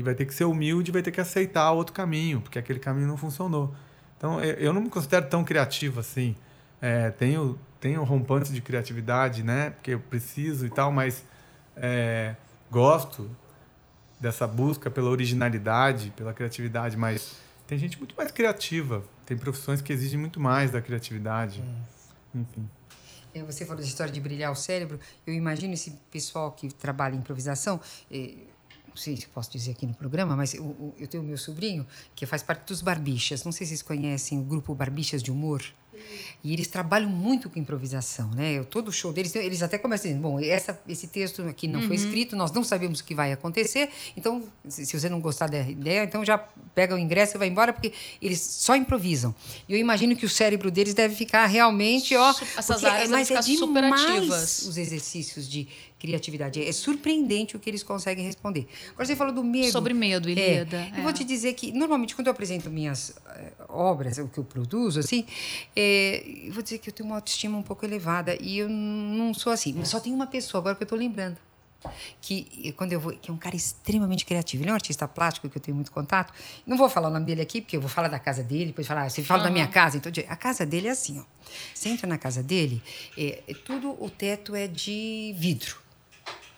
e 0.00 0.02
vai 0.02 0.14
ter 0.14 0.24
que 0.24 0.32
ser 0.32 0.44
humilde, 0.44 0.90
vai 0.90 1.02
ter 1.02 1.10
que 1.10 1.20
aceitar 1.20 1.70
outro 1.72 1.92
caminho, 1.92 2.40
porque 2.40 2.58
aquele 2.58 2.78
caminho 2.78 3.06
não 3.06 3.18
funcionou. 3.18 3.74
Então, 4.16 4.42
eu 4.42 4.72
não 4.72 4.80
me 4.80 4.88
considero 4.88 5.28
tão 5.28 5.44
criativo 5.44 6.00
assim. 6.00 6.34
É, 6.80 7.10
tenho, 7.10 7.58
tenho 7.78 8.02
rompantes 8.02 8.50
de 8.50 8.62
criatividade, 8.62 9.42
né? 9.42 9.70
Porque 9.70 9.90
eu 9.90 10.00
preciso 10.00 10.64
e 10.64 10.70
tal, 10.70 10.90
mas 10.90 11.22
é, 11.76 12.34
gosto 12.70 13.30
dessa 14.18 14.46
busca 14.46 14.90
pela 14.90 15.10
originalidade, 15.10 16.10
pela 16.16 16.32
criatividade, 16.32 16.96
mas 16.96 17.36
tem 17.66 17.76
gente 17.76 17.98
muito 17.98 18.14
mais 18.16 18.30
criativa. 18.30 19.04
Tem 19.26 19.36
profissões 19.36 19.82
que 19.82 19.92
exigem 19.92 20.18
muito 20.18 20.40
mais 20.40 20.70
da 20.70 20.80
criatividade. 20.80 21.62
É. 22.34 22.38
Enfim. 22.38 22.66
É, 23.34 23.42
você 23.42 23.66
falou 23.66 23.82
da 23.82 23.86
história 23.86 24.12
de 24.12 24.20
brilhar 24.20 24.50
o 24.50 24.56
cérebro. 24.56 24.98
Eu 25.26 25.34
imagino 25.34 25.74
esse 25.74 25.90
pessoal 26.10 26.52
que 26.52 26.72
trabalha 26.72 27.14
em 27.14 27.18
improvisação. 27.18 27.78
Sei 29.00 29.16
se 29.16 29.26
posso 29.26 29.50
dizer 29.50 29.70
aqui 29.70 29.86
no 29.86 29.94
programa, 29.94 30.36
mas 30.36 30.52
eu, 30.52 30.94
eu 30.98 31.08
tenho 31.08 31.22
o 31.22 31.26
meu 31.26 31.38
sobrinho 31.38 31.86
que 32.14 32.26
faz 32.26 32.42
parte 32.42 32.66
dos 32.66 32.82
Barbichas. 32.82 33.44
Não 33.44 33.50
sei 33.50 33.66
se 33.66 33.70
vocês 33.70 33.82
conhecem 33.82 34.38
o 34.38 34.42
grupo 34.42 34.74
Barbichas 34.74 35.22
de 35.22 35.30
Humor. 35.30 35.62
E 36.42 36.52
eles 36.52 36.68
trabalham 36.68 37.08
muito 37.10 37.50
com 37.50 37.58
improvisação, 37.58 38.30
né? 38.30 38.52
Eu, 38.52 38.64
todo 38.64 38.88
o 38.88 38.92
show 38.92 39.12
deles, 39.12 39.34
eles 39.34 39.62
até 39.62 39.76
começam 39.76 40.08
dizendo, 40.08 40.22
bom, 40.22 40.40
essa, 40.40 40.78
esse 40.88 41.06
texto 41.06 41.42
aqui 41.42 41.68
não 41.68 41.80
uhum. 41.80 41.86
foi 41.86 41.96
escrito, 41.96 42.34
nós 42.34 42.50
não 42.52 42.64
sabemos 42.64 43.00
o 43.00 43.04
que 43.04 43.14
vai 43.14 43.32
acontecer, 43.32 43.90
então, 44.16 44.42
se, 44.66 44.86
se, 44.86 44.98
você 44.98 45.08
não 45.08 45.20
gostar 45.20 45.48
da 45.48 45.60
ideia, 45.60 46.04
então 46.04 46.24
já 46.24 46.38
pega 46.74 46.94
o 46.94 46.98
ingresso 46.98 47.36
e 47.36 47.38
vai 47.38 47.48
embora, 47.48 47.72
porque 47.72 47.92
eles 48.22 48.40
só 48.40 48.74
improvisam. 48.74 49.34
E 49.68 49.74
eu 49.74 49.78
imagino 49.78 50.16
que 50.16 50.24
o 50.24 50.30
cérebro 50.30 50.70
deles 50.70 50.94
deve 50.94 51.14
ficar 51.14 51.44
realmente, 51.46 52.16
ó... 52.16 52.30
Essas 52.56 52.82
áreas 52.84 53.10
é, 53.10 53.12
mas 53.12 53.30
é 53.30 53.40
demais 53.40 54.62
os 54.62 54.78
exercícios 54.78 55.48
de 55.48 55.68
criatividade. 56.00 56.64
É 56.64 56.72
surpreendente 56.72 57.54
o 57.54 57.60
que 57.60 57.68
eles 57.68 57.82
conseguem 57.82 58.24
responder. 58.24 58.66
Agora 58.90 59.04
você 59.04 59.14
falou 59.14 59.32
do 59.32 59.44
medo. 59.44 59.70
Sobre 59.70 59.92
medo, 59.92 60.28
Ilíada. 60.28 60.78
É, 60.78 60.98
eu 60.98 61.02
vou 61.02 61.12
te 61.12 61.22
dizer 61.22 61.52
que, 61.52 61.70
normalmente, 61.70 62.16
quando 62.16 62.28
eu 62.28 62.32
apresento 62.32 62.70
minhas 62.70 63.14
é, 63.36 63.52
obras, 63.68 64.18
o 64.18 64.26
que 64.26 64.38
eu 64.38 64.44
produzo, 64.44 64.98
assim, 64.98 65.26
é, 65.76 66.24
eu 66.44 66.52
vou 66.52 66.62
dizer 66.62 66.78
que 66.78 66.88
eu 66.88 66.92
tenho 66.92 67.08
uma 67.08 67.16
autoestima 67.16 67.56
um 67.56 67.62
pouco 67.62 67.84
elevada. 67.84 68.36
E 68.40 68.58
eu 68.58 68.68
não 68.68 69.34
sou 69.34 69.52
assim. 69.52 69.84
Só 69.84 70.00
tem 70.00 70.12
uma 70.12 70.26
pessoa, 70.26 70.60
agora 70.60 70.74
que 70.74 70.82
eu 70.82 70.86
estou 70.86 70.98
lembrando 70.98 71.36
que 72.20 72.74
quando 72.76 72.92
eu 72.92 73.00
vou, 73.00 73.12
que 73.12 73.30
é 73.30 73.34
um 73.34 73.38
cara 73.38 73.56
extremamente 73.56 74.26
criativo, 74.26 74.62
ele 74.62 74.68
é 74.68 74.72
um 74.72 74.74
artista 74.74 75.08
plástico 75.08 75.48
que 75.48 75.56
eu 75.56 75.62
tenho 75.62 75.74
muito 75.74 75.90
contato. 75.90 76.32
Não 76.66 76.76
vou 76.76 76.88
falar 76.88 77.08
o 77.08 77.10
nome 77.10 77.24
dele 77.24 77.40
aqui, 77.40 77.60
porque 77.60 77.76
eu 77.76 77.80
vou 77.80 77.88
falar 77.88 78.08
da 78.08 78.18
casa 78.18 78.42
dele, 78.42 78.66
depois 78.66 78.86
falar, 78.86 79.04
ah, 79.04 79.08
você 79.08 79.22
fala 79.22 79.40
uhum. 79.40 79.48
da 79.48 79.50
minha 79.50 79.66
casa, 79.66 79.96
então 79.96 80.12
a 80.28 80.36
casa 80.36 80.66
dele 80.66 80.88
é 80.88 80.90
assim, 80.90 81.18
ó. 81.20 81.24
Você 81.74 81.88
entra 81.88 82.06
na 82.06 82.18
casa 82.18 82.42
dele, 82.42 82.82
é, 83.16 83.42
é, 83.48 83.54
tudo 83.54 83.96
o 83.98 84.10
teto 84.10 84.54
é 84.54 84.66
de 84.66 85.34
vidro 85.38 85.80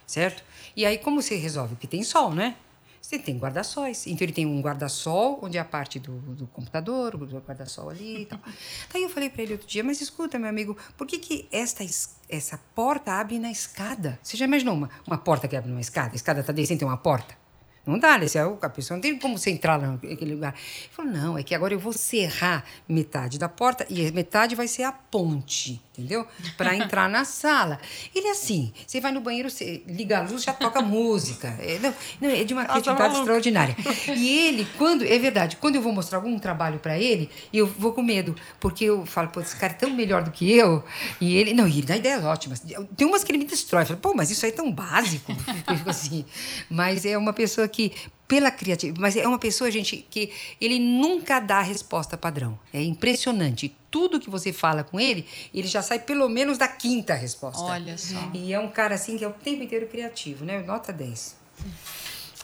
certo? 0.07 0.43
E 0.77 0.85
aí, 0.87 0.99
como 0.99 1.21
você 1.21 1.37
resolve? 1.37 1.75
Porque 1.75 1.87
tem 1.87 2.03
sol, 2.03 2.35
né? 2.35 2.57
Você 3.01 3.19
tem 3.19 3.37
guarda-sóis. 3.37 4.07
Então, 4.07 4.25
ele 4.25 4.33
tem 4.33 4.47
um 4.47 4.61
guarda-sol, 4.61 5.41
onde 5.43 5.59
é 5.59 5.61
a 5.61 5.65
parte 5.65 5.99
do, 5.99 6.13
do 6.35 6.47
computador, 6.47 7.17
o 7.17 7.19
guarda-sol 7.19 7.91
ali 7.91 8.23
e 8.23 8.27
tal. 8.27 8.39
Daí 8.93 9.03
eu 9.03 9.11
falei 9.11 9.29
para 9.29 9.43
ele 9.43 9.55
outro 9.55 9.67
dia, 9.67 9.83
mas 9.83 10.01
escuta, 10.01 10.39
meu 10.39 10.49
amigo, 10.49 10.77
por 10.97 11.07
que, 11.07 11.19
que 11.19 11.49
esta, 11.51 11.85
essa 12.29 12.59
porta 12.75 13.13
abre 13.13 13.39
na 13.39 13.51
escada? 13.51 14.19
Você 14.23 14.37
já 14.37 14.45
imaginou 14.45 14.75
uma, 14.75 14.89
uma 15.07 15.19
porta 15.19 15.49
que 15.49 15.57
abre 15.57 15.69
numa 15.69 15.81
escada? 15.81 16.13
A 16.13 16.17
escada 16.17 16.41
está 16.41 16.53
descendo, 16.53 16.79
tem 16.79 16.89
uma 16.89 16.97
porta? 16.97 17.43
Não 17.85 17.99
dá, 17.99 18.17
né? 18.17 18.27
A 18.61 18.69
pessoa 18.69 18.97
não 18.97 19.03
tem 19.03 19.19
como 19.19 19.37
você 19.37 19.51
entrar 19.51 19.77
naquele 19.77 20.35
lugar. 20.35 20.55
Ele 20.55 20.89
falou, 20.93 21.11
não, 21.11 21.37
é 21.37 21.43
que 21.43 21.55
agora 21.55 21.75
eu 21.75 21.81
vou 21.81 21.93
serrar 21.93 22.65
metade 22.89 23.39
da 23.39 23.49
porta 23.49 23.85
e 23.91 24.11
metade 24.13 24.55
vai 24.55 24.69
ser 24.69 24.85
a 24.85 24.93
ponte, 24.93 25.83
entendeu? 25.93 26.27
Para 26.57 26.75
entrar 26.77 27.09
na 27.09 27.25
sala. 27.25 27.79
Ele 28.15 28.27
é 28.27 28.31
assim, 28.31 28.73
você 28.87 29.01
vai 29.01 29.13
no 29.13 29.21
banheiro, 29.21 29.51
você 29.51 29.83
liga 29.87 30.19
a 30.19 30.23
luz, 30.23 30.43
já 30.43 30.53
toca 30.53 30.81
música. 30.81 31.49
É, 31.61 31.79
não, 31.79 31.95
não, 32.21 32.31
é 32.31 32.45
de 32.45 32.55
uma 32.55 32.65
criatividade 32.65 33.19
extraordinária. 33.19 33.77
E 34.17 34.49
ele, 34.49 34.67
quando, 34.79 35.05
é 35.05 35.19
verdade, 35.19 35.57
quando 35.57 35.77
eu 35.77 35.83
vou 35.83 35.93
mostrar 35.93 36.19
algum 36.19 36.39
trabalho 36.39 36.79
para 36.79 36.99
ele, 36.99 37.31
eu 37.53 37.67
vou 37.67 37.93
com 37.93 38.03
medo, 38.03 38.35
porque 38.59 38.85
eu 38.85 39.07
falo, 39.07 39.29
pô, 39.29 39.41
esse 39.41 39.57
cara 39.57 39.73
é 39.73 39.77
tão 39.77 39.91
melhor 39.91 40.23
do 40.23 40.31
que 40.31 40.51
eu. 40.51 40.83
E 41.21 41.37
ele, 41.37 41.53
não, 41.53 41.69
e 41.69 41.79
ele 41.79 41.87
dá 41.87 41.97
ideias 41.97 42.25
ótimas. 42.25 42.63
Tem 42.97 43.07
umas 43.07 43.23
que 43.23 43.31
ele 43.31 43.39
me 43.39 43.45
destrói. 43.45 43.83
Eu 43.83 43.87
falo, 43.87 44.01
pô, 44.01 44.15
mas 44.15 44.31
isso 44.31 44.45
aí 44.45 44.53
é 44.53 44.55
tão 44.55 44.71
básico. 44.71 45.33
Eu 45.69 45.77
fico 45.77 45.91
assim. 45.91 46.25
Mas 46.69 47.05
é 47.05 47.17
uma 47.17 47.33
pessoa 47.33 47.67
que 47.69 47.93
pela 48.27 48.51
criatividade, 48.51 49.01
mas 49.01 49.17
é 49.17 49.27
uma 49.27 49.39
pessoa, 49.39 49.71
gente, 49.71 50.07
que 50.11 50.33
ele 50.61 50.79
nunca 50.79 51.39
dá 51.39 51.59
a 51.59 51.63
resposta 51.63 52.17
padrão. 52.17 52.59
É 52.73 52.83
impressionante. 52.83 53.75
Tudo 53.93 54.19
que 54.19 54.29
você 54.29 54.53
fala 54.53 54.83
com 54.83 54.99
ele, 54.99 55.25
ele 55.55 55.69
já 55.69 55.83
sai 55.83 56.01
pelo 56.01 56.29
menos 56.29 56.59
da 56.59 56.67
quinta 56.67 57.15
resposta. 57.15 57.63
Olha 57.63 57.97
só. 57.97 58.31
E 58.35 58.53
é 58.53 58.59
um 58.59 58.69
cara 58.69 58.97
assim 58.97 59.17
que 59.17 59.25
é 59.25 59.29
o 59.29 59.33
tempo 59.33 59.63
inteiro 59.63 59.87
criativo, 59.87 60.45
né? 60.45 60.61
Nota 60.63 60.93
10. 60.93 61.37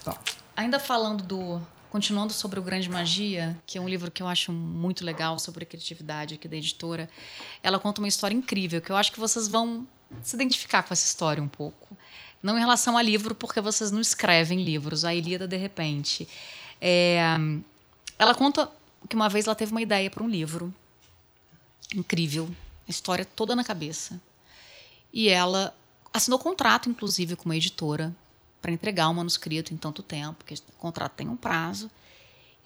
Bom. 0.05 0.17
Ainda 0.55 0.79
falando 0.79 1.23
do 1.23 1.61
Continuando 1.89 2.31
sobre 2.31 2.59
o 2.59 2.61
Grande 2.61 2.87
Magia, 2.87 3.57
que 3.65 3.77
é 3.77 3.81
um 3.81 3.89
livro 3.89 4.11
que 4.11 4.21
eu 4.21 4.27
acho 4.27 4.51
muito 4.51 5.03
legal 5.03 5.39
sobre 5.39 5.63
a 5.63 5.65
criatividade 5.65 6.35
aqui 6.35 6.47
da 6.47 6.55
editora, 6.55 7.09
ela 7.63 7.79
conta 7.79 7.99
uma 7.99 8.07
história 8.07 8.35
incrível 8.35 8.79
que 8.79 8.91
eu 8.91 8.95
acho 8.95 9.11
que 9.11 9.19
vocês 9.19 9.47
vão 9.47 9.87
se 10.21 10.35
identificar 10.35 10.83
com 10.83 10.93
essa 10.93 11.05
história 11.05 11.41
um 11.41 11.47
pouco. 11.47 11.97
Não 12.43 12.55
em 12.55 12.59
relação 12.59 12.95
a 12.95 13.01
livro, 13.01 13.33
porque 13.33 13.59
vocês 13.59 13.91
não 13.91 13.99
escrevem 13.99 14.63
livros. 14.63 15.03
A 15.03 15.13
Ilíada, 15.13 15.47
de 15.47 15.57
repente. 15.57 16.27
É, 16.79 17.21
ela 18.17 18.35
conta 18.35 18.69
que 19.07 19.15
uma 19.15 19.27
vez 19.27 19.45
ela 19.45 19.55
teve 19.55 19.71
uma 19.71 19.81
ideia 19.81 20.09
para 20.09 20.23
um 20.23 20.29
livro. 20.29 20.73
Incrível. 21.95 22.49
A 22.87 22.89
história 22.89 23.25
toda 23.25 23.55
na 23.55 23.63
cabeça. 23.63 24.21
E 25.13 25.29
ela 25.29 25.75
assinou 26.13 26.39
contrato, 26.39 26.89
inclusive, 26.89 27.35
com 27.35 27.45
uma 27.45 27.55
editora 27.55 28.15
para 28.61 28.71
entregar 28.71 29.09
o 29.09 29.13
manuscrito 29.13 29.73
em 29.73 29.77
tanto 29.77 30.03
tempo, 30.03 30.35
porque 30.39 30.55
o 30.55 30.79
contrato 30.79 31.13
tem 31.13 31.27
um 31.27 31.35
prazo. 31.35 31.89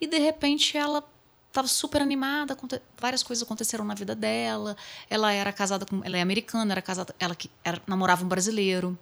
E, 0.02 0.08
de 0.08 0.18
repente, 0.18 0.78
ela 0.78 1.04
estava 1.54 1.68
super 1.68 2.02
animada, 2.02 2.58
várias 3.00 3.22
coisas 3.22 3.44
aconteceram 3.44 3.86
na 3.86 3.94
vida 3.94 4.16
dela. 4.16 4.76
Ela 5.08 5.32
era 5.32 5.54
casada 5.54 5.86
com, 5.86 6.04
ela 6.04 6.18
é 6.18 6.22
americana, 6.22 6.74
era 6.74 6.82
casada, 6.82 7.16
ela 7.20 7.36
que 7.36 7.50
era, 7.64 7.80
namorava 7.86 8.26
um 8.26 8.28
brasileiro. 8.28 8.98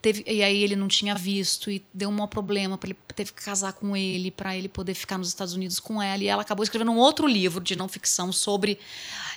Teve, 0.00 0.24
e 0.26 0.42
aí 0.42 0.64
ele 0.64 0.74
não 0.74 0.88
tinha 0.88 1.14
visto 1.14 1.70
e 1.70 1.84
deu 1.94 2.10
um 2.10 2.26
problema 2.26 2.76
para 2.76 2.90
ele 2.90 2.98
teve 3.14 3.32
que 3.32 3.42
casar 3.42 3.72
com 3.74 3.96
ele 3.96 4.32
para 4.32 4.56
ele 4.56 4.68
poder 4.68 4.94
ficar 4.94 5.16
nos 5.16 5.28
Estados 5.28 5.54
Unidos 5.54 5.78
com 5.78 6.02
ela. 6.02 6.22
E 6.22 6.26
ela 6.26 6.42
acabou 6.42 6.64
escrevendo 6.64 6.90
um 6.90 6.98
outro 6.98 7.28
livro 7.28 7.62
de 7.62 7.76
não 7.76 7.86
ficção 7.86 8.32
sobre 8.32 8.80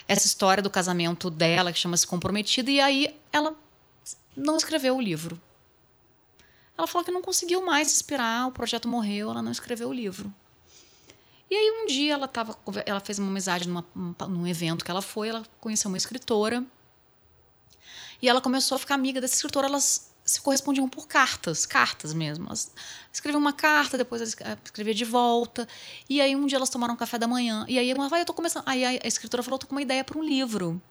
essa 0.08 0.26
história 0.26 0.62
do 0.62 0.68
casamento 0.68 1.30
dela 1.30 1.72
que 1.72 1.78
chama-se 1.78 2.06
Comprometida. 2.06 2.68
E 2.68 2.80
aí 2.80 3.14
ela 3.32 3.54
não 4.36 4.56
escreveu 4.56 4.96
o 4.96 5.00
livro. 5.00 5.40
Ela 6.76 6.88
falou 6.88 7.04
que 7.04 7.12
não 7.12 7.22
conseguiu 7.22 7.64
mais 7.64 7.92
esperar, 7.92 8.48
o 8.48 8.52
projeto 8.52 8.88
morreu, 8.88 9.30
ela 9.30 9.40
não 9.40 9.52
escreveu 9.52 9.88
o 9.88 9.92
livro. 9.92 10.34
E 11.50 11.54
aí 11.54 11.82
um 11.82 11.86
dia 11.86 12.14
ela 12.14 12.26
tava, 12.26 12.58
ela 12.84 13.00
fez 13.00 13.18
uma 13.18 13.28
amizade 13.28 13.68
numa, 13.68 13.84
num 14.28 14.46
evento 14.46 14.84
que 14.84 14.90
ela 14.90 15.02
foi, 15.02 15.28
ela 15.28 15.44
conheceu 15.60 15.88
uma 15.88 15.96
escritora. 15.96 16.64
E 18.20 18.28
ela 18.28 18.40
começou 18.40 18.76
a 18.76 18.78
ficar 18.78 18.94
amiga 18.94 19.20
dessa 19.20 19.34
escritora, 19.34 19.66
elas 19.66 20.10
se 20.24 20.40
correspondiam 20.40 20.88
por 20.88 21.06
cartas, 21.06 21.64
cartas 21.64 22.12
mesmo. 22.12 22.46
Elas 22.46 22.72
escreviam 23.12 23.40
uma 23.40 23.52
carta, 23.52 23.96
depois 23.96 24.20
ela 24.40 24.58
escrevia 24.64 24.94
de 24.94 25.04
volta. 25.04 25.68
E 26.10 26.20
aí 26.20 26.34
um 26.34 26.46
dia 26.46 26.56
elas 26.56 26.68
tomaram 26.68 26.96
café 26.96 27.16
da 27.16 27.28
manhã. 27.28 27.64
E 27.68 27.78
aí 27.78 27.94
uma 27.94 28.08
vai, 28.08 28.22
eu 28.22 28.26
tô 28.26 28.34
começando. 28.34 28.64
Aí 28.66 28.84
a 28.84 29.06
escritora 29.06 29.42
falou, 29.42 29.58
tô 29.58 29.68
com 29.68 29.74
uma 29.74 29.82
ideia 29.82 30.02
para 30.02 30.18
um 30.18 30.24
livro. 30.24 30.82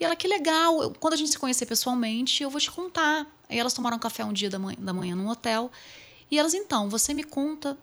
E 0.00 0.04
ela, 0.04 0.16
que 0.16 0.28
legal, 0.28 0.90
quando 0.98 1.14
a 1.14 1.16
gente 1.16 1.30
se 1.30 1.38
conhecer 1.38 1.66
pessoalmente, 1.66 2.42
eu 2.42 2.50
vou 2.50 2.60
te 2.60 2.70
contar. 2.70 3.26
Aí 3.48 3.58
elas 3.58 3.74
tomaram 3.74 3.98
café 3.98 4.24
um 4.24 4.32
dia 4.32 4.48
da 4.48 4.58
manhã, 4.58 4.76
da 4.78 4.92
manhã 4.92 5.14
num 5.14 5.28
hotel. 5.28 5.70
E 6.30 6.38
elas, 6.38 6.54
então, 6.54 6.88
você 6.88 7.14
me 7.14 7.24
conta 7.24 7.76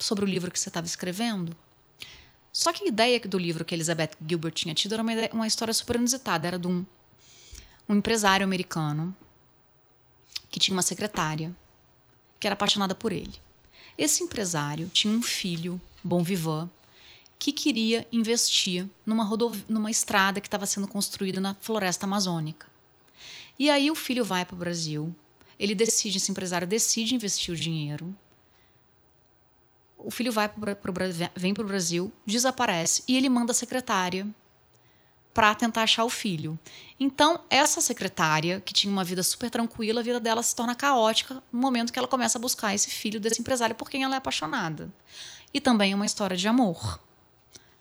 sobre 0.00 0.24
o 0.24 0.28
livro 0.28 0.50
que 0.50 0.58
você 0.58 0.68
estava 0.68 0.86
escrevendo. 0.86 1.56
Só 2.52 2.72
que 2.72 2.84
a 2.84 2.88
ideia 2.88 3.20
do 3.20 3.38
livro 3.38 3.64
que 3.64 3.74
Elizabeth 3.74 4.10
Gilbert 4.26 4.54
tinha 4.54 4.74
tido 4.74 4.94
era 4.94 5.02
uma, 5.02 5.12
ideia, 5.12 5.30
uma 5.32 5.46
história 5.46 5.72
super 5.72 5.96
inusitada. 5.96 6.48
Era 6.48 6.58
de 6.58 6.66
um, 6.66 6.84
um 7.88 7.94
empresário 7.94 8.44
americano 8.44 9.14
que 10.50 10.58
tinha 10.58 10.74
uma 10.74 10.82
secretária 10.82 11.54
que 12.40 12.46
era 12.46 12.54
apaixonada 12.54 12.94
por 12.94 13.12
ele. 13.12 13.34
Esse 13.96 14.24
empresário 14.24 14.88
tinha 14.88 15.12
um 15.12 15.22
filho, 15.22 15.80
bom 16.02 16.22
vivant, 16.22 16.68
que 17.38 17.52
queria 17.52 18.06
investir 18.10 18.88
numa, 19.04 19.28
numa 19.68 19.90
estrada 19.90 20.40
que 20.40 20.46
estava 20.46 20.66
sendo 20.66 20.88
construída 20.88 21.40
na 21.40 21.54
floresta 21.54 22.06
amazônica. 22.06 22.66
E 23.58 23.70
aí 23.70 23.90
o 23.90 23.94
filho 23.94 24.24
vai 24.24 24.44
para 24.44 24.54
o 24.54 24.58
Brasil, 24.58 25.14
ele 25.58 25.74
decide, 25.74 26.16
esse 26.16 26.30
empresário 26.30 26.66
decide 26.66 27.14
investir 27.14 27.52
o 27.52 27.56
dinheiro 27.56 28.16
o 30.04 30.10
filho 30.10 30.32
vai 30.32 30.48
pro, 30.48 30.74
pro, 30.76 30.92
vem 31.34 31.54
para 31.54 31.64
o 31.64 31.66
Brasil, 31.66 32.12
desaparece 32.26 33.02
e 33.06 33.16
ele 33.16 33.28
manda 33.28 33.52
a 33.52 33.54
secretária 33.54 34.26
para 35.32 35.54
tentar 35.54 35.82
achar 35.82 36.04
o 36.04 36.10
filho. 36.10 36.58
Então, 36.98 37.40
essa 37.48 37.80
secretária, 37.80 38.60
que 38.60 38.72
tinha 38.72 38.92
uma 38.92 39.04
vida 39.04 39.22
super 39.22 39.48
tranquila, 39.48 40.00
a 40.00 40.04
vida 40.04 40.18
dela 40.18 40.42
se 40.42 40.54
torna 40.54 40.74
caótica 40.74 41.42
no 41.52 41.60
momento 41.60 41.92
que 41.92 41.98
ela 41.98 42.08
começa 42.08 42.36
a 42.36 42.40
buscar 42.40 42.74
esse 42.74 42.90
filho 42.90 43.20
desse 43.20 43.40
empresário 43.40 43.74
por 43.74 43.88
quem 43.88 44.02
ela 44.02 44.14
é 44.14 44.18
apaixonada. 44.18 44.92
E 45.54 45.60
também 45.60 45.92
é 45.92 45.94
uma 45.94 46.06
história 46.06 46.36
de 46.36 46.48
amor. 46.48 47.00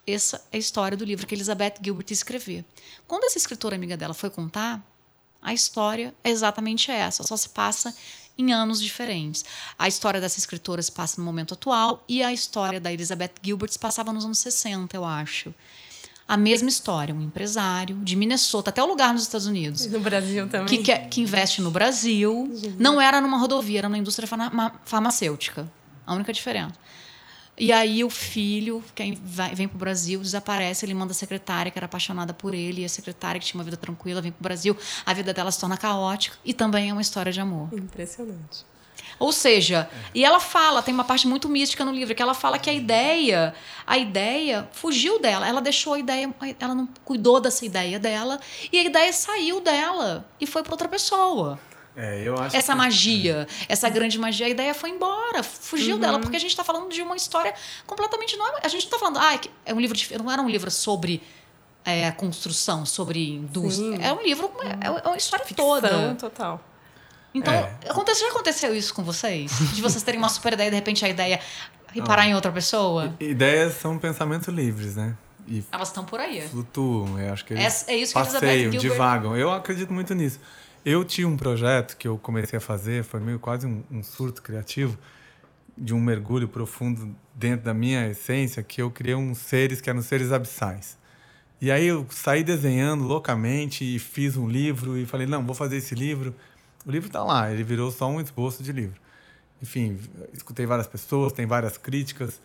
Essa 0.05 0.37
é 0.51 0.57
a 0.57 0.59
história 0.59 0.97
do 0.97 1.05
livro 1.05 1.25
que 1.25 1.35
Elizabeth 1.35 1.75
Gilbert 1.81 2.07
escreveu. 2.11 2.63
Quando 3.07 3.25
essa 3.25 3.37
escritora 3.37 3.75
amiga 3.75 3.97
dela 3.97 4.13
foi 4.13 4.29
contar, 4.29 4.83
a 5.41 5.53
história 5.53 6.13
é 6.23 6.29
exatamente 6.29 6.91
essa, 6.91 7.23
só 7.23 7.37
se 7.37 7.49
passa 7.49 7.95
em 8.39 8.53
anos 8.53 8.81
diferentes. 8.81 9.43
A 9.77 9.87
história 9.87 10.21
dessa 10.21 10.39
escritora 10.39 10.81
se 10.81 10.91
passa 10.91 11.19
no 11.19 11.25
momento 11.25 11.53
atual 11.53 12.03
e 12.07 12.23
a 12.23 12.31
história 12.31 12.79
da 12.79 12.91
Elizabeth 12.91 13.33
Gilbert 13.43 13.71
se 13.71 13.77
passava 13.77 14.13
nos 14.13 14.23
anos 14.23 14.39
60, 14.39 14.95
eu 14.95 15.03
acho. 15.03 15.53
A 16.25 16.37
mesma 16.37 16.69
história, 16.69 17.13
um 17.13 17.21
empresário 17.21 17.95
de 17.97 18.15
Minnesota, 18.15 18.69
até 18.69 18.81
o 18.81 18.85
lugar 18.85 19.13
nos 19.13 19.23
Estados 19.23 19.47
Unidos. 19.47 19.85
E 19.85 19.89
no 19.89 19.99
Brasil 19.99 20.47
também. 20.47 20.67
Que, 20.67 20.83
quer, 20.83 21.09
que 21.09 21.21
investe 21.21 21.61
no 21.61 21.71
Brasil. 21.71 22.49
Não 22.77 23.01
era 23.01 23.19
numa 23.19 23.37
rodovia, 23.37 23.79
era 23.79 23.89
na 23.89 23.97
indústria 23.97 24.27
farmacêutica. 24.85 25.69
A 26.05 26.13
única 26.13 26.31
diferença. 26.31 26.75
E 27.59 27.73
aí 27.73 28.05
o 28.05 28.09
filho, 28.09 28.81
que 28.95 29.19
vai, 29.21 29.53
vem 29.53 29.67
para 29.67 29.75
o 29.75 29.79
Brasil, 29.79 30.21
desaparece, 30.21 30.85
ele 30.85 30.93
manda 30.93 31.11
a 31.11 31.15
secretária, 31.15 31.69
que 31.69 31.77
era 31.77 31.87
apaixonada 31.87 32.33
por 32.33 32.53
ele, 32.53 32.83
e 32.83 32.85
a 32.85 32.89
secretária, 32.89 33.39
que 33.39 33.45
tinha 33.45 33.59
uma 33.59 33.65
vida 33.65 33.75
tranquila, 33.75 34.21
vem 34.21 34.31
para 34.31 34.39
o 34.39 34.43
Brasil, 34.43 34.77
a 35.05 35.13
vida 35.13 35.33
dela 35.33 35.51
se 35.51 35.59
torna 35.59 35.75
caótica, 35.75 36.37
e 36.45 36.53
também 36.53 36.89
é 36.89 36.93
uma 36.93 37.01
história 37.01 37.33
de 37.33 37.41
amor. 37.41 37.67
Impressionante. 37.73 38.65
Ou 39.19 39.33
seja, 39.33 39.89
e 40.15 40.23
ela 40.23 40.39
fala, 40.39 40.81
tem 40.81 40.93
uma 40.93 41.03
parte 41.03 41.27
muito 41.27 41.49
mística 41.49 41.83
no 41.83 41.91
livro, 41.91 42.15
que 42.15 42.21
ela 42.21 42.33
fala 42.33 42.57
que 42.57 42.69
a 42.69 42.73
ideia, 42.73 43.53
a 43.85 43.97
ideia 43.97 44.69
fugiu 44.71 45.19
dela, 45.19 45.45
ela 45.45 45.61
deixou 45.61 45.95
a 45.95 45.99
ideia, 45.99 46.33
ela 46.57 46.73
não 46.73 46.87
cuidou 47.03 47.41
dessa 47.41 47.65
ideia 47.65 47.99
dela, 47.99 48.39
e 48.71 48.79
a 48.79 48.83
ideia 48.83 49.11
saiu 49.11 49.59
dela 49.59 50.25
e 50.39 50.47
foi 50.47 50.63
para 50.63 50.73
outra 50.73 50.87
pessoa. 50.87 51.59
É, 52.01 52.21
eu 52.23 52.33
acho 52.39 52.55
essa 52.55 52.71
que... 52.71 52.77
magia, 52.77 53.45
essa 53.67 53.89
grande 53.89 54.17
magia, 54.17 54.45
a 54.45 54.49
ideia 54.49 54.73
foi 54.73 54.89
embora, 54.89 55.43
fugiu 55.43 55.95
Uhum. 55.95 56.01
dela, 56.01 56.19
porque 56.19 56.37
a 56.37 56.39
gente 56.39 56.51
está 56.51 56.63
falando 56.63 56.89
de 56.89 57.01
uma 57.01 57.15
história 57.17 57.53
completamente 57.85 58.37
nova. 58.37 58.59
A 58.63 58.67
gente 58.69 58.83
não 58.83 58.87
está 58.87 58.97
falando, 58.99 59.17
ah, 59.19 59.39
é 59.65 59.73
um 59.73 59.79
livro 59.81 59.97
de, 59.97 60.17
não 60.17 60.31
era 60.31 60.41
um 60.41 60.49
livro 60.49 60.71
sobre 60.71 61.21
é, 61.83 62.07
a 62.07 62.11
construção, 62.13 62.85
sobre 62.85 63.31
indústria. 63.31 63.97
Sim. 63.97 64.03
É 64.03 64.13
um 64.13 64.21
livro, 64.21 64.49
é, 64.81 64.87
é 64.87 65.07
uma 65.09 65.17
história 65.17 65.45
Ficção 65.45 65.65
toda. 65.65 66.15
total. 66.15 66.63
Então, 67.33 67.53
É. 67.53 67.71
aconteceu, 67.89 68.27
já 68.27 68.33
aconteceu 68.33 68.75
isso 68.75 68.93
com 68.93 69.03
vocês? 69.03 69.51
De 69.75 69.81
vocês 69.81 70.01
terem 70.01 70.19
uma 70.19 70.29
super 70.29 70.53
ideia 70.53 70.67
e 70.67 70.71
de 70.71 70.75
repente 70.77 71.03
a 71.05 71.09
ideia 71.09 71.39
reparar 71.93 72.25
em 72.27 72.33
outra 72.33 72.51
pessoa? 72.51 73.13
Ideias 73.19 73.73
são 73.73 73.97
pensamentos 73.99 74.47
livres, 74.47 74.95
né? 74.95 75.15
E 75.47 75.63
Elas 75.71 75.87
estão 75.89 76.05
por 76.05 76.19
aí. 76.19 76.41
flutuam, 76.47 77.19
eu 77.19 77.33
acho 77.33 77.43
que 77.45 77.53
É, 77.53 77.61
eles 77.61 77.85
é 77.87 77.95
isso 77.95 78.13
que 78.13 78.19
passeiam, 78.19 78.71
Gilbert... 78.71 78.79
divagam. 78.81 79.35
Eu 79.37 79.51
acredito 79.51 79.91
muito 79.91 80.13
nisso. 80.13 80.39
Eu 80.85 81.03
tinha 81.03 81.27
um 81.27 81.35
projeto 81.35 81.97
que 81.97 82.07
eu 82.07 82.17
comecei 82.17 82.57
a 82.57 82.61
fazer, 82.61 83.03
foi 83.03 83.19
meio 83.19 83.37
quase 83.37 83.67
um, 83.67 83.83
um 83.91 84.01
surto 84.01 84.41
criativo, 84.41 84.97
de 85.77 85.93
um 85.93 85.99
mergulho 85.99 86.47
profundo 86.47 87.15
dentro 87.33 87.65
da 87.65 87.73
minha 87.73 88.07
essência, 88.07 88.63
que 88.63 88.81
eu 88.81 88.89
criei 88.89 89.15
uns 89.15 89.37
seres 89.37 89.81
que 89.81 89.89
eram 89.89 90.01
seres 90.01 90.31
abissais. 90.31 90.97
E 91.61 91.71
aí 91.71 91.87
eu 91.87 92.05
saí 92.09 92.43
desenhando 92.43 93.03
loucamente 93.03 93.83
e 93.83 93.99
fiz 93.99 94.37
um 94.37 94.47
livro 94.47 94.97
e 94.97 95.05
falei, 95.05 95.27
não, 95.27 95.45
vou 95.45 95.53
fazer 95.53 95.77
esse 95.77 95.93
livro. 95.93 96.33
O 96.85 96.91
livro 96.91 97.07
está 97.07 97.23
lá, 97.23 97.51
ele 97.51 97.63
virou 97.63 97.91
só 97.91 98.09
um 98.09 98.21
esboço 98.21 98.63
de 98.63 98.71
livro. 98.71 98.99
Enfim, 99.61 99.99
escutei 100.33 100.65
várias 100.65 100.87
pessoas, 100.87 101.33
tem 101.33 101.45
várias 101.45 101.77
críticas. 101.77 102.41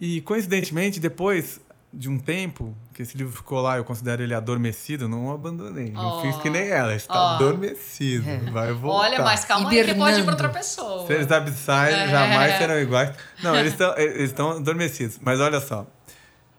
E 0.00 0.20
coincidentemente, 0.22 0.98
depois 0.98 1.60
de 1.92 2.08
um 2.08 2.18
tempo 2.18 2.74
que 2.94 3.02
esse 3.02 3.16
livro 3.18 3.32
ficou 3.32 3.60
lá, 3.60 3.76
eu 3.76 3.84
considero 3.84 4.22
ele 4.22 4.32
adormecido, 4.34 5.08
não 5.08 5.26
o 5.26 5.32
abandonei. 5.32 5.90
Não 5.90 6.18
Oh. 6.18 6.22
fiz 6.22 6.36
que 6.36 6.48
nem 6.48 6.68
ela, 6.68 6.94
está 6.94 7.14
Oh. 7.14 7.34
adormecido. 7.36 8.24
Vai 8.50 8.72
voltar. 8.72 9.08
Olha, 9.10 9.22
mas 9.22 9.44
calma 9.44 9.68
aí 9.70 9.76
que 9.76 9.82
pode 9.82 9.90
ir 9.90 9.94
Hibernando. 9.94 10.24
para 10.24 10.32
outra 10.32 10.48
pessoa. 10.48 11.06
Seres 11.06 11.30
abissais 11.30 11.94
É. 11.94 12.08
jamais 12.08 12.56
serão 12.56 12.78
iguais. 12.80 13.14
Não, 13.42 13.54
eles 13.56 13.72
estão, 13.72 13.96
eles 13.98 14.30
estão 14.30 14.50
adormecidos. 14.52 15.18
Mas 15.20 15.38
olha 15.40 15.60
só. 15.60 15.86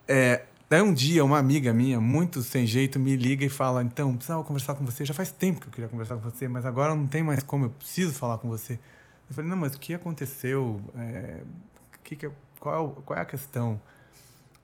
É, 0.07 0.43
daí 0.69 0.81
um 0.81 0.93
dia, 0.93 1.23
uma 1.25 1.39
amiga 1.39 1.73
minha, 1.73 1.99
muito 1.99 2.41
sem 2.43 2.67
jeito, 2.67 2.99
me 2.99 3.15
liga 3.15 3.43
e 3.43 3.49
fala: 3.49 3.81
Então, 3.81 4.13
precisava 4.13 4.43
conversar 4.43 4.75
com 4.75 4.85
você. 4.85 5.03
Já 5.03 5.13
faz 5.13 5.31
tempo 5.31 5.61
que 5.61 5.67
eu 5.67 5.71
queria 5.71 5.89
conversar 5.89 6.15
com 6.15 6.21
você, 6.29 6.47
mas 6.47 6.65
agora 6.65 6.93
não 6.93 7.07
tem 7.07 7.23
mais 7.23 7.41
como, 7.41 7.65
eu 7.65 7.69
preciso 7.71 8.13
falar 8.13 8.37
com 8.37 8.47
você. 8.49 8.73
Eu 9.29 9.35
falei: 9.35 9.49
Não, 9.49 9.57
mas 9.57 9.73
o 9.73 9.79
que 9.79 9.93
aconteceu? 9.95 10.79
É, 10.95 11.39
que 12.03 12.15
que 12.15 12.25
é- 12.27 12.31
qual, 12.59 12.97
é 12.99 13.01
qual 13.03 13.17
é 13.19 13.21
a 13.23 13.25
questão? 13.25 13.81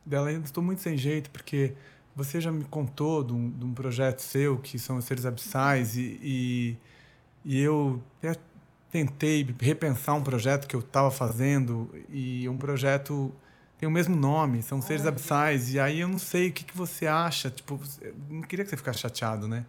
Dela, 0.05 0.31
eu 0.31 0.41
estou 0.41 0.63
muito 0.63 0.81
sem 0.81 0.97
jeito, 0.97 1.29
porque 1.29 1.73
você 2.15 2.41
já 2.41 2.51
me 2.51 2.63
contou 2.65 3.23
de 3.23 3.33
um, 3.33 3.49
de 3.49 3.65
um 3.65 3.73
projeto 3.73 4.21
seu, 4.21 4.57
que 4.57 4.77
são 4.79 4.97
os 4.97 5.05
seres 5.05 5.25
abissais, 5.25 5.95
e, 5.95 6.19
e, 6.21 6.77
e 7.45 7.59
eu 7.59 8.01
até 8.17 8.39
tentei 8.91 9.47
repensar 9.59 10.15
um 10.15 10.23
projeto 10.23 10.67
que 10.67 10.75
eu 10.75 10.79
estava 10.79 11.11
fazendo, 11.11 11.89
e 12.09 12.49
um 12.49 12.57
projeto 12.57 13.33
tem 13.77 13.87
o 13.87 13.91
mesmo 13.91 14.15
nome, 14.15 14.61
são 14.61 14.81
seres 14.81 15.05
abissais, 15.05 15.73
e 15.73 15.79
aí 15.79 16.01
eu 16.01 16.07
não 16.07 16.19
sei 16.19 16.49
o 16.49 16.51
que, 16.51 16.65
que 16.65 16.75
você 16.75 17.07
acha, 17.07 17.49
tipo, 17.49 17.79
não 18.29 18.41
queria 18.41 18.65
que 18.65 18.71
você 18.71 18.77
ficasse 18.77 18.99
chateado, 18.99 19.47
né? 19.47 19.65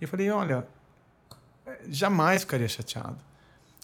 E 0.00 0.04
eu 0.04 0.08
falei, 0.08 0.28
olha, 0.30 0.66
jamais 1.88 2.42
ficaria 2.42 2.68
chateado. 2.68 3.18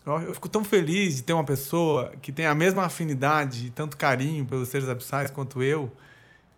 Eu, 0.04 0.34
fico 0.34 0.48
tão 0.48 0.64
feliz 0.64 1.16
de 1.16 1.22
ter 1.22 1.32
uma 1.32 1.44
pessoa 1.44 2.12
que 2.22 2.32
tem 2.32 2.46
a 2.46 2.54
mesma 2.54 2.84
afinidade 2.84 3.66
e 3.66 3.70
tanto 3.70 3.96
carinho 3.96 4.46
pelos 4.46 4.68
seres 4.68 4.88
abissais 4.88 5.30
quanto 5.30 5.62
eu, 5.62 5.92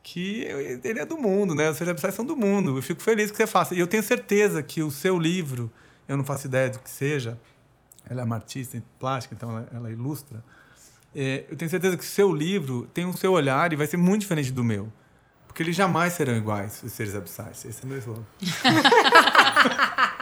que 0.02 0.46
ele 0.84 1.00
é 1.00 1.04
do 1.04 1.16
mundo, 1.18 1.54
né? 1.54 1.70
Os 1.70 1.76
seres 1.76 1.90
abissais 1.90 2.14
são 2.14 2.24
do 2.24 2.36
mundo. 2.36 2.78
Eu 2.78 2.82
fico 2.82 3.02
feliz 3.02 3.30
que 3.30 3.36
você 3.36 3.46
faça. 3.46 3.74
E 3.74 3.78
eu 3.78 3.86
tenho 3.86 4.02
certeza 4.02 4.62
que 4.62 4.82
o 4.82 4.90
seu 4.90 5.18
livro, 5.18 5.70
eu 6.08 6.16
não 6.16 6.24
faço 6.24 6.46
ideia 6.46 6.70
do 6.70 6.78
que 6.78 6.90
seja, 6.90 7.38
ela 8.08 8.22
é 8.22 8.24
uma 8.24 8.36
artista 8.36 8.76
em 8.76 8.82
plástica, 8.98 9.34
então 9.34 9.50
ela, 9.50 9.68
ela 9.72 9.90
ilustra. 9.90 10.42
É, 11.14 11.44
eu 11.50 11.56
tenho 11.56 11.70
certeza 11.70 11.96
que 11.96 12.04
o 12.04 12.06
seu 12.06 12.32
livro 12.32 12.88
tem 12.94 13.04
o 13.04 13.16
seu 13.16 13.32
olhar 13.32 13.72
e 13.72 13.76
vai 13.76 13.86
ser 13.86 13.96
muito 13.96 14.22
diferente 14.22 14.50
do 14.50 14.64
meu. 14.64 14.90
Porque 15.46 15.62
eles 15.62 15.76
jamais 15.76 16.14
serão 16.14 16.34
iguais, 16.34 16.82
os 16.82 16.92
seres 16.92 17.14
abissais. 17.14 17.64
Esse 17.64 17.84
é 17.84 17.86
meu 17.86 17.98
slogan. 17.98 18.24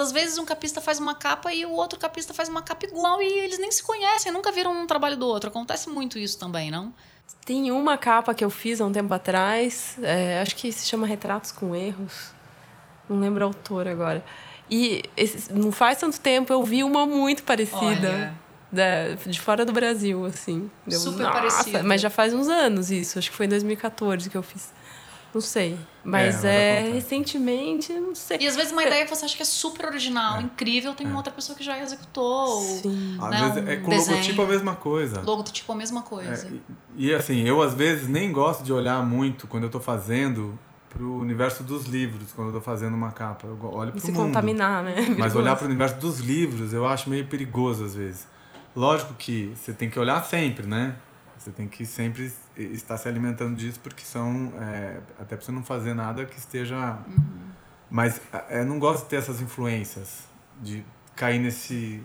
Às 0.00 0.12
vezes 0.12 0.38
um 0.38 0.44
capista 0.44 0.80
faz 0.80 0.98
uma 0.98 1.14
capa 1.14 1.52
e 1.52 1.64
o 1.66 1.70
outro 1.72 1.98
capista 1.98 2.32
faz 2.34 2.48
uma 2.48 2.62
capa 2.62 2.86
igual 2.86 3.20
e 3.22 3.26
eles 3.26 3.58
nem 3.58 3.70
se 3.70 3.82
conhecem, 3.82 4.32
nunca 4.32 4.50
viram 4.52 4.72
um 4.72 4.86
trabalho 4.86 5.16
do 5.16 5.26
outro. 5.26 5.50
Acontece 5.50 5.88
muito 5.88 6.18
isso 6.18 6.38
também, 6.38 6.70
não? 6.70 6.92
Tem 7.44 7.70
uma 7.70 7.96
capa 7.96 8.34
que 8.34 8.44
eu 8.44 8.50
fiz 8.50 8.80
há 8.80 8.86
um 8.86 8.92
tempo 8.92 9.12
atrás, 9.14 9.96
é, 10.02 10.40
acho 10.40 10.54
que 10.56 10.70
se 10.72 10.86
chama 10.86 11.06
Retratos 11.06 11.52
com 11.52 11.74
Erros. 11.74 12.32
Não 13.08 13.18
lembro 13.20 13.44
a 13.44 13.46
autora 13.46 13.90
agora. 13.90 14.24
E 14.70 15.02
esse- 15.16 15.52
não 15.52 15.72
faz 15.72 15.98
tanto 15.98 16.20
tempo 16.20 16.52
eu 16.52 16.62
vi 16.62 16.82
uma 16.84 17.06
muito 17.06 17.42
parecida. 17.42 18.34
Da- 18.72 19.14
de 19.26 19.40
fora 19.40 19.64
do 19.64 19.72
Brasil, 19.72 20.24
assim. 20.26 20.70
Deu, 20.86 21.00
Super 21.00 21.24
"Nossa", 21.24 21.32
parecido. 21.40 21.82
Mas 21.84 22.00
já 22.00 22.08
faz 22.08 22.32
uns 22.32 22.46
anos 22.48 22.88
isso. 22.88 23.18
Acho 23.18 23.28
que 23.30 23.36
foi 23.36 23.46
em 23.46 23.48
2014 23.48 24.30
que 24.30 24.36
eu 24.36 24.44
fiz. 24.44 24.70
Não 25.32 25.40
sei. 25.40 25.78
Mas 26.02 26.44
é, 26.44 26.78
acontece. 26.80 26.94
recentemente, 26.94 27.92
não 27.92 28.14
sei. 28.14 28.38
E 28.40 28.46
às 28.46 28.56
vezes 28.56 28.72
uma 28.72 28.82
ideia 28.82 29.04
que 29.04 29.14
você 29.14 29.24
acha 29.24 29.36
que 29.36 29.42
é 29.42 29.46
super 29.46 29.86
original, 29.86 30.40
incrível, 30.40 30.94
tem 30.94 31.06
uma 31.06 31.16
outra 31.16 31.32
pessoa 31.32 31.56
que 31.56 31.62
já 31.62 31.78
executou. 31.78 32.60
Sim. 32.60 33.16
Às 33.20 33.30
Né, 33.30 33.40
vezes 33.40 33.56
é 33.68 33.78
um 33.78 33.82
com 33.82 33.90
desenho. 33.90 34.16
logotipo 34.16 34.42
a 34.42 34.46
mesma 34.46 34.74
coisa. 34.74 35.20
Logotipo 35.20 35.72
a 35.72 35.76
mesma 35.76 36.02
coisa. 36.02 36.48
É, 36.48 36.50
e, 36.96 37.08
e, 37.10 37.14
assim, 37.14 37.42
eu 37.46 37.62
às 37.62 37.74
vezes 37.74 38.08
nem 38.08 38.32
gosto 38.32 38.64
de 38.64 38.72
olhar 38.72 39.04
muito 39.06 39.46
quando 39.46 39.64
eu 39.64 39.68
estou 39.68 39.80
fazendo 39.80 40.58
pro 40.88 41.14
universo 41.18 41.62
dos 41.62 41.84
livros, 41.86 42.32
quando 42.34 42.48
eu 42.48 42.54
tô 42.54 42.60
fazendo 42.60 42.94
uma 42.94 43.12
capa. 43.12 43.46
Eu 43.46 43.56
olho 43.72 43.90
E 43.90 43.92
pro 43.92 44.00
se 44.00 44.10
mundo. 44.10 44.26
contaminar, 44.26 44.82
né? 44.82 45.14
Mas 45.16 45.36
olhar 45.36 45.54
para 45.54 45.64
o 45.64 45.68
universo 45.68 45.96
dos 46.00 46.18
livros 46.18 46.72
eu 46.72 46.84
acho 46.86 47.08
meio 47.08 47.26
perigoso 47.26 47.84
às 47.84 47.94
vezes. 47.94 48.26
Lógico 48.74 49.14
que 49.14 49.52
você 49.54 49.72
tem 49.72 49.88
que 49.88 49.98
olhar 49.98 50.24
sempre, 50.24 50.66
né? 50.66 50.96
Você 51.40 51.50
tem 51.50 51.66
que 51.66 51.86
sempre 51.86 52.30
estar 52.54 52.98
se 52.98 53.08
alimentando 53.08 53.56
disso, 53.56 53.80
porque 53.82 54.04
são. 54.04 54.52
é, 54.60 55.00
até 55.18 55.36
para 55.36 55.40
você 55.44 55.50
não 55.50 55.62
fazer 55.64 55.94
nada 55.94 56.26
que 56.26 56.38
esteja. 56.38 56.98
Mas 57.90 58.20
é, 58.50 58.60
eu 58.60 58.66
não 58.66 58.78
gosto 58.78 59.04
de 59.04 59.08
ter 59.08 59.16
essas 59.16 59.40
influências, 59.40 60.24
de 60.60 60.84
cair 61.16 61.38
nesse. 61.40 62.02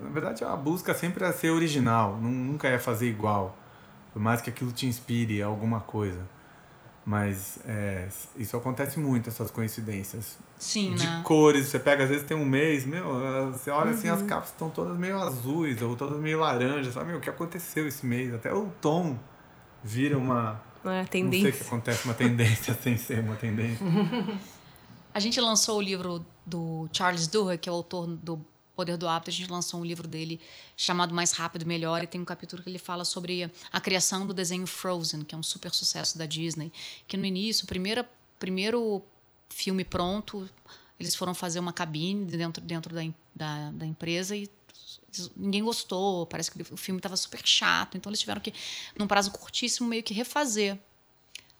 Na 0.00 0.08
verdade, 0.08 0.42
a 0.44 0.56
busca 0.56 0.94
sempre 0.94 1.24
é 1.24 1.32
ser 1.32 1.50
original, 1.50 2.16
nu- 2.16 2.30
nunca 2.30 2.66
é 2.68 2.78
fazer 2.78 3.06
igual. 3.08 3.54
Por 4.14 4.22
mais 4.22 4.40
que 4.40 4.48
aquilo 4.48 4.72
te 4.72 4.86
inspire 4.86 5.42
alguma 5.42 5.80
coisa. 5.80 6.20
Mas 7.06 7.58
é, 7.66 8.08
isso 8.36 8.56
acontece 8.56 8.98
muito, 8.98 9.28
essas 9.28 9.50
coincidências 9.50 10.38
Sim, 10.58 10.94
de 10.94 11.06
né? 11.06 11.20
cores. 11.22 11.66
Você 11.66 11.78
pega, 11.78 12.04
às 12.04 12.08
vezes 12.08 12.24
tem 12.26 12.34
um 12.36 12.46
mês, 12.46 12.86
meu, 12.86 13.04
você 13.52 13.70
olha 13.70 13.90
assim, 13.90 14.08
Uhum. 14.08 14.14
as 14.14 14.22
capas 14.22 14.48
estão 14.48 14.70
todas 14.70 14.96
meio 14.96 15.18
azuis 15.18 15.82
ou 15.82 15.94
todas 15.96 16.18
meio 16.18 16.40
laranjas. 16.40 16.94
Sabe, 16.94 17.08
meu, 17.08 17.18
o 17.18 17.20
que 17.20 17.28
aconteceu 17.28 17.86
esse 17.86 18.06
mês? 18.06 18.32
Até 18.32 18.52
o 18.54 18.68
tom 18.80 19.18
vira 19.82 20.16
uma. 20.16 20.62
É, 20.82 20.86
Não 20.86 20.92
sei 20.92 21.00
o 21.00 21.04
que 21.04 21.10
tendência. 21.10 21.66
acontece, 21.66 22.04
uma 22.06 22.14
tendência 22.14 22.74
sem 22.82 22.96
ser 22.96 23.20
uma 23.20 23.36
tendência. 23.36 23.84
A 25.12 25.20
gente 25.20 25.38
lançou 25.40 25.78
o 25.78 25.82
livro 25.82 26.24
do 26.44 26.88
Charles 26.92 27.26
Duhigg, 27.28 27.58
que 27.58 27.68
é 27.68 27.72
o 27.72 27.76
autor 27.76 28.06
do 28.06 28.44
Poder 28.74 28.96
do 28.96 29.08
Hábito. 29.08 29.30
A 29.30 29.32
gente 29.32 29.50
lançou 29.50 29.80
um 29.80 29.84
livro 29.84 30.08
dele 30.08 30.40
chamado 30.76 31.14
Mais 31.14 31.32
Rápido 31.32 31.66
Melhor 31.66 32.02
e 32.02 32.06
tem 32.06 32.20
um 32.20 32.24
capítulo 32.24 32.62
que 32.62 32.68
ele 32.68 32.78
fala 32.78 33.04
sobre 33.04 33.50
a 33.72 33.80
criação 33.80 34.26
do 34.26 34.34
desenho 34.34 34.66
Frozen, 34.66 35.22
que 35.22 35.34
é 35.34 35.38
um 35.38 35.42
super 35.42 35.72
sucesso 35.72 36.18
da 36.18 36.26
Disney. 36.26 36.72
Que 37.06 37.16
no 37.16 37.24
início, 37.24 37.66
primeiro, 37.66 38.04
primeiro 38.38 39.02
filme 39.48 39.84
pronto, 39.84 40.48
eles 40.98 41.14
foram 41.14 41.34
fazer 41.34 41.58
uma 41.60 41.72
cabine 41.72 42.24
dentro, 42.24 42.62
dentro 42.62 42.94
da, 42.94 43.02
da, 43.34 43.70
da 43.70 43.86
empresa 43.86 44.36
e 44.36 44.50
ninguém 45.36 45.62
gostou. 45.62 46.26
Parece 46.26 46.50
que 46.50 46.62
o 46.72 46.76
filme 46.76 46.98
estava 46.98 47.16
super 47.16 47.40
chato. 47.44 47.96
Então 47.96 48.10
eles 48.10 48.20
tiveram 48.20 48.40
que, 48.40 48.52
num 48.98 49.06
prazo 49.06 49.30
curtíssimo, 49.30 49.88
meio 49.88 50.02
que 50.02 50.14
refazer 50.14 50.78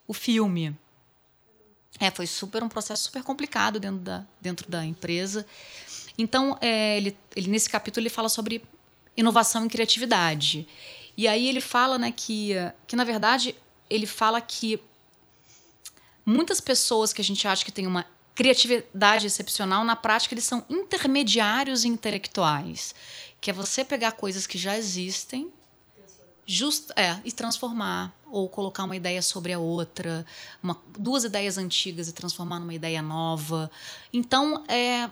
o 0.07 0.15
filme. 0.15 0.77
É, 2.01 2.11
foi 2.11 2.27
super 2.27 2.63
um 2.63 2.69
processo 2.69 3.05
super 3.05 3.23
complicado 3.23 3.79
dentro 3.79 4.01
da, 4.01 4.27
dentro 4.41 4.69
da 4.69 4.85
empresa. 4.85 5.47
Então, 6.17 6.57
é, 6.61 6.97
ele, 6.97 7.17
ele, 7.35 7.49
nesse 7.49 7.69
capítulo, 7.69 8.03
ele 8.03 8.11
fala 8.11 8.29
sobre 8.29 8.63
inovação 9.17 9.67
e 9.67 9.69
criatividade. 9.69 10.67
E 11.17 11.29
aí 11.29 11.49
ele 11.49 11.61
fala 11.61 11.99
né, 11.99 12.13
que, 12.13 12.53
que, 12.87 12.97
na 12.97 13.05
verdade, 13.05 13.55
ele 13.89 14.07
fala 14.07 14.41
que 14.41 14.81
muitas 16.25 16.61
pessoas 16.61 17.13
que 17.13 17.21
a 17.21 17.25
gente 17.25 17.47
acha 17.47 17.65
que 17.65 17.73
têm 17.73 17.87
uma 17.87 18.07
criatividade 18.35 19.27
excepcional, 19.27 19.85
na 19.85 19.95
prática, 19.95 20.35
eles 20.35 20.45
são 20.45 20.65
intermediários 20.69 21.85
intelectuais. 21.85 22.95
Que 23.41 23.51
é 23.51 23.53
você 23.53 23.85
pegar 23.85 24.13
coisas 24.13 24.47
que 24.47 24.59
já 24.59 24.77
existem 24.77 25.53
Just, 26.47 26.91
é, 26.95 27.19
e 27.25 27.33
transformar 27.33 28.15
ou 28.31 28.49
colocar 28.51 28.85
uma 28.85 28.95
ideia 28.95 29.23
sobre 29.23 29.53
a 29.53 29.59
outra, 29.59 30.27
uma, 30.63 30.79
duas 30.99 31.25
ideias 31.25 31.57
antigas 31.57 32.07
e 32.07 32.13
transformar 32.13 32.59
numa 32.59 32.75
ideia 32.75 33.01
nova. 33.01 33.71
Então, 34.13 34.63
é, 34.69 35.09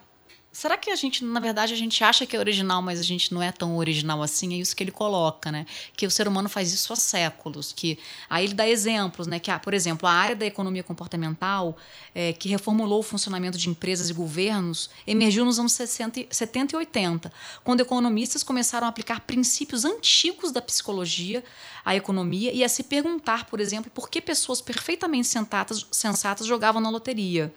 Será 0.52 0.76
que 0.76 0.90
a 0.90 0.96
gente, 0.96 1.24
na 1.24 1.40
verdade, 1.40 1.72
a 1.72 1.76
gente 1.76 2.04
acha 2.04 2.26
que 2.26 2.36
é 2.36 2.38
original, 2.38 2.82
mas 2.82 3.00
a 3.00 3.02
gente 3.02 3.32
não 3.32 3.42
é 3.42 3.50
tão 3.50 3.78
original 3.78 4.22
assim? 4.22 4.52
É 4.52 4.58
isso 4.58 4.76
que 4.76 4.84
ele 4.84 4.90
coloca, 4.90 5.50
né? 5.50 5.64
Que 5.96 6.06
o 6.06 6.10
ser 6.10 6.28
humano 6.28 6.46
faz 6.46 6.74
isso 6.74 6.92
há 6.92 6.96
séculos. 6.96 7.72
Que 7.72 7.98
aí 8.28 8.44
ele 8.44 8.52
dá 8.52 8.68
exemplos, 8.68 9.26
né? 9.26 9.38
Que, 9.38 9.50
ah, 9.50 9.58
por 9.58 9.72
exemplo, 9.72 10.06
a 10.06 10.12
área 10.12 10.36
da 10.36 10.44
economia 10.44 10.82
comportamental, 10.82 11.74
é, 12.14 12.34
que 12.34 12.50
reformulou 12.50 13.00
o 13.00 13.02
funcionamento 13.02 13.56
de 13.56 13.70
empresas 13.70 14.10
e 14.10 14.12
governos, 14.12 14.90
emergiu 15.06 15.42
nos 15.46 15.58
anos 15.58 15.72
60, 15.72 16.26
70 16.30 16.74
e 16.74 16.76
80, 16.76 17.32
quando 17.64 17.80
economistas 17.80 18.42
começaram 18.42 18.86
a 18.86 18.90
aplicar 18.90 19.20
princípios 19.20 19.86
antigos 19.86 20.52
da 20.52 20.60
psicologia 20.60 21.42
à 21.82 21.96
economia 21.96 22.52
e 22.52 22.62
a 22.62 22.68
se 22.68 22.82
perguntar, 22.82 23.46
por 23.46 23.58
exemplo, 23.58 23.90
por 23.90 24.10
que 24.10 24.20
pessoas 24.20 24.60
perfeitamente 24.60 25.28
sensatas, 25.28 25.86
sensatas 25.90 26.46
jogavam 26.46 26.82
na 26.82 26.90
loteria 26.90 27.50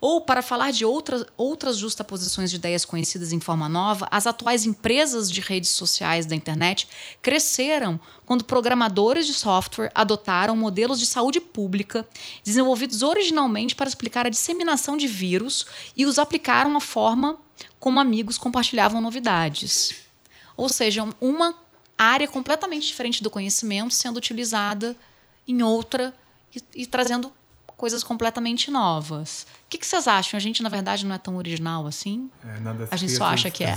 ou, 0.00 0.20
para 0.20 0.40
falar 0.40 0.70
de 0.70 0.84
outras, 0.84 1.26
outras 1.36 1.76
justaposições 1.76 2.50
de 2.50 2.56
ideias 2.56 2.84
conhecidas 2.84 3.32
em 3.32 3.40
forma 3.40 3.68
nova, 3.68 4.08
as 4.10 4.26
atuais 4.26 4.64
empresas 4.64 5.30
de 5.30 5.40
redes 5.40 5.70
sociais 5.70 6.24
da 6.24 6.34
internet 6.34 6.88
cresceram 7.20 8.00
quando 8.24 8.44
programadores 8.44 9.26
de 9.26 9.34
software 9.34 9.92
adotaram 9.94 10.56
modelos 10.56 10.98
de 10.98 11.06
saúde 11.06 11.40
pública 11.40 12.08
desenvolvidos 12.42 13.02
originalmente 13.02 13.74
para 13.74 13.88
explicar 13.88 14.26
a 14.26 14.30
disseminação 14.30 14.96
de 14.96 15.06
vírus 15.06 15.66
e 15.94 16.06
os 16.06 16.18
aplicaram 16.18 16.76
à 16.76 16.80
forma 16.80 17.36
como 17.78 18.00
amigos 18.00 18.38
compartilhavam 18.38 19.00
novidades. 19.00 19.94
Ou 20.56 20.68
seja, 20.68 21.06
uma 21.20 21.54
área 21.98 22.26
completamente 22.26 22.86
diferente 22.86 23.22
do 23.22 23.28
conhecimento 23.28 23.92
sendo 23.92 24.16
utilizada 24.16 24.96
em 25.46 25.62
outra 25.62 26.14
e, 26.54 26.82
e 26.82 26.86
trazendo 26.86 27.30
coisas 27.80 28.04
completamente 28.04 28.70
novas. 28.70 29.46
O 29.64 29.70
que, 29.70 29.78
que, 29.78 29.86
vocês 29.86 30.06
acham? 30.06 30.36
A 30.36 30.40
gente, 30.40 30.62
na 30.62 30.68
verdade, 30.68 31.06
não 31.06 31.14
é 31.14 31.18
tão 31.18 31.36
original 31.36 31.86
assim? 31.86 32.30
É, 32.44 32.86
a 32.90 32.96
gente 32.96 33.12
só 33.12 33.24
acha 33.24 33.50
que 33.50 33.64
é. 33.64 33.74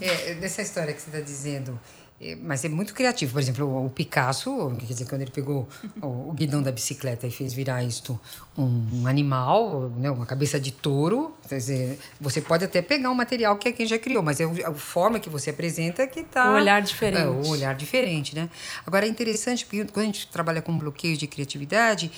é. 0.00 0.30
é. 0.32 0.34
Dessa 0.34 0.60
história 0.60 0.92
que 0.92 1.00
você 1.00 1.08
está 1.08 1.20
dizendo, 1.20 1.78
é, 1.78 2.07
mas 2.42 2.64
é 2.64 2.68
muito 2.68 2.94
criativo. 2.94 3.32
Por 3.32 3.40
exemplo, 3.40 3.86
o 3.86 3.90
Picasso, 3.90 4.74
quer 4.78 4.86
dizer, 4.86 5.06
quando 5.06 5.22
ele 5.22 5.30
pegou 5.30 5.68
o, 6.02 6.32
guidão 6.32 6.60
da 6.60 6.72
bicicleta 6.72 7.26
e 7.26 7.30
fez 7.30 7.52
virar 7.52 7.84
isto 7.84 8.18
um, 8.56 8.86
um 8.92 9.06
animal, 9.06 9.88
né, 9.96 10.10
uma 10.10 10.26
cabeça 10.26 10.58
de 10.58 10.72
touro, 10.72 11.36
quer 11.48 11.58
dizer, 11.58 11.98
você 12.20 12.40
pode 12.40 12.64
até 12.64 12.82
pegar 12.82 13.10
um 13.10 13.14
material 13.14 13.56
que 13.56 13.68
é 13.68 13.72
quem 13.72 13.86
já 13.86 13.98
criou, 13.98 14.22
mas 14.22 14.40
é 14.40 14.44
a 14.44 14.74
forma 14.74 15.20
que 15.20 15.30
você 15.30 15.50
apresenta 15.50 16.06
que 16.08 16.20
está... 16.20 16.50
O 16.50 16.54
olhar 16.54 16.82
diferente. 16.82 17.22
É, 17.22 17.28
o 17.28 17.48
olhar 17.48 17.74
diferente, 17.74 18.34
né? 18.34 18.50
Agora, 18.84 19.06
é 19.06 19.08
interessante, 19.08 19.64
porque 19.64 19.84
quando 19.84 20.04
a 20.04 20.06
gente 20.06 20.26
trabalha 20.26 20.60
com 20.60 20.76
bloqueio 20.76 21.16
de 21.16 21.26
criatividade, 21.28 22.10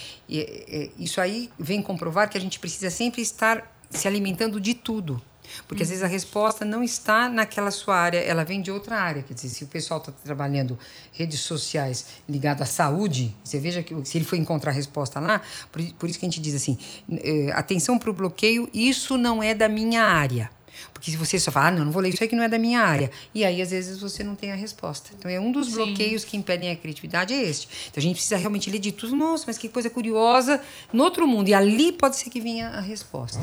isso 0.99 1.21
aí 1.21 1.51
vem 1.59 1.83
comprovar 1.83 2.31
que 2.31 2.39
a 2.39 2.41
gente 2.41 2.59
precisa 2.59 2.89
sempre 2.89 3.21
estar 3.21 3.71
se 3.91 4.09
alimentando 4.09 4.61
de 4.61 4.73
tudo. 4.73 5.21
Porque 5.67 5.83
às 5.83 5.89
vezes 5.89 6.03
a 6.03 6.07
resposta 6.07 6.65
não 6.65 6.83
está 6.83 7.29
naquela 7.29 7.71
sua 7.71 7.97
área, 7.97 8.19
ela 8.19 8.45
vem 8.45 8.61
de 8.61 8.71
outra 8.71 8.99
área. 9.01 9.23
Quer 9.23 9.35
dizer, 9.35 9.49
se 9.49 9.65
o 9.65 9.67
pessoal 9.67 10.01
está 10.01 10.13
trabalhando 10.13 10.79
redes 11.13 11.41
sociais 11.41 12.07
ligado 12.29 12.63
à 12.63 12.67
saúde, 12.67 13.35
você 13.43 13.59
veja 13.59 13.83
que 13.83 13.95
se 14.05 14.19
ele 14.19 14.25
for 14.25 14.37
encontrar 14.37 14.73
a 14.73 14.75
resposta 14.75 15.21
lá, 15.21 15.41
por, 15.71 15.83
por 15.95 16.09
isso 16.09 16.19
que 16.19 16.27
a 16.27 16.29
gente 16.29 16.41
diz 16.41 16.55
assim: 16.55 16.79
eh, 17.11 17.51
atenção 17.55 17.99
para 17.99 18.11
o 18.11 18.13
bloqueio, 18.13 18.69
isso 18.73 19.17
não 19.17 19.43
é 19.43 19.55
da 19.55 19.69
minha 19.69 20.03
área. 20.03 20.51
Porque 20.93 21.11
se 21.11 21.17
você 21.17 21.39
só 21.39 21.51
fala, 21.51 21.69
ah, 21.69 21.71
não, 21.71 21.85
não 21.85 21.93
vou 21.93 22.03
ler 22.03 22.11
isso 22.11 22.23
aqui 22.23 22.35
não 22.35 22.43
é 22.43 22.49
da 22.49 22.59
minha 22.59 22.81
área. 22.81 23.11
E 23.35 23.45
aí, 23.45 23.61
às 23.61 23.71
vezes, 23.71 23.99
você 24.01 24.23
não 24.23 24.35
tem 24.35 24.53
a 24.53 24.55
resposta. 24.55 25.11
Então, 25.19 25.31
é 25.31 25.39
um 25.39 25.53
dos 25.53 25.69
Sim. 25.69 25.75
bloqueios 25.75 26.25
que 26.25 26.37
impedem 26.37 26.71
a 26.71 26.77
criatividade 26.77 27.35
é 27.35 27.43
este. 27.43 27.69
Então, 27.91 28.01
a 28.01 28.03
gente 28.03 28.15
precisa 28.15 28.37
realmente 28.37 28.71
ler 28.71 28.79
de 28.79 28.93
tudo. 28.93 29.17
Nossa, 29.17 29.45
mas 29.47 29.59
que 29.59 29.69
coisa 29.69 29.91
curiosa 29.91 30.61
no 30.93 31.03
outro 31.03 31.27
mundo. 31.27 31.49
E 31.49 31.55
ali 31.55 31.93
pode 31.93 32.17
ser 32.17 32.31
que 32.31 32.41
venha 32.41 32.69
a 32.69 32.81
resposta. 32.81 33.41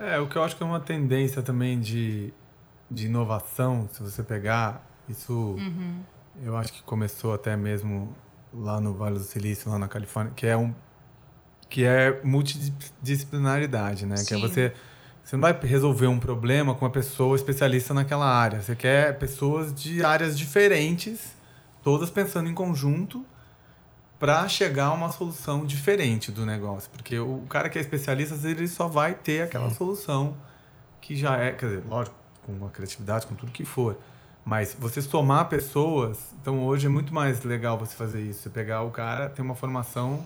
É, 0.00 0.18
o 0.18 0.28
que 0.28 0.36
eu 0.36 0.42
acho 0.42 0.56
que 0.56 0.62
é 0.62 0.66
uma 0.66 0.80
tendência 0.80 1.42
também 1.42 1.80
de, 1.80 2.32
de 2.90 3.06
inovação, 3.06 3.88
se 3.92 4.02
você 4.02 4.22
pegar, 4.22 4.86
isso 5.08 5.32
uhum. 5.32 6.00
eu 6.42 6.56
acho 6.56 6.72
que 6.72 6.82
começou 6.82 7.34
até 7.34 7.56
mesmo 7.56 8.14
lá 8.54 8.80
no 8.80 8.94
Vale 8.94 9.18
do 9.18 9.24
Silício, 9.24 9.70
lá 9.70 9.78
na 9.78 9.88
Califórnia, 9.88 10.32
que 10.34 10.46
é 10.46 10.56
um 10.56 10.74
que 11.68 11.84
é 11.84 12.22
multidisciplinaridade, 12.24 14.06
né? 14.06 14.16
Sim. 14.16 14.26
Que 14.26 14.34
é 14.34 14.38
você 14.38 14.72
você 15.22 15.36
não 15.36 15.42
vai 15.42 15.52
resolver 15.60 16.06
um 16.06 16.18
problema 16.18 16.74
com 16.74 16.86
uma 16.86 16.90
pessoa 16.90 17.36
especialista 17.36 17.92
naquela 17.92 18.24
área. 18.24 18.62
Você 18.62 18.74
quer 18.74 19.18
pessoas 19.18 19.74
de 19.74 20.02
áreas 20.02 20.38
diferentes, 20.38 21.36
todas 21.82 22.08
pensando 22.08 22.48
em 22.48 22.54
conjunto 22.54 23.26
para 24.18 24.48
chegar 24.48 24.86
a 24.86 24.92
uma 24.92 25.10
solução 25.10 25.64
diferente 25.64 26.32
do 26.32 26.44
negócio. 26.44 26.90
Porque 26.90 27.18
o 27.18 27.44
cara 27.48 27.68
que 27.68 27.78
é 27.78 27.80
especialista, 27.80 28.34
ele 28.48 28.66
só 28.66 28.88
vai 28.88 29.14
ter 29.14 29.42
aquela 29.42 29.68
Sim. 29.70 29.76
solução 29.76 30.36
que 31.00 31.16
já 31.16 31.36
é, 31.36 31.52
quer 31.52 31.66
dizer, 31.66 31.84
lógico, 31.88 32.16
com 32.44 32.66
a 32.66 32.70
criatividade, 32.70 33.26
com 33.26 33.34
tudo 33.34 33.52
que 33.52 33.64
for. 33.64 33.96
Mas 34.44 34.74
você 34.78 35.02
somar 35.02 35.48
pessoas, 35.48 36.18
então 36.40 36.64
hoje 36.64 36.86
é 36.86 36.88
muito 36.88 37.12
mais 37.12 37.44
legal 37.44 37.78
você 37.78 37.94
fazer 37.94 38.22
isso. 38.22 38.42
Você 38.42 38.50
pegar 38.50 38.82
o 38.82 38.90
cara, 38.90 39.28
tem 39.28 39.44
uma 39.44 39.54
formação 39.54 40.24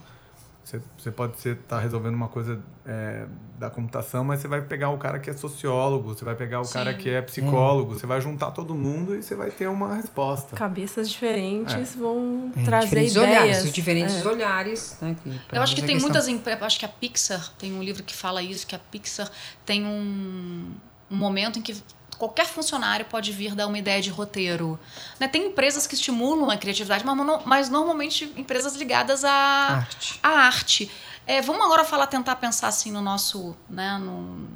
você, 0.65 0.81
você 0.97 1.11
pode 1.11 1.37
estar 1.37 1.55
tá 1.67 1.81
resolvendo 1.81 2.15
uma 2.15 2.29
coisa 2.29 2.61
é, 2.87 3.27
da 3.59 3.69
computação, 3.69 4.23
mas 4.23 4.41
você 4.41 4.49
vai 4.49 4.63
pegar 4.63 4.91
o 4.91 4.99
cara 4.99 5.19
que 5.19 5.29
é 5.29 5.33
sociólogo, 5.33 6.15
você 6.15 6.25
vai 6.25 6.35
pegar 6.37 6.61
o 6.61 6.65
Sim. 6.65 6.73
cara 6.75 6.95
que 6.95 7.11
é 7.11 7.21
psicólogo, 7.21 7.95
você 7.95 8.07
vai 8.07 8.21
juntar 8.21 8.53
todo 8.53 8.75
mundo 8.75 9.15
e 9.17 9.23
você 9.23 9.35
vai 9.35 9.51
ter 9.51 9.67
uma 9.67 9.97
resposta. 9.97 10.55
Cabeças 10.55 11.11
diferentes 11.11 11.97
é. 11.97 11.99
vão 11.99 12.53
é, 12.57 12.63
trazer 12.63 12.87
diferentes 12.89 13.17
ideias. 13.17 13.41
Olhares, 13.41 13.73
diferentes 13.73 14.25
é. 14.25 14.29
olhares. 14.29 14.99
Né, 15.01 15.17
Eu 15.53 15.63
acho 15.63 15.75
que 15.75 15.83
tem 15.83 15.99
muitas 15.99 16.29
empresas. 16.29 16.63
Acho 16.63 16.79
que 16.79 16.85
a 16.85 16.89
Pixar 16.89 17.53
tem 17.59 17.73
um 17.73 17.83
livro 17.83 18.03
que 18.03 18.15
fala 18.15 18.43
isso, 18.43 18.67
que 18.67 18.77
a 18.77 18.79
Pixar 18.79 19.31
tem 19.67 19.85
um, 19.85 20.71
um 21.11 21.17
momento 21.17 21.59
em 21.59 21.63
que 21.63 21.75
qualquer 22.23 22.47
funcionário 22.47 23.05
pode 23.07 23.33
vir 23.33 23.53
dar 23.53 23.67
uma 23.67 23.77
ideia 23.77 24.01
de 24.01 24.09
roteiro. 24.09 24.79
Né? 25.19 25.27
Tem 25.27 25.49
empresas 25.49 25.89
que 25.89 25.97
estimulam 25.97 26.49
a 26.51 26.57
criatividade, 26.57 27.05
mas, 27.05 27.43
mas 27.45 27.69
normalmente 27.69 28.33
empresas 28.37 28.77
ligadas 28.77 29.25
à 29.25 29.33
arte. 29.33 30.21
À 30.23 30.29
arte. 30.29 30.91
É, 31.27 31.43
vamos 31.43 31.67
agora 31.67 31.85
falar, 31.85 32.07
tentar 32.07 32.37
pensar 32.37 32.69
assim 32.69 32.93
no 32.93 33.01
nosso, 33.01 33.57
né, 33.69 33.99
no, 33.99 34.49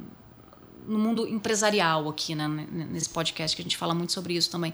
no 0.87 0.97
mundo 0.97 1.27
empresarial 1.27 2.07
aqui, 2.07 2.33
né, 2.35 2.47
nesse 2.47 3.09
podcast 3.09 3.53
que 3.53 3.61
a 3.61 3.65
gente 3.65 3.75
fala 3.75 3.93
muito 3.93 4.13
sobre 4.13 4.33
isso 4.33 4.49
também. 4.49 4.73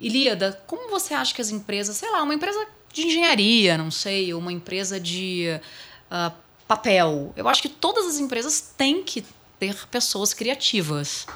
Ilíada, 0.00 0.62
como 0.68 0.90
você 0.90 1.14
acha 1.14 1.34
que 1.34 1.42
as 1.42 1.50
empresas, 1.50 1.96
sei 1.96 2.08
lá, 2.08 2.22
uma 2.22 2.34
empresa 2.34 2.64
de 2.92 3.02
engenharia, 3.02 3.76
não 3.76 3.90
sei, 3.90 4.32
ou 4.32 4.38
uma 4.38 4.52
empresa 4.52 5.00
de 5.00 5.60
uh, 6.08 6.32
papel, 6.68 7.32
eu 7.34 7.48
acho 7.48 7.60
que 7.60 7.68
todas 7.68 8.06
as 8.06 8.20
empresas 8.20 8.72
têm 8.76 9.02
que 9.02 9.24
ter 9.58 9.88
pessoas 9.88 10.32
criativas 10.32 11.26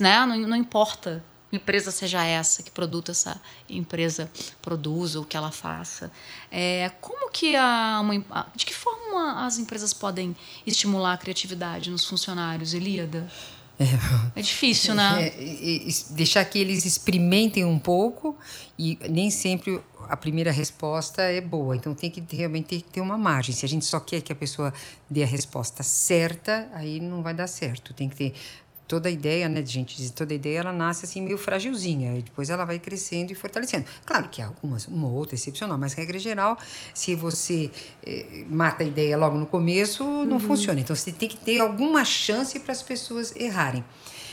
né? 0.00 0.26
Não, 0.26 0.36
não 0.38 0.56
importa 0.56 1.22
empresa 1.52 1.90
seja 1.90 2.24
essa, 2.24 2.62
que 2.62 2.70
produto 2.70 3.10
essa 3.10 3.40
empresa 3.68 4.30
produza 4.60 5.18
ou 5.18 5.24
que 5.24 5.36
ela 5.36 5.50
faça. 5.50 6.10
É, 6.50 6.90
como 7.00 7.30
que 7.30 7.54
a, 7.54 8.00
uma, 8.00 8.46
de 8.54 8.64
que 8.64 8.74
forma 8.74 9.44
as 9.44 9.58
empresas 9.58 9.92
podem 9.92 10.34
estimular 10.66 11.12
a 11.12 11.16
criatividade 11.18 11.90
nos 11.90 12.06
funcionários, 12.06 12.72
Elíada? 12.72 13.30
É, 13.78 14.38
é 14.38 14.42
difícil, 14.42 14.94
né? 14.94 15.28
É, 15.28 15.86
deixar 16.10 16.44
que 16.44 16.58
eles 16.58 16.84
experimentem 16.84 17.64
um 17.64 17.78
pouco 17.78 18.36
e 18.78 18.98
nem 19.08 19.30
sempre 19.30 19.80
a 20.08 20.16
primeira 20.16 20.52
resposta 20.52 21.22
é 21.22 21.40
boa. 21.40 21.74
Então 21.74 21.94
tem 21.94 22.10
que 22.10 22.22
realmente 22.34 22.66
ter, 22.66 22.82
ter 22.82 23.00
uma 23.00 23.18
margem. 23.18 23.54
Se 23.54 23.64
a 23.64 23.68
gente 23.68 23.84
só 23.84 23.98
quer 23.98 24.20
que 24.20 24.32
a 24.32 24.36
pessoa 24.36 24.72
dê 25.10 25.22
a 25.22 25.26
resposta 25.26 25.82
certa, 25.82 26.68
aí 26.74 27.00
não 27.00 27.22
vai 27.22 27.34
dar 27.34 27.46
certo. 27.46 27.92
Tem 27.94 28.08
que 28.08 28.16
ter 28.16 28.34
toda 28.92 29.08
ideia, 29.08 29.48
né, 29.48 29.62
de 29.62 29.72
gente 29.72 30.12
toda 30.12 30.34
ideia 30.34 30.58
ela 30.58 30.72
nasce 30.72 31.06
assim 31.06 31.22
meio 31.22 31.38
frágilzinha, 31.38 32.14
e 32.18 32.20
depois 32.20 32.50
ela 32.50 32.66
vai 32.66 32.78
crescendo 32.78 33.32
e 33.32 33.34
fortalecendo. 33.34 33.86
Claro 34.04 34.28
que 34.28 34.42
há 34.42 34.48
algumas, 34.48 34.86
uma 34.86 35.08
ou 35.08 35.14
outra 35.14 35.34
excepcional, 35.34 35.78
mas 35.78 35.94
regra 35.94 36.18
geral, 36.18 36.58
se 36.92 37.14
você 37.14 37.70
eh, 38.04 38.44
mata 38.50 38.84
a 38.84 38.86
ideia 38.86 39.16
logo 39.16 39.38
no 39.38 39.46
começo, 39.46 40.04
não 40.04 40.32
uhum. 40.32 40.40
funciona. 40.40 40.78
Então 40.78 40.94
você 40.94 41.10
tem 41.10 41.26
que 41.26 41.38
ter 41.38 41.58
alguma 41.58 42.04
chance 42.04 42.60
para 42.60 42.72
as 42.72 42.82
pessoas 42.82 43.34
errarem. 43.34 43.82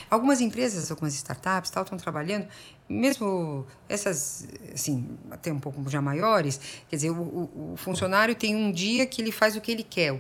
Algumas 0.10 0.42
empresas, 0.42 0.90
algumas 0.90 1.14
startups 1.14 1.70
tal, 1.70 1.84
estão 1.84 1.98
trabalhando, 1.98 2.48
mesmo 2.90 3.68
essas, 3.88 4.48
assim, 4.74 5.08
até 5.30 5.54
um 5.54 5.60
pouco 5.60 5.88
já 5.88 6.02
maiores, 6.02 6.60
quer 6.90 6.96
dizer, 6.96 7.12
o, 7.12 7.22
o, 7.22 7.74
o 7.74 7.78
funcionário 7.78 8.34
tem 8.34 8.56
um 8.56 8.72
dia 8.72 9.06
que 9.06 9.22
ele 9.22 9.32
faz 9.32 9.56
o 9.56 9.62
que 9.62 9.72
ele 9.72 9.84
quer, 9.84 10.12
o 10.12 10.20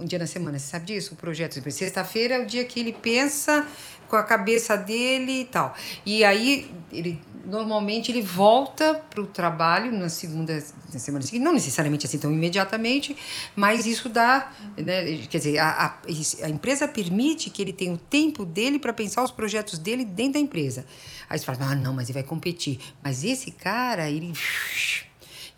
um 0.00 0.04
dia 0.04 0.20
na 0.20 0.28
semana, 0.28 0.56
você 0.58 0.68
sabe 0.68 0.86
disso? 0.86 1.14
O 1.14 1.16
projeto, 1.16 1.60
sexta-feira 1.72 2.36
é 2.36 2.38
o 2.40 2.46
dia 2.46 2.64
que 2.64 2.78
ele 2.78 2.92
pensa 2.92 3.65
com 4.08 4.16
a 4.16 4.22
cabeça 4.22 4.76
dele 4.76 5.40
e 5.40 5.44
tal. 5.44 5.74
E 6.04 6.24
aí 6.24 6.70
ele 6.92 7.20
normalmente 7.44 8.10
ele 8.10 8.22
volta 8.22 8.94
para 8.94 9.20
o 9.20 9.26
trabalho 9.26 9.92
na 9.92 10.08
segunda 10.08 10.60
na 10.92 10.98
semana 10.98 11.24
seguinte, 11.24 11.44
não 11.44 11.52
necessariamente 11.52 12.06
assim 12.06 12.18
tão 12.18 12.32
imediatamente, 12.32 13.16
mas 13.54 13.86
isso 13.86 14.08
dá, 14.08 14.50
né, 14.76 15.18
quer 15.28 15.38
dizer, 15.38 15.58
a, 15.58 15.68
a, 15.68 15.94
a, 16.44 16.48
empresa 16.48 16.88
permite 16.88 17.50
que 17.50 17.60
ele 17.60 17.72
tenha 17.72 17.92
o 17.92 17.98
tempo 17.98 18.44
dele 18.44 18.78
para 18.78 18.92
pensar 18.92 19.22
os 19.22 19.30
projetos 19.30 19.78
dele 19.78 20.04
dentro 20.04 20.34
da 20.34 20.38
empresa. 20.40 20.86
Aí 21.28 21.38
você 21.38 21.44
fala, 21.44 21.58
ah, 21.72 21.74
não, 21.74 21.92
mas 21.92 22.08
ele 22.08 22.14
vai 22.14 22.22
competir. 22.22 22.78
Mas 23.02 23.24
esse 23.24 23.50
cara, 23.50 24.08
ele 24.08 24.32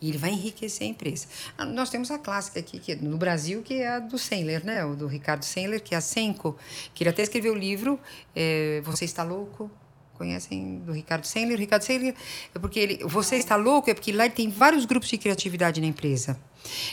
e 0.00 0.08
ele 0.08 0.18
vai 0.18 0.30
enriquecer 0.30 0.86
a 0.86 0.90
empresa. 0.90 1.26
Ah, 1.56 1.64
nós 1.64 1.90
temos 1.90 2.10
a 2.10 2.18
clássica 2.18 2.60
aqui 2.60 2.78
que, 2.78 2.94
no 2.96 3.16
Brasil, 3.16 3.62
que 3.62 3.74
é 3.74 3.88
a 3.88 3.98
do 3.98 4.18
Sendler, 4.18 4.64
né? 4.64 4.84
O 4.84 4.94
do 4.94 5.06
Ricardo 5.06 5.44
Sendler, 5.44 5.82
que 5.82 5.94
é 5.94 5.98
a 5.98 6.00
Senco, 6.00 6.56
que 6.94 7.02
ele 7.02 7.10
até 7.10 7.22
escreveu 7.22 7.52
o 7.52 7.56
livro 7.56 7.98
é, 8.34 8.80
Você 8.84 9.04
Está 9.04 9.22
Louco? 9.22 9.70
Conhecem 10.14 10.80
do 10.80 10.92
Ricardo 10.92 11.24
Sendler? 11.24 11.56
O 11.56 11.60
Ricardo 11.60 11.82
Sendler 11.82 12.14
é 12.54 12.58
porque 12.58 12.78
ele, 12.78 12.98
Você 13.04 13.36
Está 13.36 13.56
Louco 13.56 13.90
é 13.90 13.94
porque 13.94 14.12
lá 14.12 14.26
ele 14.26 14.34
tem 14.34 14.48
vários 14.50 14.84
grupos 14.84 15.08
de 15.08 15.18
criatividade 15.18 15.80
na 15.80 15.86
empresa. 15.86 16.38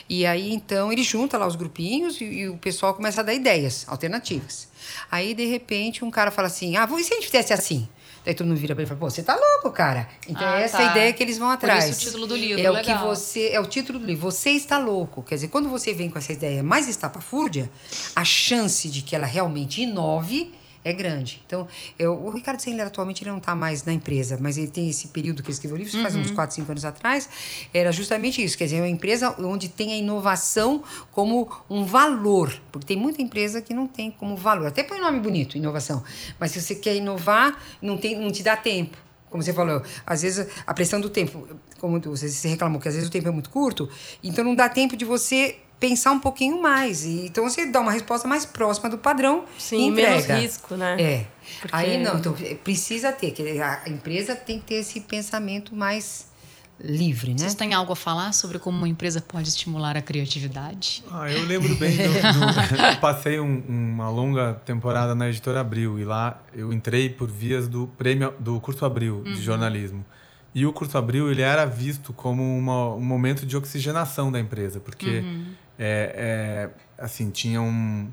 E 0.07 0.25
aí, 0.25 0.53
então, 0.53 0.91
ele 0.91 1.03
junta 1.03 1.37
lá 1.37 1.45
os 1.45 1.55
grupinhos 1.55 2.21
e, 2.21 2.25
e, 2.25 2.49
o 2.49 2.57
pessoal 2.57 2.93
começa 2.93 3.21
a 3.21 3.23
dar 3.23 3.33
ideias 3.33 3.85
alternativas. 3.87 4.67
Aí, 5.11 5.33
de 5.33 5.45
repente, 5.45 6.05
um 6.05 6.11
cara 6.11 6.31
fala 6.31 6.47
assim: 6.47 6.77
Ah, 6.77 6.87
e 6.97 7.03
se 7.03 7.13
a 7.13 7.15
gente 7.15 7.25
fizesse 7.25 7.51
assim? 7.53 7.87
Daí 8.25 8.33
todo 8.33 8.47
mundo 8.47 8.57
vira 8.57 8.73
pra 8.73 8.81
ele 8.81 8.87
e 8.87 8.89
fala, 8.89 8.99
pô, 8.99 9.09
você 9.09 9.21
tá 9.21 9.35
louco, 9.35 9.69
cara. 9.71 10.09
Então 10.27 10.47
ah, 10.47 10.59
é 10.59 10.63
essa 10.63 10.77
tá. 10.77 10.91
ideia 10.91 11.13
que 11.13 11.21
eles 11.21 11.37
vão 11.37 11.49
atrás. 11.49 11.85
Por 11.85 11.91
isso 11.91 12.01
o 12.01 12.05
título 12.05 12.27
do 12.27 12.35
livro, 12.35 12.59
É 12.59 12.71
legal. 12.71 12.81
o 12.81 12.83
que 12.83 13.05
você. 13.05 13.49
É 13.49 13.59
o 13.59 13.65
título 13.65 13.99
do 13.99 14.05
livro. 14.05 14.31
Você 14.31 14.49
está 14.49 14.79
louco. 14.79 15.21
Quer 15.21 15.35
dizer, 15.35 15.47
quando 15.49 15.69
você 15.69 15.93
vem 15.93 16.09
com 16.09 16.17
essa 16.17 16.33
ideia 16.33 16.63
mais 16.63 16.87
estapafúrdia, 16.87 17.69
a 18.15 18.25
chance 18.25 18.89
de 18.89 19.03
que 19.03 19.15
ela 19.15 19.27
realmente 19.27 19.81
inove 19.83 20.51
é 20.85 20.93
grande. 20.93 21.41
Então, 21.47 21.67
eu, 21.97 22.13
o 22.13 22.29
Ricardo 22.29 22.59
Sendler 22.59 22.85
atualmente 22.85 23.23
ele 23.23 23.31
não 23.31 23.39
está 23.39 23.55
mais 23.55 23.83
na 23.83 23.91
empresa, 23.91 24.37
mas 24.39 24.55
ele 24.55 24.67
tem 24.67 24.87
esse 24.87 25.07
período 25.07 25.41
que 25.41 25.47
ele 25.47 25.53
escreveu 25.53 25.75
o 25.75 25.79
livro, 25.79 25.97
uhum. 25.97 26.03
faz 26.03 26.15
uns 26.15 26.29
4, 26.29 26.55
5 26.57 26.71
anos 26.71 26.85
atrás, 26.85 27.27
era 27.73 27.91
justamente 27.91 28.41
isso, 28.43 28.55
quer 28.55 28.65
dizer, 28.65 28.77
é 28.77 28.81
uma 28.81 28.87
empresa 28.87 29.35
onde 29.39 29.67
tem 29.67 29.93
a 29.93 29.97
inovação 29.97 30.83
como 31.11 31.51
um 31.67 31.83
valor, 31.83 32.55
porque 32.71 32.85
tem 32.85 32.97
muita 32.97 33.19
empresa 33.19 33.63
que 33.63 33.73
não 33.73 33.87
tem 33.87 34.11
como 34.11 34.37
valor, 34.37 34.67
até 34.67 34.83
põe 34.83 34.99
um 34.99 35.03
nome 35.03 35.19
bonito, 35.19 35.57
inovação, 35.57 36.03
mas 36.39 36.51
se 36.51 36.61
você 36.61 36.75
quer 36.75 36.95
inovar, 36.95 37.59
não, 37.81 37.97
tem, 37.97 38.19
não 38.19 38.31
te 38.31 38.43
dá 38.43 38.55
tempo. 38.55 38.95
Como 39.31 39.41
você 39.43 39.51
falou, 39.51 39.81
às 40.05 40.21
vezes 40.21 40.47
a 40.65 40.73
pressão 40.73 41.01
do 41.01 41.09
tempo, 41.09 41.47
como 41.79 41.99
você 41.99 42.47
reclamou 42.47 42.79
que 42.79 42.87
às 42.87 42.93
vezes 42.93 43.09
o 43.09 43.11
tempo 43.11 43.27
é 43.27 43.31
muito 43.31 43.49
curto, 43.49 43.89
então 44.23 44.45
não 44.45 44.53
dá 44.53 44.69
tempo 44.69 44.95
de 44.95 45.03
você 45.03 45.57
pensar 45.87 46.11
um 46.11 46.19
pouquinho 46.19 46.61
mais. 46.61 47.05
E, 47.05 47.27
então 47.27 47.47
você 47.47 47.65
dá 47.67 47.79
uma 47.79 47.91
resposta 47.91 48.27
mais 48.27 48.45
próxima 48.45 48.89
do 48.89 48.97
padrão 48.97 49.45
Sim, 49.57 49.77
e 49.77 49.87
entrega. 49.87 50.33
menos 50.33 50.43
risco, 50.43 50.75
né? 50.75 51.01
É. 51.01 51.27
Porque... 51.61 51.75
Aí 51.75 52.03
não, 52.03 52.17
então 52.17 52.35
precisa 52.63 53.11
ter, 53.11 53.31
que 53.31 53.43
a 53.61 53.83
empresa 53.87 54.35
tem 54.35 54.59
que 54.59 54.65
ter 54.65 54.75
esse 54.75 55.01
pensamento 55.01 55.75
mais 55.75 56.33
livre, 56.79 57.31
né? 57.31 57.37
Vocês 57.37 57.55
têm 57.55 57.73
algo 57.73 57.93
a 57.93 57.95
falar 57.95 58.33
sobre 58.33 58.59
como 58.59 58.77
uma 58.77 58.89
empresa 58.89 59.21
pode 59.21 59.47
estimular 59.47 59.95
a 59.95 60.01
criatividade? 60.01 61.03
Ah, 61.09 61.31
eu 61.31 61.45
lembro 61.45 61.73
bem, 61.75 61.95
do, 61.95 62.03
do, 62.03 62.81
eu 62.91 62.97
passei 62.99 63.39
um, 63.39 63.63
uma 63.67 64.09
longa 64.09 64.55
temporada 64.65 65.15
na 65.15 65.29
Editora 65.29 65.61
Abril 65.61 65.99
e 65.99 66.03
lá 66.03 66.41
eu 66.53 66.73
entrei 66.73 67.09
por 67.09 67.29
vias 67.29 67.67
do 67.67 67.87
prêmio 67.95 68.33
do 68.39 68.59
curso 68.59 68.83
Abril 68.85 69.21
de 69.23 69.29
uhum. 69.29 69.35
jornalismo. 69.35 70.05
E 70.53 70.65
o 70.65 70.73
curso 70.73 70.97
Abril 70.97 71.29
ele 71.31 71.41
era 71.41 71.65
visto 71.65 72.11
como 72.11 72.41
uma, 72.57 72.95
um 72.95 73.01
momento 73.01 73.45
de 73.45 73.55
oxigenação 73.55 74.31
da 74.31 74.39
empresa, 74.39 74.79
porque 74.79 75.19
uhum 75.19 75.45
é, 75.77 76.69
é, 76.97 77.03
assim, 77.03 77.29
tinha 77.29 77.61
um. 77.61 78.11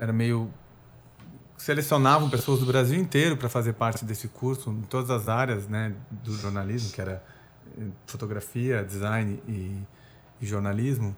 Era 0.00 0.12
meio. 0.12 0.50
Selecionavam 1.56 2.28
pessoas 2.28 2.60
do 2.60 2.66
Brasil 2.66 2.98
inteiro 2.98 3.36
para 3.36 3.48
fazer 3.48 3.74
parte 3.74 4.04
desse 4.04 4.26
curso, 4.26 4.70
em 4.70 4.82
todas 4.82 5.10
as 5.10 5.28
áreas 5.28 5.68
né, 5.68 5.94
do 6.10 6.34
jornalismo, 6.36 6.92
que 6.92 7.00
era 7.00 7.22
eh, 7.78 7.84
fotografia, 8.04 8.82
design 8.82 9.40
e, 9.46 9.78
e 10.40 10.46
jornalismo. 10.46 11.16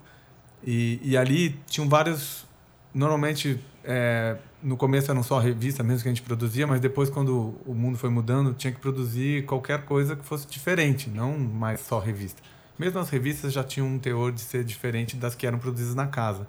E, 0.62 1.00
e, 1.02 1.16
ali 1.16 1.58
tinham 1.66 1.88
vários. 1.88 2.46
Normalmente, 2.92 3.58
é, 3.82 4.36
no 4.62 4.76
começo 4.76 5.10
eram 5.10 5.22
só 5.22 5.38
revista 5.38 5.82
mesmo 5.82 6.02
que 6.02 6.08
a 6.08 6.12
gente 6.12 6.22
produzia, 6.22 6.66
mas 6.66 6.80
depois, 6.80 7.08
quando 7.08 7.54
o 7.66 7.74
mundo 7.74 7.96
foi 7.96 8.10
mudando, 8.10 8.52
tinha 8.52 8.72
que 8.72 8.80
produzir 8.80 9.46
qualquer 9.46 9.84
coisa 9.84 10.14
que 10.14 10.24
fosse 10.24 10.46
diferente, 10.46 11.08
não 11.08 11.38
mais 11.38 11.80
só 11.80 11.98
revista. 11.98 12.42
Mesmo 12.78 12.98
as 12.98 13.08
revistas 13.08 13.52
já 13.52 13.62
tinham 13.62 13.86
um 13.86 13.98
teor 13.98 14.32
de 14.32 14.40
ser 14.40 14.64
diferente 14.64 15.16
das 15.16 15.34
que 15.34 15.46
eram 15.46 15.58
produzidas 15.58 15.94
na 15.94 16.06
casa. 16.06 16.48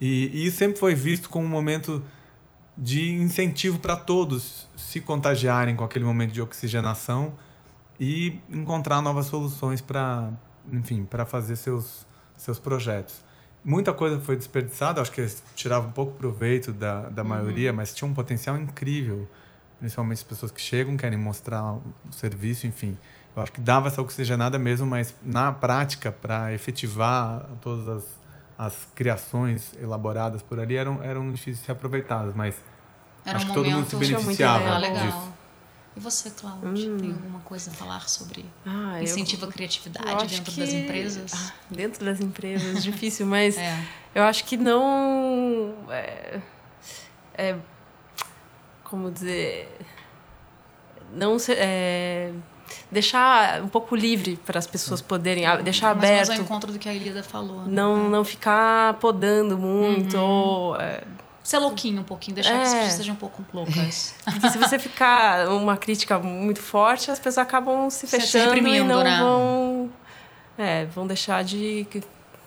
E, 0.00 0.30
e 0.32 0.46
isso 0.46 0.56
sempre 0.56 0.78
foi 0.78 0.94
visto 0.94 1.28
como 1.28 1.46
um 1.46 1.48
momento 1.48 2.02
de 2.76 3.12
incentivo 3.12 3.78
para 3.78 3.96
todos 3.96 4.68
se 4.76 5.00
contagiarem 5.00 5.76
com 5.76 5.84
aquele 5.84 6.04
momento 6.04 6.32
de 6.32 6.40
oxigenação 6.40 7.34
e 8.00 8.40
encontrar 8.48 9.02
novas 9.02 9.26
soluções 9.26 9.80
para, 9.80 10.30
enfim, 10.72 11.04
para 11.04 11.26
fazer 11.26 11.56
seus 11.56 12.06
seus 12.42 12.58
projetos. 12.58 13.22
Muita 13.64 13.92
coisa 13.92 14.20
foi 14.20 14.36
desperdiçada, 14.36 15.00
acho 15.00 15.12
que 15.12 15.24
tirava 15.54 15.86
um 15.86 15.92
pouco 15.92 16.12
proveito 16.12 16.72
da, 16.72 17.08
da 17.08 17.22
uhum. 17.22 17.28
maioria, 17.28 17.72
mas 17.72 17.94
tinha 17.94 18.08
um 18.08 18.14
potencial 18.14 18.56
incrível, 18.56 19.28
principalmente 19.78 20.18
as 20.18 20.24
pessoas 20.24 20.50
que 20.50 20.60
chegam, 20.60 20.96
querem 20.96 21.18
mostrar 21.18 21.74
o 21.74 21.82
serviço, 22.10 22.66
enfim. 22.66 22.98
Eu 23.34 23.42
acho 23.42 23.52
que 23.52 23.60
dava 23.60 23.88
essa 23.88 24.02
oxigenada 24.02 24.58
mesmo, 24.58 24.86
mas 24.86 25.14
na 25.22 25.52
prática, 25.52 26.12
para 26.12 26.52
efetivar 26.52 27.46
todas 27.62 27.88
as, 27.88 28.04
as 28.58 28.88
criações 28.94 29.72
elaboradas 29.80 30.42
por 30.42 30.60
ali, 30.60 30.76
eram, 30.76 31.02
eram 31.02 31.30
difíceis 31.32 31.60
de 31.60 31.64
ser 31.64 31.72
aproveitadas, 31.72 32.34
mas 32.34 32.54
Era 33.24 33.36
acho 33.36 33.46
um 33.46 33.48
que 33.48 33.54
todo 33.54 33.70
mundo 33.70 33.88
se 33.88 33.96
beneficiava 33.96 34.78
legal. 34.78 35.06
disso. 35.06 35.32
E 35.96 36.00
você, 36.00 36.30
Cláudia, 36.30 36.90
hum. 36.90 36.96
tem 36.96 37.12
alguma 37.12 37.40
coisa 37.40 37.70
a 37.70 37.74
falar 37.74 38.08
sobre 38.08 38.46
ah, 38.64 39.02
incentivo 39.02 39.44
à 39.44 39.52
criatividade 39.52 40.26
dentro 40.26 40.52
que... 40.52 40.60
das 40.60 40.72
empresas? 40.72 41.32
Ah, 41.34 41.52
dentro 41.70 42.04
das 42.04 42.20
empresas, 42.20 42.82
difícil, 42.84 43.26
mas 43.26 43.58
é. 43.58 43.78
eu 44.14 44.22
acho 44.24 44.44
que 44.44 44.56
não. 44.56 45.74
É, 45.90 46.40
é, 47.34 47.58
como 48.84 49.10
dizer. 49.10 49.68
Não. 51.14 51.36
É, 51.50 52.32
deixar 52.90 53.62
um 53.62 53.68
pouco 53.68 53.94
livre 53.94 54.38
para 54.44 54.58
as 54.58 54.66
pessoas 54.66 55.00
poderem 55.00 55.44
deixar 55.62 55.94
Mas 55.94 56.04
aberto. 56.04 56.28
Mas 56.28 56.38
ao 56.38 56.44
encontro 56.44 56.72
do 56.72 56.78
que 56.78 56.88
a 56.88 56.94
Elida 56.94 57.22
falou. 57.22 57.62
Né? 57.62 57.64
Não, 57.68 58.08
não 58.08 58.24
ficar 58.24 58.94
podando 58.94 59.58
muito. 59.58 60.16
Uhum. 60.16 60.22
Ou, 60.22 60.76
é... 60.76 61.02
Ser 61.42 61.58
louquinho 61.58 62.02
um 62.02 62.04
pouquinho, 62.04 62.36
deixar 62.36 62.54
é. 62.54 62.56
que 62.58 62.62
as 62.62 62.74
pessoas 62.74 62.92
sejam 62.92 63.14
um 63.14 63.18
pouco 63.18 63.44
loucas. 63.52 64.14
Porque 64.24 64.48
se 64.48 64.58
você 64.58 64.78
ficar 64.78 65.48
uma 65.48 65.76
crítica 65.76 66.18
muito 66.18 66.60
forte, 66.60 67.10
as 67.10 67.18
pessoas 67.18 67.46
acabam 67.46 67.90
se 67.90 68.06
fechando 68.06 68.54
se 68.54 68.58
e 68.60 68.84
não 68.84 69.02
né? 69.02 69.18
vão. 69.18 69.90
É, 70.56 70.84
vão 70.86 71.06
deixar 71.06 71.42
de 71.42 71.86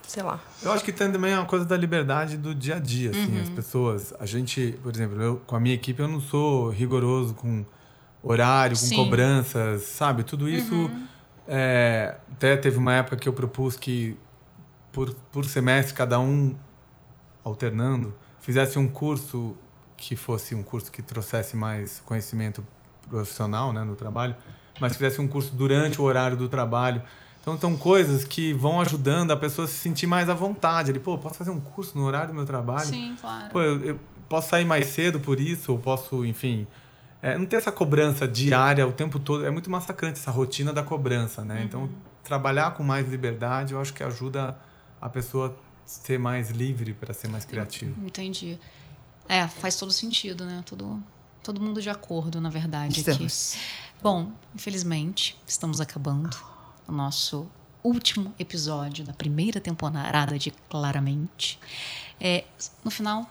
sei 0.08 0.24
lá. 0.24 0.40
Eu 0.62 0.72
acho 0.72 0.84
que 0.84 0.92
tem 0.92 1.12
também 1.12 1.34
uma 1.34 1.46
coisa 1.46 1.66
da 1.66 1.76
liberdade 1.76 2.38
do 2.38 2.54
dia 2.54 2.76
a 2.76 2.80
dia, 2.80 3.12
assim, 3.12 3.36
uhum. 3.36 3.42
as 3.42 3.50
pessoas, 3.50 4.14
a 4.20 4.26
gente, 4.26 4.78
por 4.82 4.94
exemplo, 4.94 5.22
eu 5.22 5.42
com 5.46 5.56
a 5.56 5.60
minha 5.60 5.76
equipe 5.76 6.02
eu 6.02 6.08
não 6.08 6.22
sou 6.22 6.70
rigoroso 6.70 7.34
com 7.34 7.66
horário, 8.32 8.76
com 8.76 8.86
Sim. 8.86 8.96
cobranças, 8.96 9.84
sabe? 9.84 10.24
Tudo 10.24 10.50
isso. 10.50 10.74
Uhum. 10.74 11.08
É, 11.48 12.16
até 12.32 12.58
teve 12.58 12.78
uma 12.78 12.94
época 12.94 13.18
que 13.18 13.30
eu 13.30 13.34
propus 13.34 13.76
que, 13.76 14.18
por, 14.92 15.14
por 15.32 15.46
semestre, 15.46 15.94
cada 15.94 16.20
um, 16.20 16.56
alternando, 17.44 18.14
fizesse 18.40 18.80
um 18.80 18.88
curso 18.88 19.56
que 19.96 20.16
fosse 20.16 20.56
um 20.56 20.64
curso 20.64 20.92
que 20.92 21.02
trouxesse 21.02 21.56
mais 21.56 22.02
conhecimento 22.06 22.66
profissional 23.08 23.72
né, 23.72 23.84
no 23.84 23.96
trabalho, 23.96 24.36
mas 24.80 24.94
fizesse 24.94 25.22
um 25.22 25.28
curso 25.28 25.56
durante 25.56 26.02
o 26.02 26.04
horário 26.04 26.36
do 26.36 26.50
trabalho. 26.50 27.02
Então, 27.42 27.58
são 27.60 27.78
coisas 27.78 28.24
que 28.26 28.54
vão 28.54 28.82
ajudando 28.82 29.30
a 29.30 29.38
pessoa 29.38 29.66
a 29.66 29.68
se 29.68 29.76
sentir 29.76 30.08
mais 30.08 30.30
à 30.30 30.34
vontade. 30.34 30.90
Ele, 30.90 31.00
pô, 31.00 31.16
posso 31.16 31.36
fazer 31.36 31.52
um 31.52 31.60
curso 31.60 31.96
no 31.96 32.04
horário 32.04 32.30
do 32.30 32.34
meu 32.34 32.46
trabalho? 32.46 32.88
Sim, 32.88 33.16
claro. 33.22 33.50
Pô, 33.52 33.62
eu, 33.62 33.82
eu 33.82 34.00
posso 34.28 34.50
sair 34.50 34.66
mais 34.66 34.88
cedo 34.88 35.20
por 35.20 35.40
isso, 35.40 35.72
ou 35.72 35.78
posso, 35.78 36.26
enfim, 36.26 36.66
é, 37.26 37.36
não 37.40 37.46
ter 37.48 37.56
essa 37.56 37.72
cobrança 37.72 38.28
diária 38.28 38.88
o 38.88 38.92
tempo 38.92 39.18
todo. 39.18 39.44
É 39.44 39.50
muito 39.50 39.68
massacrante 39.68 40.20
essa 40.20 40.30
rotina 40.30 40.72
da 40.72 40.84
cobrança, 40.84 41.44
né? 41.44 41.64
Então, 41.64 41.82
uhum. 41.82 41.86
Então, 41.88 41.98
trabalhar 42.24 42.72
com 42.76 42.84
mais 42.84 43.10
liberdade, 43.10 43.74
eu 43.74 43.82
acho 43.82 43.92
que 43.96 44.04
ajuda 44.04 44.56
a 45.02 45.10
pessoa 45.10 45.48
a 45.48 45.88
ser 45.88 46.20
mais 46.20 46.52
livre 46.52 46.94
para 46.94 47.16
ser 47.16 47.28
mais 47.28 47.44
criativa. 47.44 47.96
Entendi. 48.06 48.60
É, 49.28 49.48
faz 49.48 49.76
todo 49.76 49.92
sentido, 49.92 50.46
né? 50.46 50.62
Todo, 50.68 51.02
todo 51.42 51.60
mundo 51.60 51.82
de 51.82 51.90
acordo, 51.90 52.40
na 52.40 52.50
verdade. 52.50 53.00
Estamos. 53.00 53.56
Aqui. 53.56 53.64
Bom, 54.04 54.32
infelizmente, 54.54 55.36
estamos 55.48 55.82
acabando 55.82 56.38
o 56.88 56.92
nosso 56.92 57.48
último 57.84 58.36
episódio 58.38 59.04
da 59.04 59.14
primeira 59.14 59.60
temporada 59.60 60.38
de 60.38 60.52
Claramente. 60.70 61.60
É, 62.22 62.44
no 62.84 62.92
final, 62.92 63.28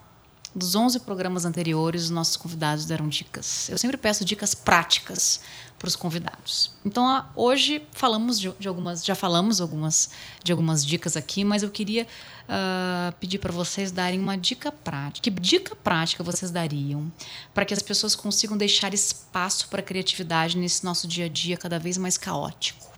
dos 0.54 0.74
11 0.74 1.00
programas 1.00 1.44
anteriores, 1.44 2.04
os 2.04 2.10
nossos 2.10 2.36
convidados 2.36 2.84
deram 2.84 3.08
dicas. 3.08 3.68
Eu 3.68 3.76
sempre 3.76 3.96
peço 3.96 4.24
dicas 4.24 4.54
práticas 4.54 5.40
para 5.78 5.88
os 5.88 5.96
convidados. 5.96 6.70
Então, 6.84 7.26
hoje 7.34 7.82
falamos 7.92 8.38
de, 8.38 8.50
de, 8.58 8.68
algumas, 8.68 9.04
já 9.04 9.14
falamos 9.14 9.60
algumas 9.60 10.10
de 10.42 10.52
algumas 10.52 10.86
dicas 10.86 11.16
aqui, 11.16 11.44
mas 11.44 11.62
eu 11.62 11.70
queria 11.70 12.06
uh, 12.44 13.12
pedir 13.18 13.38
para 13.38 13.52
vocês 13.52 13.90
darem 13.90 14.20
uma 14.20 14.36
dica 14.36 14.70
prática. 14.70 15.24
Que 15.24 15.40
dica 15.40 15.74
prática 15.74 16.22
vocês 16.22 16.50
dariam 16.50 17.12
para 17.52 17.64
que 17.64 17.74
as 17.74 17.82
pessoas 17.82 18.14
consigam 18.14 18.56
deixar 18.56 18.94
espaço 18.94 19.68
para 19.68 19.80
a 19.80 19.84
criatividade 19.84 20.56
nesse 20.56 20.84
nosso 20.84 21.08
dia 21.08 21.26
a 21.26 21.28
dia 21.28 21.56
cada 21.56 21.78
vez 21.78 21.98
mais 21.98 22.16
caótico? 22.16 22.93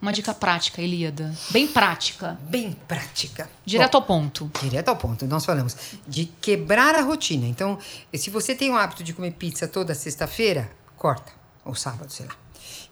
Uma 0.00 0.12
dica 0.12 0.32
prática, 0.32 0.80
Elíada. 0.80 1.34
Bem 1.50 1.66
prática. 1.66 2.38
Bem 2.42 2.72
prática. 2.88 3.50
Direto 3.66 3.92
Bom, 3.92 3.98
ao 3.98 4.02
ponto. 4.04 4.50
Direto 4.62 4.88
ao 4.88 4.96
ponto. 4.96 5.26
Nós 5.26 5.44
falamos 5.44 5.76
de 6.08 6.24
quebrar 6.40 6.94
a 6.94 7.02
rotina. 7.02 7.46
Então, 7.46 7.78
se 8.14 8.30
você 8.30 8.54
tem 8.54 8.70
o 8.70 8.76
hábito 8.76 9.04
de 9.04 9.12
comer 9.12 9.32
pizza 9.32 9.68
toda 9.68 9.94
sexta-feira, 9.94 10.70
corta. 10.96 11.30
Ou 11.64 11.74
sábado, 11.74 12.10
sei 12.10 12.26
lá. 12.26 12.34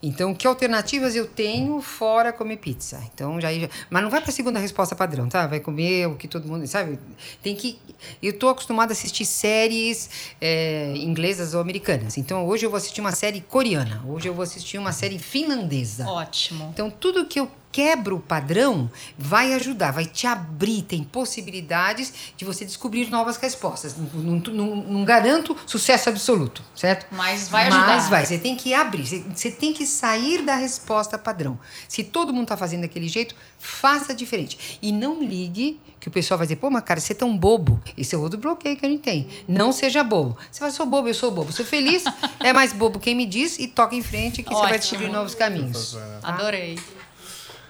Então, 0.03 0.33
que 0.33 0.47
alternativas 0.47 1.17
eu 1.17 1.27
tenho 1.27 1.81
fora 1.81 2.33
comer 2.33 2.59
pizza? 2.59 3.03
Então, 3.13 3.41
já, 3.41 3.49
mas 3.91 4.03
não 4.03 4.11
vai 4.11 4.21
para 4.21 4.31
a 4.31 4.33
segunda 4.33 4.59
resposta 4.59 4.95
padrão, 4.95 5.29
tá? 5.29 5.47
Vai 5.47 5.59
comer 5.59 6.07
o 6.07 6.15
que 6.15 6.29
todo 6.29 6.47
mundo 6.47 6.67
sabe. 6.67 6.99
Tem 7.43 7.55
que. 7.55 7.79
Eu 8.23 8.31
estou 8.31 8.49
acostumada 8.49 8.93
a 8.93 8.95
assistir 8.95 9.25
séries 9.25 10.09
é, 10.41 10.95
inglesas 10.97 11.53
ou 11.55 11.61
americanas. 11.61 12.17
Então, 12.17 12.47
hoje 12.47 12.65
eu 12.65 12.71
vou 12.71 12.77
assistir 12.77 13.01
uma 13.01 13.13
série 13.13 13.41
coreana. 13.41 14.05
Hoje 14.07 14.29
eu 14.29 14.35
vou 14.35 14.45
assistir 14.45 14.79
uma 14.79 14.93
série 14.93 15.19
finlandesa. 15.19 16.07
Ótimo. 16.07 16.71
Então, 16.73 16.91
tudo 16.91 17.27
que 17.27 17.41
eu 17.41 17.51
quebra 17.79 18.13
o 18.13 18.19
padrão, 18.19 18.91
vai 19.17 19.55
ajudar, 19.55 19.93
vai 19.93 20.05
te 20.05 20.27
abrir, 20.27 20.83
tem 20.83 21.05
possibilidades 21.05 22.13
de 22.37 22.45
você 22.45 22.65
descobrir 22.65 23.09
novas 23.09 23.37
respostas. 23.37 23.95
Não, 23.97 24.41
não, 24.53 24.77
não 24.77 25.05
garanto 25.05 25.57
sucesso 25.65 26.09
absoluto, 26.09 26.61
certo? 26.75 27.07
Mas 27.13 27.49
vai 27.49 27.69
ajudar. 27.69 27.87
Mas 27.87 28.09
vai, 28.09 28.27
você 28.27 28.37
tem 28.37 28.57
que 28.57 28.75
abrir, 28.75 29.07
você, 29.07 29.21
você 29.21 29.53
tem 29.53 29.73
que 29.73 29.87
sair 29.87 30.43
da 30.43 30.57
resposta 30.57 31.17
padrão. 31.17 31.57
Se 31.87 32.03
todo 32.03 32.33
mundo 32.33 32.43
está 32.43 32.57
fazendo 32.57 32.81
daquele 32.81 33.09
jeito, 33.09 33.37
faça 33.61 34.13
diferente. 34.13 34.81
E 34.83 34.91
não 34.91 35.23
ligue 35.23 35.81
que 36.01 36.09
o 36.09 36.11
pessoal 36.11 36.37
vai 36.37 36.49
dizer, 36.49 36.57
pô, 36.57 36.69
mas 36.71 36.83
cara, 36.83 36.99
você 36.99 37.13
é 37.13 37.17
tão 37.17 37.39
bobo. 37.39 37.81
Esse 37.97 38.13
é 38.13 38.19
outro 38.19 38.41
bloqueio 38.41 38.77
que 38.77 38.85
a 38.85 38.89
gente 38.89 39.03
tem. 39.03 39.29
Não 39.47 39.71
seja 39.71 40.03
bobo. 40.03 40.37
Você 40.51 40.59
vai, 40.59 40.73
sou 40.73 40.85
bobo, 40.85 41.07
eu 41.07 41.15
sou 41.15 41.31
bobo. 41.31 41.53
Sou 41.53 41.65
feliz, 41.65 42.03
é 42.43 42.53
mais 42.53 42.73
bobo 42.73 42.99
quem 42.99 43.15
me 43.15 43.25
diz 43.25 43.57
e 43.57 43.69
toca 43.69 43.95
em 43.95 44.03
frente 44.03 44.43
que 44.43 44.49
Ótimo. 44.49 44.63
você 44.63 44.69
vai 44.69 44.79
descobrir 44.81 45.09
novos 45.11 45.37
caminhos. 45.37 45.97
Tá? 46.21 46.35
Adorei 46.35 46.77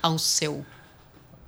ao 0.03 0.19
seu? 0.19 0.65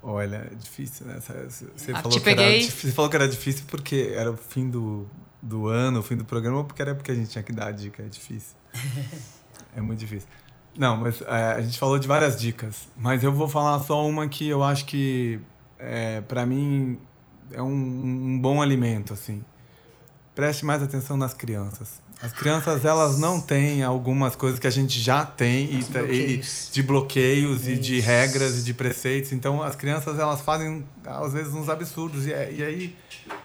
Olha, 0.02 0.48
é 0.50 0.54
difícil, 0.54 1.06
né? 1.06 1.20
Você, 1.20 1.92
ah, 1.92 2.02
falou 2.02 2.20
que. 2.20 2.30
Era, 2.30 2.62
você 2.62 2.92
falou 2.92 3.10
que 3.10 3.16
era 3.16 3.28
difícil 3.28 3.64
porque 3.68 4.12
era 4.14 4.30
o 4.30 4.36
fim 4.36 4.70
do, 4.70 5.06
do 5.42 5.68
ano, 5.68 6.00
o 6.00 6.02
fim 6.02 6.16
do 6.16 6.24
programa, 6.24 6.58
ou 6.58 6.64
porque 6.64 6.80
era 6.80 6.94
porque 6.94 7.10
a 7.10 7.14
gente 7.14 7.30
tinha 7.30 7.44
que 7.44 7.52
dar 7.52 7.66
a 7.66 7.72
dica, 7.72 8.02
é 8.02 8.06
difícil. 8.06 8.56
é 9.76 9.80
muito 9.80 9.98
difícil. 9.98 10.28
Não, 10.76 10.96
mas 10.96 11.20
é, 11.22 11.52
a 11.52 11.60
gente 11.60 11.78
falou 11.78 11.98
de 11.98 12.08
várias 12.08 12.40
dicas, 12.40 12.88
mas 12.96 13.22
eu 13.22 13.32
vou 13.32 13.48
falar 13.48 13.78
só 13.80 14.06
uma 14.06 14.28
que 14.28 14.48
eu 14.48 14.62
acho 14.62 14.86
que, 14.86 15.40
é, 15.78 16.20
para 16.22 16.46
mim, 16.46 16.98
é 17.52 17.60
um, 17.60 17.66
um 17.66 18.40
bom 18.40 18.62
alimento, 18.62 19.12
assim. 19.12 19.44
Preste 20.34 20.64
mais 20.64 20.82
atenção 20.82 21.16
nas 21.16 21.34
crianças. 21.34 22.00
As 22.22 22.32
crianças, 22.32 22.84
elas 22.84 23.18
não 23.18 23.40
têm 23.40 23.82
algumas 23.82 24.36
coisas 24.36 24.58
que 24.58 24.66
a 24.66 24.70
gente 24.70 25.00
já 25.00 25.24
tem 25.24 25.70
e, 25.70 25.80
e 26.10 26.42
de 26.70 26.82
bloqueios 26.82 27.62
Isso. 27.62 27.70
e 27.70 27.78
de 27.78 28.00
regras 28.00 28.58
e 28.58 28.62
de 28.62 28.74
preceitos. 28.74 29.32
Então, 29.32 29.62
as 29.62 29.74
crianças, 29.74 30.18
elas 30.18 30.42
fazem, 30.42 30.84
às 31.04 31.32
vezes, 31.32 31.54
uns 31.54 31.70
absurdos. 31.70 32.26
E, 32.26 32.30
e 32.30 32.62
aí, 32.62 32.96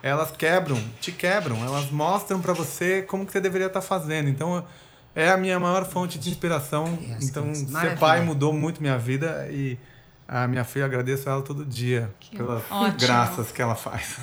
elas 0.04 0.32
quebram, 0.32 0.78
te 1.00 1.12
quebram. 1.14 1.56
Elas 1.64 1.90
mostram 1.90 2.42
para 2.42 2.52
você 2.52 3.02
como 3.02 3.26
que 3.26 3.32
você 3.32 3.40
deveria 3.40 3.68
estar 3.68 3.80
tá 3.80 3.86
fazendo. 3.86 4.28
Então, 4.28 4.66
é 5.16 5.30
a 5.30 5.38
minha 5.38 5.58
maior 5.58 5.86
fonte 5.86 6.20
de 6.20 6.30
inspiração. 6.30 7.00
Então, 7.22 7.56
ser 7.56 7.98
pai 7.98 8.22
mudou 8.22 8.52
muito 8.52 8.82
minha 8.82 8.98
vida 8.98 9.48
e 9.50 9.78
a 10.28 10.48
minha 10.48 10.64
filha, 10.64 10.86
agradeço 10.86 11.30
a 11.30 11.34
ela 11.34 11.42
todo 11.42 11.64
dia 11.64 12.12
que 12.20 12.36
pelas 12.36 12.64
ótimo. 12.70 13.00
graças 13.00 13.52
que 13.52 13.62
ela 13.62 13.76
faz. 13.76 14.18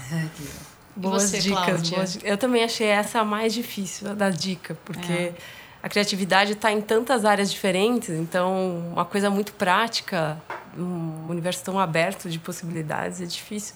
Boas 0.94 1.22
você, 1.24 1.38
dicas, 1.38 1.88
boas 1.88 2.18
Eu 2.22 2.36
também 2.36 2.62
achei 2.62 2.86
essa 2.86 3.20
a 3.20 3.24
mais 3.24 3.54
difícil 3.54 4.14
da 4.14 4.28
dica, 4.28 4.76
porque 4.84 5.12
é. 5.12 5.34
a 5.82 5.88
criatividade 5.88 6.52
está 6.52 6.70
em 6.70 6.80
tantas 6.80 7.24
áreas 7.24 7.50
diferentes, 7.50 8.10
então 8.10 8.90
uma 8.92 9.04
coisa 9.04 9.30
muito 9.30 9.52
prática, 9.54 10.40
um 10.76 11.26
universo 11.30 11.64
tão 11.64 11.78
aberto 11.78 12.28
de 12.28 12.38
possibilidades 12.38 13.20
é 13.20 13.24
difícil. 13.24 13.74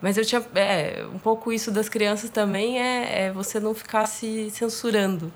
Mas 0.00 0.16
eu 0.16 0.24
tinha 0.24 0.44
é, 0.54 1.04
um 1.12 1.18
pouco 1.18 1.52
isso 1.52 1.70
das 1.70 1.88
crianças 1.88 2.30
também 2.30 2.80
é, 2.80 3.26
é 3.26 3.32
você 3.32 3.60
não 3.60 3.74
ficar 3.74 4.06
se 4.06 4.50
censurando. 4.50 5.32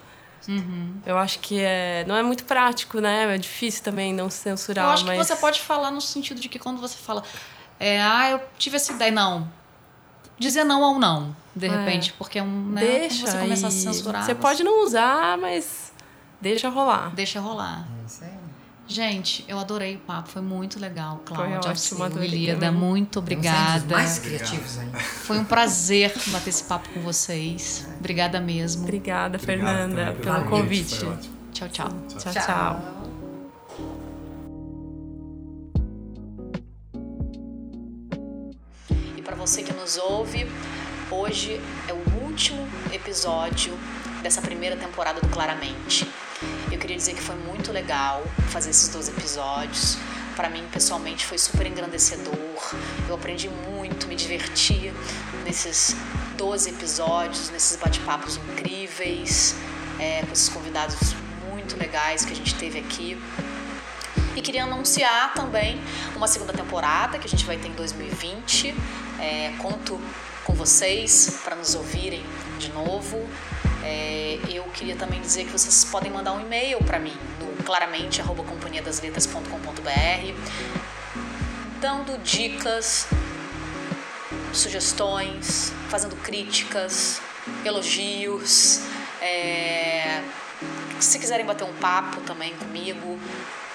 Uhum. 0.49 0.95
Eu 1.05 1.19
acho 1.19 1.41
que 1.41 1.61
é, 1.61 2.05
não 2.07 2.17
é 2.17 2.23
muito 2.23 2.45
prático, 2.45 3.01
né? 3.01 3.35
É 3.35 3.39
difícil 3.39 3.83
também 3.83 4.13
não 4.13 4.29
se 4.29 4.39
censurar. 4.39 4.85
Eu 4.87 4.91
acho 4.91 5.07
mas... 5.07 5.19
que 5.19 5.25
você 5.25 5.37
pode 5.37 5.61
falar 5.61 5.91
no 5.91 6.01
sentido 6.01 6.41
de 6.41 6.49
que 6.49 6.59
quando 6.59 6.81
você 6.81 6.97
fala, 6.97 7.23
é, 7.79 8.01
ah, 8.01 8.31
eu 8.31 8.41
tive 8.59 8.77
essa 8.77 8.93
ideia, 8.93 9.11
não 9.11 9.49
dizer 10.39 10.65
não 10.65 10.83
ou 10.83 10.99
não, 10.99 11.35
de 11.55 11.67
é. 11.67 11.71
repente, 11.71 12.11
é. 12.11 12.15
porque 12.19 12.39
é 12.39 12.43
um, 12.43 12.71
né, 12.71 12.81
deixa 12.81 13.27
você 13.27 13.39
começar 13.39 13.69
a 13.69 13.71
se 13.71 13.81
censurar. 13.83 14.25
Você 14.25 14.35
pode 14.35 14.63
não 14.63 14.85
usar, 14.85 15.39
mas 15.39 15.93
deixa 16.41 16.69
rolar. 16.69 17.15
Deixa 17.15 17.41
rolar. 17.41 17.87
É 18.03 18.07
isso 18.07 18.25
aí. 18.25 18.47
Gente, 18.89 19.45
eu 19.49 19.59
adorei 19.59 19.97
o 19.97 19.99
papo, 19.99 20.29
foi 20.29 20.43
muito 20.43 20.79
legal, 20.79 21.21
Cláudia. 21.25 21.61
Foi 21.75 22.07
ótimo, 22.07 22.23
Elida, 22.23 22.71
muito 22.71 23.19
obrigada. 23.19 23.97
mais 23.97 24.21
criativos 24.21 24.79
ainda. 24.79 24.99
Foi 24.99 25.39
um 25.39 25.45
prazer 25.45 26.13
bater 26.29 26.51
esse 26.51 26.63
papo 26.63 26.89
com 26.91 27.01
vocês. 27.01 27.85
Obrigada 27.99 28.41
mesmo. 28.41 28.85
Obrigada, 28.85 29.41
Fernanda, 29.41 30.17
pelo 30.23 30.45
convite. 30.45 31.05
Tchau, 31.53 31.69
tchau. 31.69 31.89
Tchau, 32.17 32.33
tchau. 32.33 32.96
Tchau. 39.27 39.37
você 39.37 39.63
que 39.63 39.73
nos 39.73 39.97
ouve. 39.97 40.47
Hoje 41.11 41.61
é 41.89 41.93
o 41.93 42.25
último 42.25 42.67
episódio 42.93 43.77
dessa 44.23 44.41
primeira 44.41 44.77
temporada 44.77 45.21
do 45.21 45.29
Claramente. 45.29 46.09
Eu 46.71 46.79
queria 46.79 46.97
dizer 46.97 47.15
que 47.15 47.23
foi 47.23 47.35
muito 47.35 47.73
legal 47.73 48.23
fazer 48.51 48.71
esses 48.71 48.89
dois 48.89 49.09
episódios. 49.09 49.99
Para 50.35 50.51
mim, 50.51 50.65
pessoalmente, 50.71 51.25
foi 51.25 51.39
super 51.39 51.67
engrandecedor. 51.67 52.35
Eu 53.09 53.15
aprendi 53.15 53.49
muito, 53.49 54.07
me 54.07 54.15
diverti 54.15 54.93
nesses 55.45 55.97
12 56.37 56.71
episódios, 56.71 57.51
nesses 57.51 57.77
bate-papos 57.77 58.37
incríveis, 58.37 59.55
é, 59.99 60.23
com 60.23 60.33
esses 60.33 60.49
convidados 60.49 61.15
muito 61.49 61.77
legais 61.79 62.25
que 62.25 62.33
a 62.33 62.37
gente 62.37 62.55
teve 62.55 62.79
aqui. 62.79 63.19
E 64.37 64.43
queria 64.43 64.65
anunciar 64.65 65.33
também 65.33 65.81
uma 66.15 66.29
segunda 66.29 66.53
temporada 66.53 67.19
que 67.19 67.27
a 67.27 67.31
gente 67.31 67.47
vai 67.47 67.57
ter 67.57 67.69
em 67.69 67.73
2020. 67.73 68.75
É, 69.21 69.53
conto 69.59 70.01
com 70.45 70.55
vocês 70.55 71.41
para 71.45 71.57
nos 71.57 71.75
ouvirem 71.75 72.25
de 72.59 72.73
novo. 72.73 73.29
É, 73.83 74.39
eu 74.49 74.65
queria 74.65 74.97
também 74.97 75.21
dizer 75.21 75.45
que 75.45 75.53
vocês 75.53 75.85
podem 75.85 76.11
mandar 76.11 76.33
um 76.33 76.41
e-mail 76.41 76.79
para 76.79 76.99
mim 76.99 77.15
no 77.41 77.65
claramente 77.65 78.23
companhiadasletras.com.br 78.23 80.77
dando 81.81 82.19
dicas, 82.23 83.07
sugestões, 84.53 85.73
fazendo 85.89 86.17
críticas, 86.17 87.21
elogios. 87.65 88.81
É, 89.21 90.23
se 90.99 91.19
quiserem 91.19 91.45
bater 91.45 91.65
um 91.65 91.75
papo 91.75 92.21
também 92.23 92.55
comigo, 92.57 93.19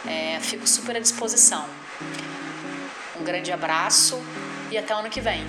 é, 0.05 0.39
fico 0.41 0.67
super 0.67 0.95
à 0.95 0.99
disposição. 0.99 1.65
Um 3.19 3.23
grande 3.23 3.51
abraço 3.51 4.21
e 4.71 4.77
até 4.77 4.95
o 4.95 4.99
ano 4.99 5.09
que 5.09 5.19
vem. 5.19 5.43